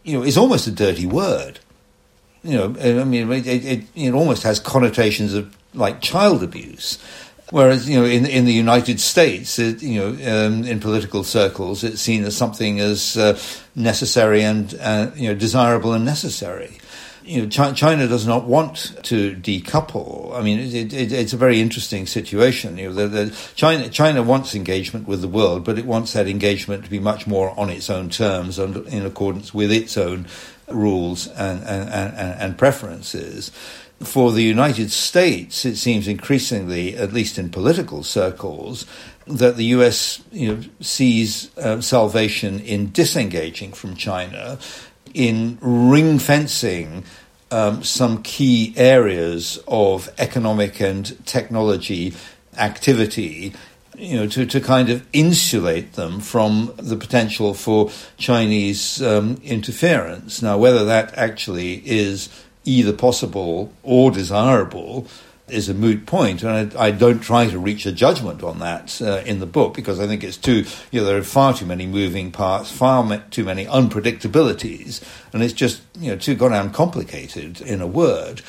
you 0.03 0.18
know, 0.18 0.22
is 0.22 0.36
almost 0.36 0.66
a 0.66 0.70
dirty 0.70 1.07
word. 1.07 1.61
You 2.42 2.59
know, 2.59 3.01
I 3.01 3.05
mean, 3.05 3.32
it, 3.32 3.47
it, 3.47 3.84
it 3.95 4.12
almost 4.12 4.42
has 4.42 4.61
connotations 4.61 5.32
of 5.32 5.57
like 5.72 6.03
child 6.03 6.42
abuse. 6.42 7.03
Whereas, 7.53 7.88
you 7.88 7.99
know, 7.99 8.05
in 8.05 8.26
in 8.26 8.45
the 8.45 8.53
United 8.53 9.01
States, 9.01 9.59
it, 9.59 9.82
you 9.82 9.99
know, 9.99 10.09
um, 10.47 10.64
in 10.64 10.78
political 10.78 11.24
circles, 11.24 11.82
it's 11.82 12.03
seen 12.03 12.22
as 12.24 12.36
something 12.36 12.80
as 12.80 13.16
uh, 13.16 13.38
necessary 13.74 14.42
and 14.42 14.74
uh, 14.78 15.11
you 15.14 15.28
know 15.28 15.34
desirable 15.34 15.95
and 15.95 16.05
necessary 16.05 16.78
you 17.25 17.43
know, 17.43 17.49
China 17.49 18.07
does 18.07 18.27
not 18.27 18.45
want 18.45 18.95
to 19.05 19.35
decouple. 19.37 20.37
I 20.39 20.43
mean, 20.43 20.59
it, 20.59 20.93
it, 20.93 21.11
it's 21.11 21.33
a 21.33 21.39
very 21.39 21.61
interesting 21.61 22.07
situation. 22.07 22.77
You 22.77 22.91
know, 22.91 22.95
the, 22.95 23.09
the 23.09 23.37
China 23.55 23.89
China 23.89 24.22
wants 24.22 24.55
engagement 24.55 25.09
with 25.09 25.22
the 25.22 25.29
world, 25.29 25.64
but 25.64 25.79
it 25.79 25.87
wants 25.87 26.12
that 26.12 26.29
engagement 26.29 26.85
to 26.85 26.91
be 26.91 26.99
much 26.99 27.27
more 27.27 27.59
on 27.59 27.70
its 27.70 27.89
own 27.89 28.11
terms 28.11 28.59
and 28.59 28.77
in 28.89 29.07
accordance 29.07 29.55
with 29.55 29.72
its 29.72 29.97
own 29.97 30.27
rules 30.68 31.27
and, 31.29 31.62
and, 31.62 31.89
and, 31.89 32.41
and 32.41 32.59
preferences. 32.59 33.51
For 34.01 34.33
the 34.33 34.43
United 34.43 34.91
States, 34.91 35.64
it 35.64 35.77
seems 35.77 36.09
increasingly, 36.09 36.95
at 36.97 37.12
least 37.12 37.39
in 37.39 37.49
political 37.49 38.03
circles, 38.03 38.85
that 39.27 39.57
the 39.57 39.64
US 39.66 40.22
you 40.31 40.55
know, 40.55 40.62
sees 40.81 41.57
uh, 41.57 41.81
salvation 41.81 42.61
in 42.61 42.91
disengaging 42.91 43.72
from 43.72 43.97
China 43.97 44.59
in 45.15 45.59
ring 45.61 46.19
fencing 46.19 47.05
um, 47.51 47.83
some 47.83 48.23
key 48.23 48.75
areas 48.77 49.62
of 49.69 50.11
economic 50.19 50.81
and 50.81 51.25
technology 51.25 52.12
activity 52.59 53.55
you 53.97 54.17
know, 54.17 54.27
to, 54.27 54.45
to 54.45 54.61
kind 54.61 54.91
of 54.91 55.07
insulate 55.12 55.93
them 55.93 56.21
from 56.21 56.73
the 56.77 56.97
potential 56.97 57.55
for 57.55 57.91
Chinese 58.17 59.01
um, 59.03 59.41
interference. 59.45 60.43
Now, 60.43 60.59
whether 60.59 60.85
that 60.85 61.17
actually 61.17 61.75
is 61.87 62.29
either 62.65 62.93
possible 62.93 63.73
or 63.83 64.11
desirable 64.11 65.07
is 65.49 65.68
a 65.68 65.74
moot 65.74 66.07
point, 66.07 66.42
and 66.42 66.74
I, 66.74 66.86
I, 66.86 66.90
don't 66.90 67.20
try 67.20 67.47
to 67.47 67.59
reach 67.59 67.84
a 67.84 67.92
judgment 67.92 68.42
on 68.42 68.61
that 68.61 69.01
uh, 69.03 69.22
in 69.26 69.40
the 69.40 69.47
book 69.47 69.74
because 69.74 70.01
I 70.01 70.07
think 70.07 70.24
it's 70.24 70.38
too, 70.38 70.64
you 70.90 71.01
know, 71.01 71.07
there 71.07 71.18
are 71.18 71.22
far 71.22 71.53
too 71.53 71.66
many 71.66 71.86
moving 71.86 72.32
parts, 72.32 72.70
far 72.70 73.22
too 73.30 73.45
many 73.45 73.66
unpredictabilities, 73.66 75.03
and 75.34 75.42
it's 75.42 75.53
just, 75.53 75.82
you 76.01 76.11
know, 76.11 76.16
too 76.16 76.34
goddamn 76.34 76.70
complicated 76.70 77.61
in 77.61 77.82
a 77.82 77.86
word. 77.86 78.40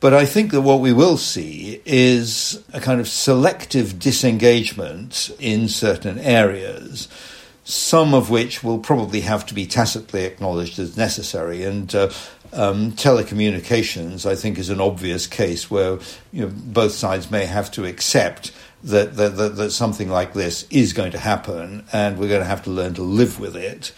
But 0.00 0.14
I 0.14 0.24
think 0.24 0.52
that 0.52 0.60
what 0.62 0.80
we 0.80 0.92
will 0.92 1.16
see 1.16 1.82
is 1.84 2.62
a 2.72 2.80
kind 2.80 3.00
of 3.00 3.08
selective 3.08 3.98
disengagement 3.98 5.30
in 5.40 5.68
certain 5.68 6.18
areas, 6.18 7.08
some 7.64 8.14
of 8.14 8.30
which 8.30 8.62
will 8.62 8.78
probably 8.78 9.20
have 9.22 9.44
to 9.46 9.54
be 9.54 9.66
tacitly 9.66 10.24
acknowledged 10.24 10.78
as 10.78 10.96
necessary. 10.96 11.64
And 11.64 11.92
uh, 11.94 12.10
um, 12.52 12.92
telecommunications, 12.92 14.26
I 14.26 14.34
think, 14.34 14.58
is 14.58 14.70
an 14.70 14.80
obvious 14.80 15.26
case 15.26 15.70
where 15.70 15.98
you 16.32 16.46
know, 16.46 16.52
both 16.52 16.92
sides 16.92 17.30
may 17.30 17.44
have 17.44 17.70
to 17.72 17.84
accept 17.84 18.52
that, 18.84 19.16
that, 19.16 19.36
that, 19.36 19.56
that 19.56 19.70
something 19.70 20.08
like 20.08 20.34
this 20.34 20.66
is 20.70 20.92
going 20.92 21.12
to 21.12 21.18
happen, 21.18 21.84
and 21.92 22.18
we're 22.18 22.28
going 22.28 22.40
to 22.40 22.46
have 22.46 22.64
to 22.64 22.70
learn 22.70 22.94
to 22.94 23.02
live 23.02 23.40
with 23.40 23.56
it. 23.56 23.92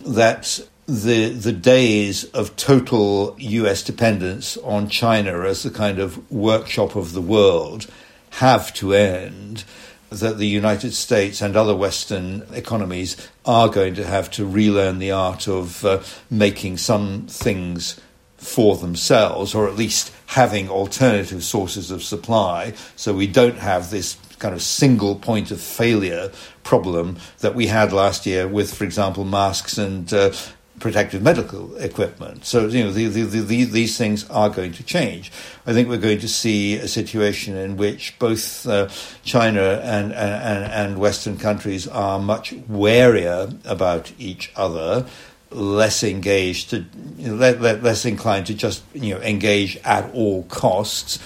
That 0.00 0.60
the 0.86 1.28
the 1.28 1.52
days 1.52 2.24
of 2.24 2.56
total 2.56 3.36
U.S. 3.38 3.82
dependence 3.82 4.56
on 4.58 4.88
China 4.88 5.42
as 5.42 5.62
the 5.62 5.70
kind 5.70 5.98
of 5.98 6.30
workshop 6.30 6.96
of 6.96 7.12
the 7.12 7.20
world 7.20 7.86
have 8.30 8.72
to 8.74 8.94
end. 8.94 9.64
That 10.10 10.38
the 10.38 10.46
United 10.46 10.92
States 10.92 11.40
and 11.40 11.56
other 11.56 11.74
Western 11.74 12.44
economies 12.52 13.16
are 13.44 13.68
going 13.68 13.94
to 13.94 14.04
have 14.04 14.30
to 14.32 14.44
relearn 14.44 14.98
the 14.98 15.12
art 15.12 15.46
of 15.46 15.84
uh, 15.84 16.02
making 16.28 16.78
some 16.78 17.26
things 17.28 18.00
for 18.36 18.76
themselves, 18.76 19.54
or 19.54 19.68
at 19.68 19.76
least 19.76 20.12
having 20.26 20.68
alternative 20.68 21.44
sources 21.44 21.90
of 21.90 22.02
supply, 22.02 22.72
so 22.96 23.12
we 23.12 23.26
don't 23.26 23.58
have 23.58 23.90
this 23.90 24.16
kind 24.38 24.54
of 24.54 24.62
single 24.62 25.14
point 25.14 25.50
of 25.50 25.60
failure 25.60 26.32
problem 26.62 27.16
that 27.40 27.54
we 27.54 27.66
had 27.66 27.92
last 27.92 28.26
year 28.26 28.48
with, 28.48 28.72
for 28.74 28.84
example, 28.84 29.24
masks 29.24 29.76
and 29.76 30.12
uh, 30.12 30.32
protective 30.80 31.22
medical 31.22 31.76
equipment. 31.76 32.44
So, 32.44 32.66
you 32.66 32.84
know, 32.84 32.90
the, 32.90 33.06
the, 33.06 33.22
the, 33.22 33.64
these 33.64 33.96
things 33.96 34.28
are 34.30 34.48
going 34.48 34.72
to 34.72 34.82
change. 34.82 35.30
I 35.66 35.72
think 35.72 35.88
we're 35.88 35.98
going 35.98 36.20
to 36.20 36.28
see 36.28 36.76
a 36.76 36.88
situation 36.88 37.56
in 37.56 37.76
which 37.76 38.18
both 38.18 38.66
uh, 38.66 38.88
China 39.22 39.80
and, 39.84 40.12
and, 40.12 40.72
and 40.72 40.98
Western 40.98 41.36
countries 41.36 41.86
are 41.86 42.18
much 42.18 42.54
warier 42.68 43.58
about 43.64 44.12
each 44.18 44.52
other 44.56 45.06
less 45.52 46.04
engaged 46.04 46.70
to 46.70 46.84
less 47.18 48.04
inclined 48.04 48.46
to 48.46 48.54
just 48.54 48.84
you 48.94 49.12
know 49.12 49.20
engage 49.20 49.76
at 49.78 50.08
all 50.14 50.44
costs 50.44 51.18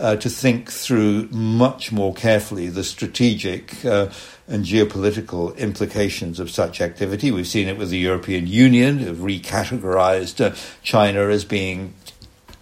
uh, 0.00 0.16
to 0.16 0.30
think 0.30 0.70
through 0.70 1.28
much 1.30 1.92
more 1.92 2.14
carefully 2.14 2.68
the 2.68 2.82
strategic 2.82 3.84
uh, 3.84 4.08
and 4.48 4.64
geopolitical 4.64 5.56
implications 5.58 6.40
of 6.40 6.50
such 6.50 6.80
activity. 6.80 7.30
We've 7.30 7.46
seen 7.46 7.68
it 7.68 7.76
with 7.76 7.90
the 7.90 7.98
European 7.98 8.46
Union, 8.46 8.98
who've 8.98 9.18
recategorized 9.18 10.44
uh, 10.44 10.56
China 10.82 11.28
as 11.28 11.44
being 11.44 11.94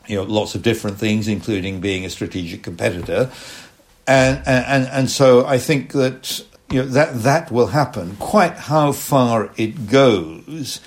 you 0.09 0.16
know, 0.16 0.24
lots 0.24 0.55
of 0.55 0.62
different 0.62 0.99
things, 0.99 1.28
including 1.28 1.80
being 1.80 2.05
a 2.05 2.11
strategic 2.11 2.62
competitor. 2.62 3.30
And, 4.07 4.43
and, 4.47 4.89
and 4.89 5.11
so 5.11 5.47
I 5.47 5.59
think 5.59 5.93
that, 5.93 6.45
you 6.70 6.82
know, 6.82 6.89
that, 6.89 7.22
that 7.22 7.53
will 7.53 7.68
happen. 7.68 8.16
Quite 8.16 8.55
how 8.55 8.93
far 8.93 9.51
it 9.57 9.91
goes 9.91 10.80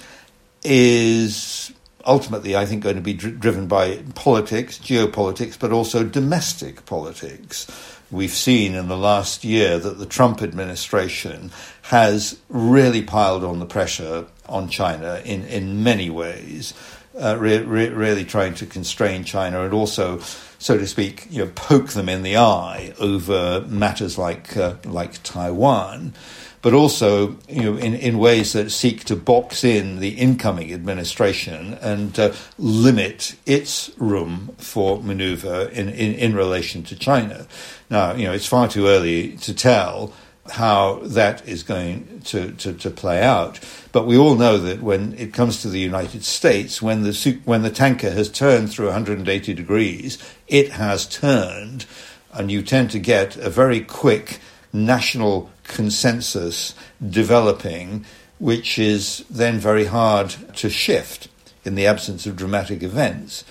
is 0.64 1.72
ultimately, 2.06 2.56
I 2.56 2.66
think, 2.66 2.84
going 2.84 2.96
to 2.96 3.02
be 3.02 3.14
dr- 3.14 3.40
driven 3.40 3.68
by 3.68 3.98
politics, 4.16 4.78
geopolitics, 4.78 5.58
but 5.60 5.72
also 5.72 6.04
domestic 6.04 6.86
politics. 6.86 7.68
We've 8.12 8.32
seen 8.32 8.76
in 8.76 8.88
the 8.90 8.98
last 8.98 9.44
year 9.44 9.80
that 9.80 9.98
the 9.98 10.06
Trump 10.06 10.42
administration 10.42 11.52
has 11.84 12.40
really 12.50 13.02
piled 13.02 13.44
on 13.44 13.60
the 13.60 13.66
pressure 13.66 14.26
on 14.50 14.68
China 14.68 15.22
in, 15.24 15.46
in 15.46 15.84
many 15.84 16.10
ways, 16.10 16.74
uh, 17.18 17.38
re- 17.40 17.64
re- 17.64 17.90
really 17.90 18.26
trying 18.26 18.54
to 18.56 18.66
constrain 18.66 19.24
China 19.24 19.64
and 19.64 19.74
also, 19.74 20.20
so 20.60 20.78
to 20.78 20.88
speak, 20.88 21.28
you 21.30 21.46
know, 21.46 21.52
poke 21.56 21.90
them 21.90 22.10
in 22.10 22.22
the 22.24 22.38
eye 22.38 22.94
over 23.00 23.66
matters 23.68 24.18
like 24.18 24.58
uh, 24.58 24.76
like 24.86 25.22
Taiwan 25.24 26.14
but 26.62 26.74
also 26.74 27.38
you 27.50 27.64
know, 27.64 27.78
in, 27.78 27.94
in 27.96 28.18
ways 28.18 28.54
that 28.54 28.72
seek 28.72 29.04
to 29.06 29.16
box 29.16 29.64
in 29.64 30.00
the 30.00 30.10
incoming 30.10 30.74
administration 30.74 31.74
and 31.76 32.20
uh, 32.20 32.34
limit 32.58 33.36
its 33.46 33.92
room 33.98 34.54
for 34.58 35.02
maneuver 35.02 35.70
in, 35.70 35.90
in, 35.90 36.14
in 36.14 36.36
relation 36.36 36.84
to 36.84 36.96
China. 36.96 37.48
Now, 37.90 38.14
you 38.14 38.26
know, 38.26 38.34
it's 38.34 38.46
far 38.46 38.68
too 38.68 38.88
early 38.88 39.38
to 39.38 39.54
tell 39.54 40.14
how 40.50 41.00
that 41.04 41.48
is 41.48 41.64
going 41.64 42.22
to, 42.26 42.52
to, 42.54 42.74
to, 42.74 42.90
play 42.90 43.22
out. 43.22 43.60
But 43.92 44.06
we 44.06 44.18
all 44.18 44.36
know 44.36 44.58
that 44.58 44.82
when 44.82 45.14
it 45.14 45.34
comes 45.34 45.62
to 45.62 45.70
the 45.70 45.80
United 45.80 46.24
States, 46.24 46.82
when 46.82 47.04
the, 47.04 47.40
when 47.46 47.62
the 47.62 47.70
tanker 47.70 48.10
has 48.10 48.30
turned 48.30 48.72
through 48.72 48.88
180 48.88 49.54
degrees, 49.54 50.18
it 50.48 50.72
has 50.72 51.06
turned, 51.08 51.86
and 52.34 52.52
you 52.52 52.64
tend 52.64 52.92
to 52.92 53.00
get 53.00 53.38
a 53.38 53.50
very 53.50 53.82
quick 53.82 54.40
national 54.74 55.52
consensus 55.72 56.76
developing, 57.10 58.06
which 58.40 58.78
is 58.78 59.26
then 59.30 59.60
very 59.60 59.86
hard 59.86 60.30
to 60.56 60.70
shift 60.70 61.28
in 61.64 61.76
the 61.76 61.88
absence 61.88 62.26
of 62.26 62.36
dramatic 62.36 62.84
events. 62.84 63.44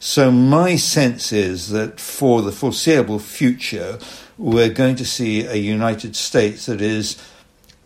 So, 0.00 0.30
my 0.30 0.76
sense 0.76 1.32
is 1.32 1.70
that 1.70 1.98
for 2.00 2.42
the 2.42 2.52
foreseeable 2.52 3.18
future, 3.18 3.98
we're 4.36 4.68
going 4.68 4.96
to 4.96 5.04
see 5.04 5.44
a 5.44 5.56
United 5.56 6.14
States 6.14 6.66
that 6.66 6.80
is 6.80 7.16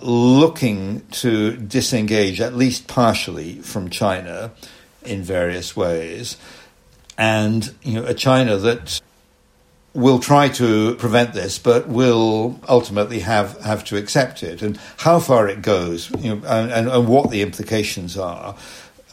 looking 0.00 1.06
to 1.22 1.56
disengage, 1.56 2.40
at 2.40 2.54
least 2.54 2.86
partially, 2.86 3.54
from 3.60 3.88
China 3.88 4.50
in 5.04 5.22
various 5.22 5.74
ways, 5.74 6.36
and 7.16 7.74
you 7.82 7.94
know, 7.94 8.04
a 8.04 8.14
China 8.14 8.56
that 8.58 9.00
will 9.94 10.18
try 10.18 10.48
to 10.48 10.94
prevent 10.94 11.34
this, 11.34 11.58
but 11.58 11.86
will 11.86 12.58
ultimately 12.68 13.20
have, 13.20 13.60
have 13.60 13.84
to 13.84 13.96
accept 13.96 14.42
it. 14.42 14.62
And 14.62 14.78
how 14.98 15.18
far 15.18 15.48
it 15.48 15.60
goes, 15.60 16.10
you 16.18 16.34
know, 16.34 16.46
and, 16.46 16.88
and, 16.88 17.08
what 17.08 17.30
the 17.30 17.42
implications 17.42 18.16
are. 18.16 18.56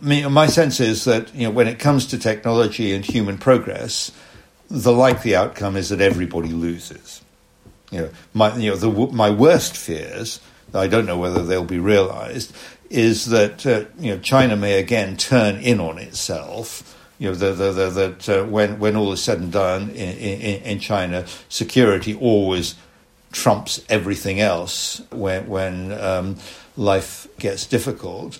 I 0.01 0.05
mean, 0.05 0.31
my 0.31 0.47
sense 0.47 0.79
is 0.79 1.03
that 1.03 1.33
you 1.35 1.43
know, 1.43 1.51
when 1.51 1.67
it 1.67 1.79
comes 1.79 2.05
to 2.07 2.17
technology 2.17 2.93
and 2.93 3.03
human 3.03 3.37
progress, 3.37 4.11
the 4.69 4.93
likely 4.93 5.35
outcome 5.35 5.75
is 5.75 5.89
that 5.89 5.99
everybody 5.99 6.49
loses. 6.49 7.21
You 7.91 8.01
know, 8.01 8.09
my, 8.33 8.55
you 8.55 8.69
know, 8.69 8.77
the, 8.77 8.89
my 9.11 9.29
worst 9.29 9.75
fears, 9.75 10.39
I 10.73 10.87
don't 10.87 11.05
know 11.05 11.17
whether 11.17 11.43
they'll 11.43 11.65
be 11.65 11.79
realized, 11.79 12.55
is 12.89 13.25
that 13.27 13.65
uh, 13.65 13.85
you 13.99 14.11
know, 14.11 14.19
China 14.19 14.55
may 14.55 14.79
again 14.79 15.17
turn 15.17 15.57
in 15.57 15.81
on 15.81 15.97
itself 15.97 16.88
you 17.19 17.29
know, 17.29 17.35
the, 17.35 17.53
the, 17.53 17.71
the, 17.71 17.89
that 17.89 18.29
uh, 18.29 18.45
when, 18.45 18.79
when 18.79 18.95
all 18.95 19.11
is 19.11 19.21
said 19.21 19.39
and 19.39 19.51
done 19.51 19.89
in, 19.89 20.17
in, 20.17 20.61
in, 20.63 20.79
China, 20.79 21.25
security 21.49 22.15
always 22.15 22.75
trumps 23.33 23.83
everything 23.89 24.39
else 24.39 25.01
when, 25.11 25.47
when 25.47 25.91
um, 25.91 26.37
life 26.77 27.27
gets 27.37 27.67
difficult. 27.67 28.39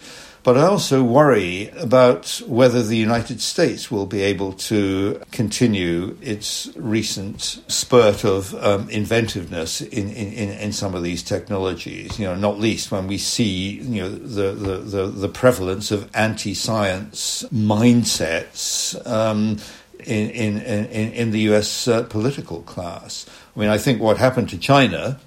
But 0.49 0.57
I 0.57 0.65
also 0.65 1.03
worry 1.03 1.69
about 1.77 2.41
whether 2.47 2.81
the 2.81 2.97
United 2.97 3.39
States 3.39 3.91
will 3.91 4.07
be 4.07 4.23
able 4.23 4.53
to 4.53 5.21
continue 5.31 6.17
its 6.23 6.71
recent 6.75 7.39
spurt 7.67 8.25
of 8.25 8.55
um, 8.55 8.89
inventiveness 8.89 9.79
in, 9.79 10.09
in, 10.09 10.49
in 10.49 10.71
some 10.71 10.95
of 10.95 11.03
these 11.03 11.21
technologies. 11.21 12.17
You 12.17 12.25
know, 12.25 12.35
not 12.35 12.57
least 12.57 12.89
when 12.91 13.05
we 13.05 13.19
see 13.19 13.79
you 13.79 14.01
know 14.01 14.09
the 14.09 14.53
the, 14.53 14.77
the, 14.77 15.05
the 15.05 15.29
prevalence 15.29 15.91
of 15.91 16.09
anti-science 16.15 17.45
mindsets. 17.53 18.95
Um, 19.05 19.57
in, 19.99 20.29
in, 20.31 20.57
in, 20.61 21.11
in 21.11 21.31
the 21.31 21.41
US 21.51 21.87
uh, 21.87 22.03
political 22.03 22.61
class. 22.61 23.27
I 23.55 23.59
mean, 23.59 23.69
I 23.69 23.77
think 23.77 24.01
what 24.01 24.17
happened 24.17 24.49
to 24.49 24.57
China 24.57 25.19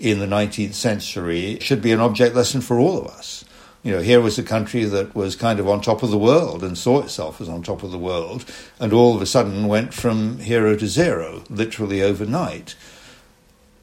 in 0.00 0.18
the 0.18 0.26
19th 0.26 0.72
century 0.72 1.58
should 1.60 1.82
be 1.82 1.92
an 1.92 2.00
object 2.00 2.34
lesson 2.34 2.60
for 2.60 2.80
all 2.80 2.98
of 2.98 3.06
us 3.06 3.43
you 3.84 3.92
know, 3.92 4.00
here 4.00 4.20
was 4.22 4.38
a 4.38 4.42
country 4.42 4.84
that 4.84 5.14
was 5.14 5.36
kind 5.36 5.60
of 5.60 5.68
on 5.68 5.82
top 5.82 6.02
of 6.02 6.10
the 6.10 6.18
world 6.18 6.64
and 6.64 6.76
saw 6.76 7.02
itself 7.02 7.38
as 7.40 7.50
on 7.50 7.62
top 7.62 7.82
of 7.82 7.92
the 7.92 7.98
world, 7.98 8.46
and 8.80 8.94
all 8.94 9.14
of 9.14 9.20
a 9.20 9.26
sudden 9.26 9.68
went 9.68 9.92
from 9.92 10.38
hero 10.38 10.74
to 10.74 10.88
zero, 10.88 11.44
literally 11.50 12.02
overnight. 12.02 12.74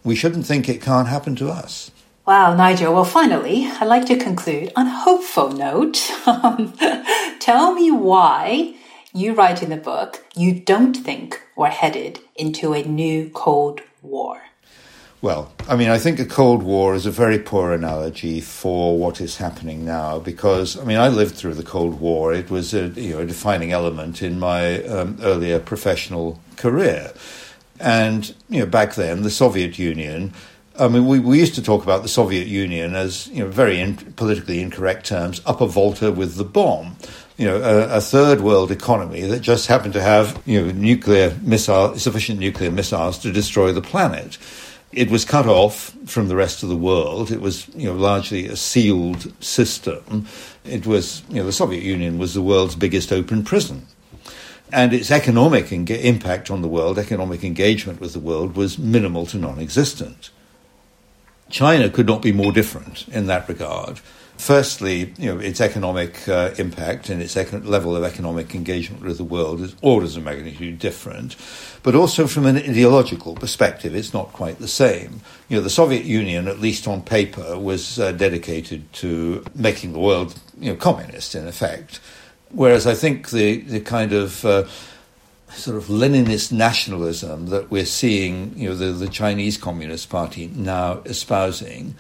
We 0.04 0.16
shouldn't 0.16 0.48
think 0.48 0.68
it 0.68 0.82
can't 0.82 1.08
happen 1.08 1.36
to 1.36 1.50
us. 1.50 1.92
Wow, 2.26 2.56
Nigel. 2.56 2.94
Well, 2.94 3.06
finally, 3.06 3.68
I'd 3.68 3.86
like 3.86 4.08
to 4.08 4.18
conclude 4.18 4.72
on 4.76 4.88
a 4.88 4.98
hopeful 5.04 5.52
note. 5.52 6.12
Tell 7.40 7.74
me 7.74 7.92
why 7.92 8.76
you 9.14 9.34
write 9.36 9.62
in 9.62 9.70
the 9.70 9.78
book 9.78 10.24
you 10.36 10.60
don't 10.60 10.96
think 10.96 11.42
we're 11.56 11.70
headed 11.70 12.20
into 12.36 12.74
a 12.74 12.84
new 12.84 13.30
Cold 13.30 13.82
War. 14.02 14.42
Well, 15.22 15.52
I 15.70 15.76
mean, 15.76 15.90
I 15.90 16.00
think 16.00 16.20
a 16.20 16.26
Cold 16.26 16.64
War 16.64 16.96
is 16.96 17.06
a 17.06 17.12
very 17.12 17.38
poor 17.38 17.74
analogy 17.74 18.42
for 18.42 18.98
what 18.98 19.22
is 19.22 19.38
happening 19.38 19.86
now 19.86 20.18
because, 20.18 20.80
I 20.80 20.84
mean, 20.84 20.98
I 20.98 21.10
lived 21.10 21.36
through 21.36 21.54
the 21.54 21.64
Cold 21.64 22.00
War. 22.00 22.34
It 22.34 22.50
was 22.50 22.74
a, 22.74 22.88
you 22.88 23.14
know, 23.14 23.20
a 23.20 23.26
defining 23.28 23.72
element 23.72 24.24
in 24.24 24.40
my 24.40 24.84
um, 24.86 25.18
earlier 25.22 25.60
professional 25.60 26.40
career. 26.58 27.14
And 27.80 28.34
you 28.50 28.62
know, 28.62 28.66
back 28.66 28.96
then, 28.96 29.22
the 29.22 29.30
Soviet 29.30 29.78
Union. 29.78 30.34
I 30.80 30.88
mean, 30.88 31.06
we, 31.06 31.20
we 31.20 31.40
used 31.40 31.56
to 31.56 31.62
talk 31.62 31.84
about 31.84 32.02
the 32.02 32.10
Soviet 32.10 32.48
Union 32.48 32.96
as 32.96 33.28
you 33.28 33.44
know 33.44 33.50
very 33.50 33.80
in, 33.80 33.96
politically 33.96 34.62
incorrect 34.62 35.06
terms, 35.06 35.42
upper 35.46 35.68
Volta 35.68 36.12
with 36.12 36.36
the 36.36 36.44
bomb. 36.44 36.96
You 37.38 37.46
know, 37.48 37.58
a, 37.58 37.98
a, 37.98 38.02
third 38.02 38.42
world 38.42 38.72
economy 38.72 39.22
that 39.22 39.42
just 39.42 39.68
happened 39.68 39.94
to 39.94 40.02
have 40.02 40.42
you 40.46 40.62
know 40.62 40.72
nuclear 40.72 41.36
missile 41.42 41.98
sufficient 41.98 42.40
nuclear 42.40 42.72
missiles 42.72 43.18
to 43.20 43.32
destroy 43.32 43.72
the 43.72 43.82
planet. 43.82 44.38
It 44.94 45.10
was 45.10 45.24
cut 45.24 45.48
off 45.48 45.96
from 46.06 46.28
the 46.28 46.36
rest 46.36 46.64
of 46.64 46.70
the 46.70 46.76
world. 46.76 47.32
It 47.32 47.42
was 47.42 47.68
you 47.70 47.88
know 47.88 47.96
largely 47.96 48.48
a 48.48 48.56
sealed 48.56 49.32
system. 49.44 50.28
It 50.66 50.86
was 50.86 51.24
you 51.30 51.38
know 51.38 51.46
the 51.46 51.52
Soviet 51.52 51.84
Union 51.84 52.18
was 52.18 52.34
the 52.34 52.42
world's 52.42 52.76
biggest 52.76 53.12
open 53.12 53.44
prison 53.44 53.88
and 54.72 54.94
its 54.94 55.12
economic 55.12 55.72
impact 55.72 56.50
on 56.50 56.62
the 56.62 56.68
world, 56.68 56.98
economic 56.98 57.44
engagement 57.44 58.00
with 58.00 58.14
the 58.14 58.20
world, 58.20 58.56
was 58.56 58.78
minimal 58.78 59.26
to 59.28 59.38
non 59.38 59.60
existent. 59.60 60.30
China 61.50 61.90
could 61.90 62.08
not 62.08 62.22
be 62.22 62.32
more 62.32 62.52
different 62.52 63.08
in 63.10 63.28
that 63.28 63.48
regard. 63.50 64.00
Firstly, 64.42 65.14
you 65.20 65.32
know, 65.32 65.40
its 65.40 65.62
economic 65.62 66.28
uh, 66.28 66.50
impact 66.58 67.10
and 67.10 67.22
its 67.22 67.36
econ- 67.36 67.64
level 67.64 67.96
of 67.96 68.04
economic 68.04 68.56
engagement 68.56 69.04
with 69.04 69.20
the 69.20 69.24
world 69.24 69.62
is 69.62 69.76
orders 69.84 70.18
of 70.18 70.24
magnitude 70.24 70.80
different, 70.80 71.36
but 71.84 71.94
also 71.94 72.26
from 72.26 72.48
an 72.48 72.58
ideological 72.58 73.36
perspective, 73.36 73.94
it's 73.94 74.16
not 74.16 74.34
quite 74.34 74.58
the 74.58 74.68
same. 74.68 75.22
You 75.48 75.58
know, 75.58 75.62
the 75.62 75.70
Soviet 75.70 76.06
Union, 76.06 76.48
at 76.48 76.60
least 76.60 76.88
on 76.88 77.04
paper, 77.04 77.56
was 77.56 78.00
uh, 78.00 78.14
dedicated 78.14 78.92
to 78.94 79.46
making 79.54 79.94
the 79.94 80.00
world, 80.00 80.34
you 80.60 80.72
know, 80.72 80.76
communist 80.76 81.36
in 81.36 81.48
effect. 81.48 82.00
Whereas 82.50 82.88
I 82.88 82.96
think 82.96 83.30
the, 83.30 83.58
the 83.58 83.80
kind 83.80 84.12
of 84.12 84.44
uh, 84.44 84.66
sort 85.52 85.78
of 85.78 85.84
Leninist 85.86 86.52
nationalism 86.52 87.46
that 87.50 87.70
we're 87.70 87.86
seeing, 87.86 88.58
you 88.58 88.70
know, 88.70 88.76
the, 88.76 88.92
the 88.92 89.08
Chinese 89.08 89.56
Communist 89.56 90.10
Party 90.10 90.48
now 90.48 91.02
espousing, 91.06 91.94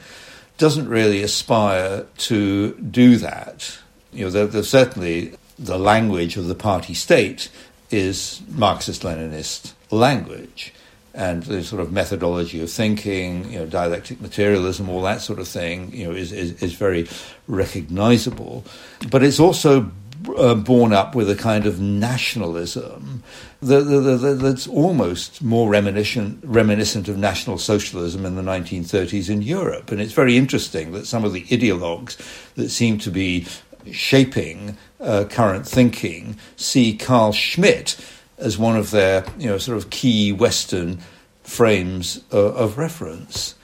doesn't 0.62 0.88
really 0.88 1.24
aspire 1.24 2.05
to 2.18 2.76
do 2.76 3.18
that. 3.18 3.80
You 4.14 4.30
know, 4.30 4.45
there's 4.45 4.70
certainly 4.70 5.34
the 5.57 5.80
language 5.80 6.38
of 6.38 6.47
the 6.47 6.53
party 6.53 6.93
state 6.93 7.49
is 7.89 8.43
Marxist 8.47 9.01
Leninist 9.01 9.74
language. 9.89 10.72
And 11.16 11.41
the 11.43 11.64
sort 11.64 11.82
of 11.82 11.91
methodology 11.91 12.62
of 12.62 12.70
thinking, 12.70 13.51
you 13.51 13.59
know, 13.59 13.66
dialectic 13.66 14.22
materialism, 14.22 14.88
all 14.88 15.01
that 15.01 15.22
sort 15.22 15.39
of 15.39 15.47
thing, 15.47 15.93
you 15.93 16.05
know, 16.05 16.14
is, 16.14 16.32
is, 16.32 16.62
is 16.62 16.74
very 16.74 17.09
recognizable. 17.47 18.64
But 19.09 19.24
it's 19.24 19.39
also 19.39 19.91
uh, 20.38 20.53
born 20.53 20.93
up 20.93 21.16
with 21.16 21.28
a 21.30 21.36
kind 21.36 21.66
of 21.66 21.80
nationalism 21.82 23.24
that, 23.62 23.84
that, 23.84 24.18
that, 24.22 24.39
that's 24.39 24.68
almost 24.68 25.41
more 25.43 25.70
reminiscent, 25.70 26.39
reminiscent 26.43 27.07
of 27.07 27.18
National 27.18 27.57
Socialism 27.57 28.26
in 28.26 28.36
the 28.36 28.41
1930s 28.41 29.30
in 29.30 29.41
Europe. 29.41 29.91
And 29.91 30.01
it's 30.01 30.14
very 30.14 30.36
interesting 30.36 30.91
that 30.93 31.05
some 31.05 31.24
of 31.24 31.34
the 31.34 31.43
ideologues 31.43 32.18
that 32.55 32.70
seem 32.70 32.97
to 32.99 33.12
be 33.12 33.45
shaping 33.91 34.78
uh, 34.99 35.26
current 35.30 35.68
thinking 35.68 36.38
see 36.55 36.95
Carl 36.95 37.32
Schmitt 37.32 37.97
as 38.38 38.57
one 38.57 38.76
of 38.76 38.91
their 38.91 39.24
you 39.38 39.47
know, 39.47 39.57
sort 39.57 39.78
of 39.78 39.89
key 39.89 40.32
Western 40.32 40.99
frames 41.43 42.24
uh, 42.34 42.53
of 42.53 42.78
reference. 42.78 43.55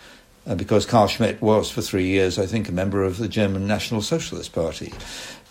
Uh, 0.46 0.56
because 0.56 0.86
Carl 0.86 1.08
Schmitt 1.08 1.42
was, 1.42 1.70
for 1.70 1.82
three 1.82 2.06
years, 2.06 2.40
I 2.40 2.46
think, 2.46 2.70
a 2.70 2.72
member 2.72 3.04
of 3.04 3.18
the 3.18 3.28
German 3.28 3.68
National 3.68 4.02
Socialist 4.02 4.54
Party. 4.54 4.94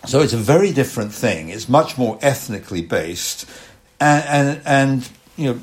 So 0.06 0.22
it's 0.22 0.32
a 0.32 0.38
very 0.38 0.72
different 0.72 1.12
thing. 1.12 1.50
It's 1.50 1.68
much 1.68 1.98
more 1.98 2.18
ethnically 2.22 2.80
based, 2.80 3.44
and 4.00 4.24
and, 4.24 4.62
and 4.66 5.10
you 5.36 5.52
know, 5.52 5.60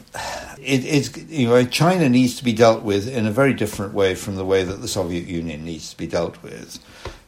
it, 0.59 0.85
it's 0.85 1.17
you 1.29 1.47
know 1.47 1.65
China 1.65 2.09
needs 2.09 2.37
to 2.37 2.43
be 2.43 2.53
dealt 2.53 2.83
with 2.83 3.07
in 3.07 3.25
a 3.25 3.31
very 3.31 3.53
different 3.53 3.93
way 3.93 4.15
from 4.15 4.35
the 4.35 4.45
way 4.45 4.63
that 4.63 4.81
the 4.81 4.87
Soviet 4.87 5.27
Union 5.27 5.65
needs 5.65 5.89
to 5.91 5.97
be 5.97 6.07
dealt 6.07 6.41
with. 6.43 6.79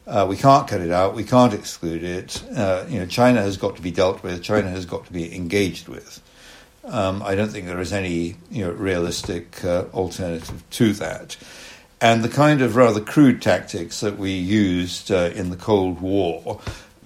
Uh, 0.07 0.25
we 0.29 0.37
can't 0.37 0.67
cut 0.67 0.81
it 0.81 0.91
out. 0.91 1.15
We 1.15 1.23
can't 1.23 1.53
exclude 1.53 2.03
it. 2.03 2.43
Uh, 2.55 2.85
you 2.87 2.99
know, 2.99 3.07
China 3.07 3.41
has 3.41 3.57
got 3.57 3.75
to 3.75 3.81
be 3.81 3.89
dealt 3.89 4.21
with. 4.21 4.43
China 4.43 4.69
has 4.69 4.85
got 4.85 5.05
to 5.07 5.13
be 5.13 5.35
engaged 5.35 5.87
with. 5.87 6.21
Um, 6.83 7.23
I 7.23 7.33
don't 7.33 7.49
think 7.49 7.65
there 7.65 7.81
is 7.81 7.91
any 7.91 8.35
you 8.51 8.65
know 8.65 8.71
realistic 8.71 9.63
uh, 9.65 9.85
alternative 9.93 10.63
to 10.71 10.93
that. 10.93 11.37
And 12.01 12.23
the 12.23 12.29
kind 12.29 12.61
of 12.61 12.75
rather 12.75 13.01
crude 13.01 13.41
tactics 13.41 14.01
that 14.01 14.17
we 14.17 14.31
used 14.31 15.11
uh, 15.11 15.31
in 15.33 15.49
the 15.49 15.55
Cold 15.55 16.01
War 16.01 16.59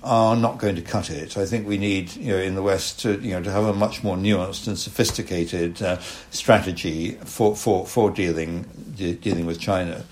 are 0.03 0.35
not 0.35 0.57
going 0.57 0.75
to 0.75 0.81
cut 0.81 1.09
it. 1.09 1.37
I 1.37 1.45
think 1.45 1.67
we 1.67 1.77
need, 1.77 2.15
you 2.15 2.31
know, 2.31 2.39
in 2.39 2.55
the 2.55 2.61
West, 2.61 3.01
to 3.01 3.19
you 3.19 3.31
know, 3.31 3.43
to 3.43 3.51
have 3.51 3.65
a 3.65 3.73
much 3.73 4.03
more 4.03 4.15
nuanced 4.15 4.67
and 4.67 4.77
sophisticated 4.77 5.81
uh, 5.81 5.99
strategy 6.31 7.11
for, 7.25 7.55
for, 7.55 7.85
for 7.85 8.09
dealing 8.09 8.65
de- 8.95 9.15
dealing 9.15 9.45
with 9.45 9.59
China. 9.59 10.05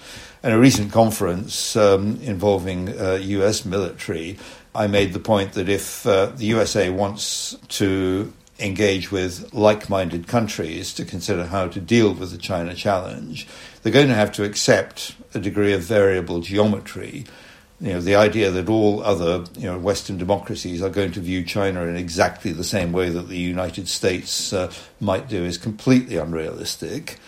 In 0.43 0.51
a 0.51 0.59
recent 0.59 0.91
conference 0.91 1.75
um, 1.75 2.19
involving 2.21 2.99
uh, 2.99 3.13
U.S. 3.21 3.65
military, 3.65 4.37
I 4.75 4.87
made 4.87 5.13
the 5.13 5.19
point 5.19 5.53
that 5.53 5.67
if 5.69 6.05
uh, 6.05 6.27
the 6.27 6.45
USA 6.45 6.89
wants 6.89 7.55
to 7.69 8.31
engage 8.59 9.11
with 9.11 9.53
like-minded 9.53 10.27
countries 10.27 10.93
to 10.93 11.05
consider 11.05 11.45
how 11.45 11.67
to 11.67 11.79
deal 11.79 12.13
with 12.13 12.31
the 12.31 12.37
China 12.37 12.73
challenge, 12.73 13.47
they're 13.81 13.91
going 13.91 14.07
to 14.07 14.13
have 14.13 14.31
to 14.33 14.43
accept 14.43 15.15
a 15.33 15.39
degree 15.39 15.73
of 15.73 15.81
variable 15.81 16.41
geometry 16.41 17.25
you 17.79 17.93
know, 17.93 18.01
the 18.01 18.15
idea 18.15 18.49
that 18.49 18.69
all 18.69 19.03
other 19.03 19.45
you 19.55 19.67
know, 19.67 19.77
Western 19.77 20.17
democracies 20.17 20.81
are 20.81 20.89
going 20.89 21.11
to 21.11 21.19
view 21.19 21.43
China 21.43 21.83
in 21.83 21.95
exactly 21.95 22.51
the 22.51 22.63
same 22.63 22.91
way 22.91 23.09
that 23.09 23.27
the 23.27 23.37
United 23.37 23.87
States 23.87 24.51
uh, 24.51 24.71
might 24.99 25.27
do 25.27 25.43
is 25.43 25.57
completely 25.57 26.17
unrealistic. 26.17 27.19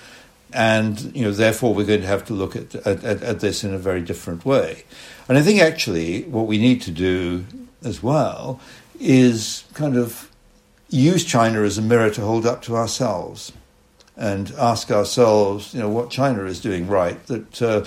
And 0.52 1.16
you 1.16 1.26
know, 1.26 1.32
therefore, 1.32 1.76
we're 1.76 1.86
going 1.86 2.02
to 2.02 2.08
have 2.08 2.26
to 2.26 2.34
look 2.34 2.56
at, 2.56 2.74
at, 2.76 3.04
at 3.06 3.40
this 3.40 3.64
in 3.64 3.74
a 3.74 3.78
very 3.78 4.02
different 4.02 4.44
way. 4.44 4.84
And 5.28 5.38
I 5.38 5.44
think 5.44 5.62
actually 5.62 6.24
what 6.24 6.48
we 6.48 6.58
need 6.58 6.82
to 6.84 6.92
do 6.92 7.46
as 7.84 8.02
well 8.02 8.60
is 9.00 9.64
kind 9.76 9.96
of 9.96 10.32
use 10.90 11.24
China 11.24 11.62
as 11.62 11.78
a 11.78 11.84
mirror 11.84 12.10
to 12.10 12.22
hold 12.22 12.48
up 12.48 12.64
to 12.64 12.76
ourselves 12.76 13.54
and 14.18 14.52
ask 14.58 14.92
ourselves, 14.92 15.74
you 15.74 15.80
know, 15.80 15.88
what 15.88 16.10
China 16.10 16.44
is 16.46 16.60
doing 16.60 16.88
right 16.88 17.24
that 17.28 17.62
uh, 17.62 17.86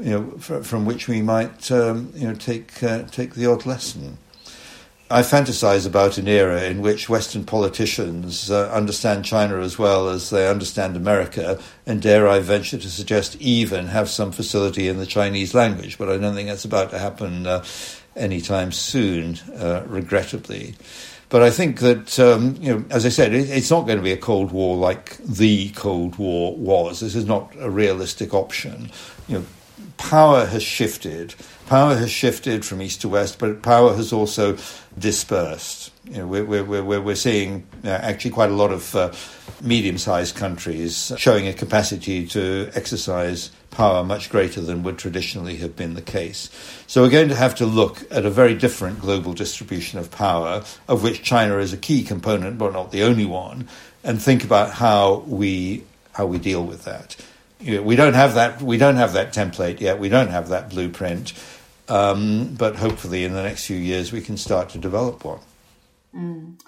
you 0.00 0.10
know, 0.10 0.30
fr- 0.38 0.62
from 0.62 0.84
which 0.84 1.08
we 1.08 1.22
might, 1.22 1.70
um, 1.70 2.12
you 2.14 2.26
know, 2.28 2.34
take 2.34 2.82
uh, 2.82 3.02
take 3.04 3.34
the 3.34 3.46
odd 3.46 3.66
lesson. 3.66 4.18
I 5.10 5.20
fantasize 5.20 5.86
about 5.86 6.16
an 6.16 6.26
era 6.26 6.62
in 6.62 6.80
which 6.80 7.10
Western 7.10 7.44
politicians 7.44 8.50
uh, 8.50 8.70
understand 8.72 9.26
China 9.26 9.60
as 9.60 9.78
well 9.78 10.08
as 10.08 10.30
they 10.30 10.48
understand 10.48 10.96
America, 10.96 11.60
and 11.84 12.00
dare 12.00 12.26
I 12.26 12.38
venture 12.38 12.78
to 12.78 12.90
suggest 12.90 13.36
even 13.36 13.88
have 13.88 14.08
some 14.08 14.32
facility 14.32 14.88
in 14.88 14.96
the 14.96 15.04
Chinese 15.04 15.52
language. 15.52 15.98
But 15.98 16.08
I 16.08 16.16
don't 16.16 16.34
think 16.34 16.48
that's 16.48 16.64
about 16.64 16.90
to 16.92 16.98
happen 16.98 17.46
uh, 17.46 17.62
anytime 18.16 18.72
soon, 18.72 19.38
uh, 19.58 19.82
regrettably. 19.86 20.76
But 21.28 21.42
I 21.42 21.50
think 21.50 21.80
that, 21.80 22.18
um, 22.18 22.56
you 22.60 22.74
know, 22.74 22.84
as 22.90 23.04
I 23.04 23.10
said, 23.10 23.34
it, 23.34 23.50
it's 23.50 23.70
not 23.70 23.86
going 23.86 23.98
to 23.98 24.04
be 24.04 24.12
a 24.12 24.18
Cold 24.18 24.50
War 24.50 24.76
like 24.76 25.18
the 25.18 25.70
Cold 25.70 26.16
War 26.16 26.56
was. 26.56 27.00
This 27.00 27.14
is 27.14 27.26
not 27.26 27.54
a 27.58 27.68
realistic 27.68 28.32
option. 28.32 28.90
You 29.28 29.38
know, 29.38 29.44
power 29.96 30.46
has 30.46 30.62
shifted. 30.62 31.34
Power 31.66 31.94
has 31.94 32.10
shifted 32.10 32.64
from 32.64 32.82
east 32.82 33.00
to 33.02 33.08
west, 33.08 33.38
but 33.38 33.62
power 33.62 33.94
has 33.94 34.12
also 34.12 34.58
dispersed. 34.98 35.90
You 36.04 36.18
know, 36.18 36.26
we're, 36.26 36.44
we're, 36.44 36.82
we're, 36.82 37.00
we're 37.00 37.14
seeing 37.14 37.66
uh, 37.84 37.88
actually 37.88 38.32
quite 38.32 38.50
a 38.50 38.54
lot 38.54 38.72
of 38.72 38.94
uh, 38.94 39.12
medium 39.60 39.98
sized 39.98 40.36
countries 40.36 41.12
showing 41.16 41.46
a 41.46 41.52
capacity 41.52 42.26
to 42.28 42.70
exercise 42.74 43.50
power 43.70 44.04
much 44.04 44.28
greater 44.28 44.60
than 44.60 44.82
would 44.82 44.98
traditionally 44.98 45.56
have 45.56 45.76
been 45.76 45.94
the 45.94 46.02
case. 46.02 46.50
So 46.86 47.02
we're 47.02 47.10
going 47.10 47.28
to 47.28 47.36
have 47.36 47.54
to 47.56 47.66
look 47.66 48.04
at 48.10 48.26
a 48.26 48.30
very 48.30 48.54
different 48.54 49.00
global 49.00 49.32
distribution 49.32 49.98
of 49.98 50.10
power, 50.10 50.62
of 50.88 51.02
which 51.02 51.22
China 51.22 51.58
is 51.58 51.72
a 51.72 51.78
key 51.78 52.02
component, 52.02 52.58
but 52.58 52.72
not 52.72 52.92
the 52.92 53.02
only 53.02 53.24
one, 53.24 53.68
and 54.04 54.20
think 54.20 54.44
about 54.44 54.72
how 54.72 55.24
we 55.26 55.84
how 56.12 56.26
we 56.26 56.36
deal 56.38 56.62
with 56.62 56.84
that 56.84 57.16
you 57.62 57.76
know, 57.76 57.82
we 57.82 57.96
don't 57.96 58.14
have 58.14 58.34
that. 58.34 58.60
We 58.60 58.76
don't 58.76 58.96
have 58.96 59.12
that 59.12 59.32
template 59.32 59.80
yet. 59.80 59.98
We 59.98 60.08
don't 60.08 60.28
have 60.28 60.48
that 60.48 60.70
blueprint. 60.70 61.32
Um, 61.88 62.54
but 62.54 62.76
hopefully, 62.76 63.24
in 63.24 63.32
the 63.32 63.42
next 63.42 63.66
few 63.66 63.76
years, 63.76 64.12
we 64.12 64.20
can 64.20 64.36
start 64.36 64.70
to 64.70 64.78
develop 64.78 65.24
one. 65.24 65.40
Mm. 66.14 66.60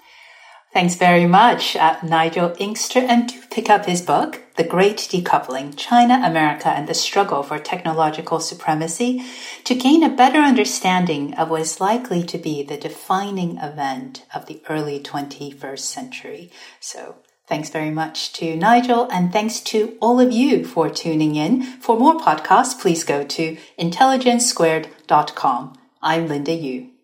Thanks 0.75 0.95
very 0.95 1.25
much, 1.25 1.77
uh, 1.77 1.95
Nigel 2.03 2.53
Inkster. 2.59 2.99
And 2.99 3.29
do 3.29 3.41
pick 3.49 3.69
up 3.69 3.85
his 3.85 4.01
book, 4.01 4.41
The 4.57 4.65
Great 4.65 4.97
Decoupling 4.97 5.77
China, 5.77 6.21
America, 6.21 6.67
and 6.67 6.89
the 6.89 6.93
Struggle 6.93 7.43
for 7.43 7.57
Technological 7.57 8.41
Supremacy, 8.41 9.23
to 9.63 9.73
gain 9.73 10.03
a 10.03 10.09
better 10.09 10.39
understanding 10.39 11.33
of 11.35 11.49
what 11.49 11.61
is 11.61 11.79
likely 11.79 12.23
to 12.23 12.37
be 12.37 12.61
the 12.61 12.75
defining 12.75 13.57
event 13.59 14.25
of 14.35 14.47
the 14.47 14.61
early 14.67 14.99
21st 14.99 15.79
century. 15.79 16.51
So 16.81 17.15
Thanks 17.47 17.69
very 17.69 17.91
much 17.91 18.33
to 18.33 18.55
Nigel, 18.55 19.07
and 19.11 19.31
thanks 19.31 19.59
to 19.61 19.95
all 19.99 20.19
of 20.19 20.31
you 20.31 20.65
for 20.65 20.89
tuning 20.89 21.35
in. 21.35 21.61
For 21.61 21.95
more 21.97 22.19
podcasts, 22.19 22.79
please 22.79 23.03
go 23.03 23.23
to 23.23 23.57
intelligencesquared.com. 23.77 25.77
I'm 26.01 26.27
Linda 26.27 26.57
Yueh. 26.57 26.94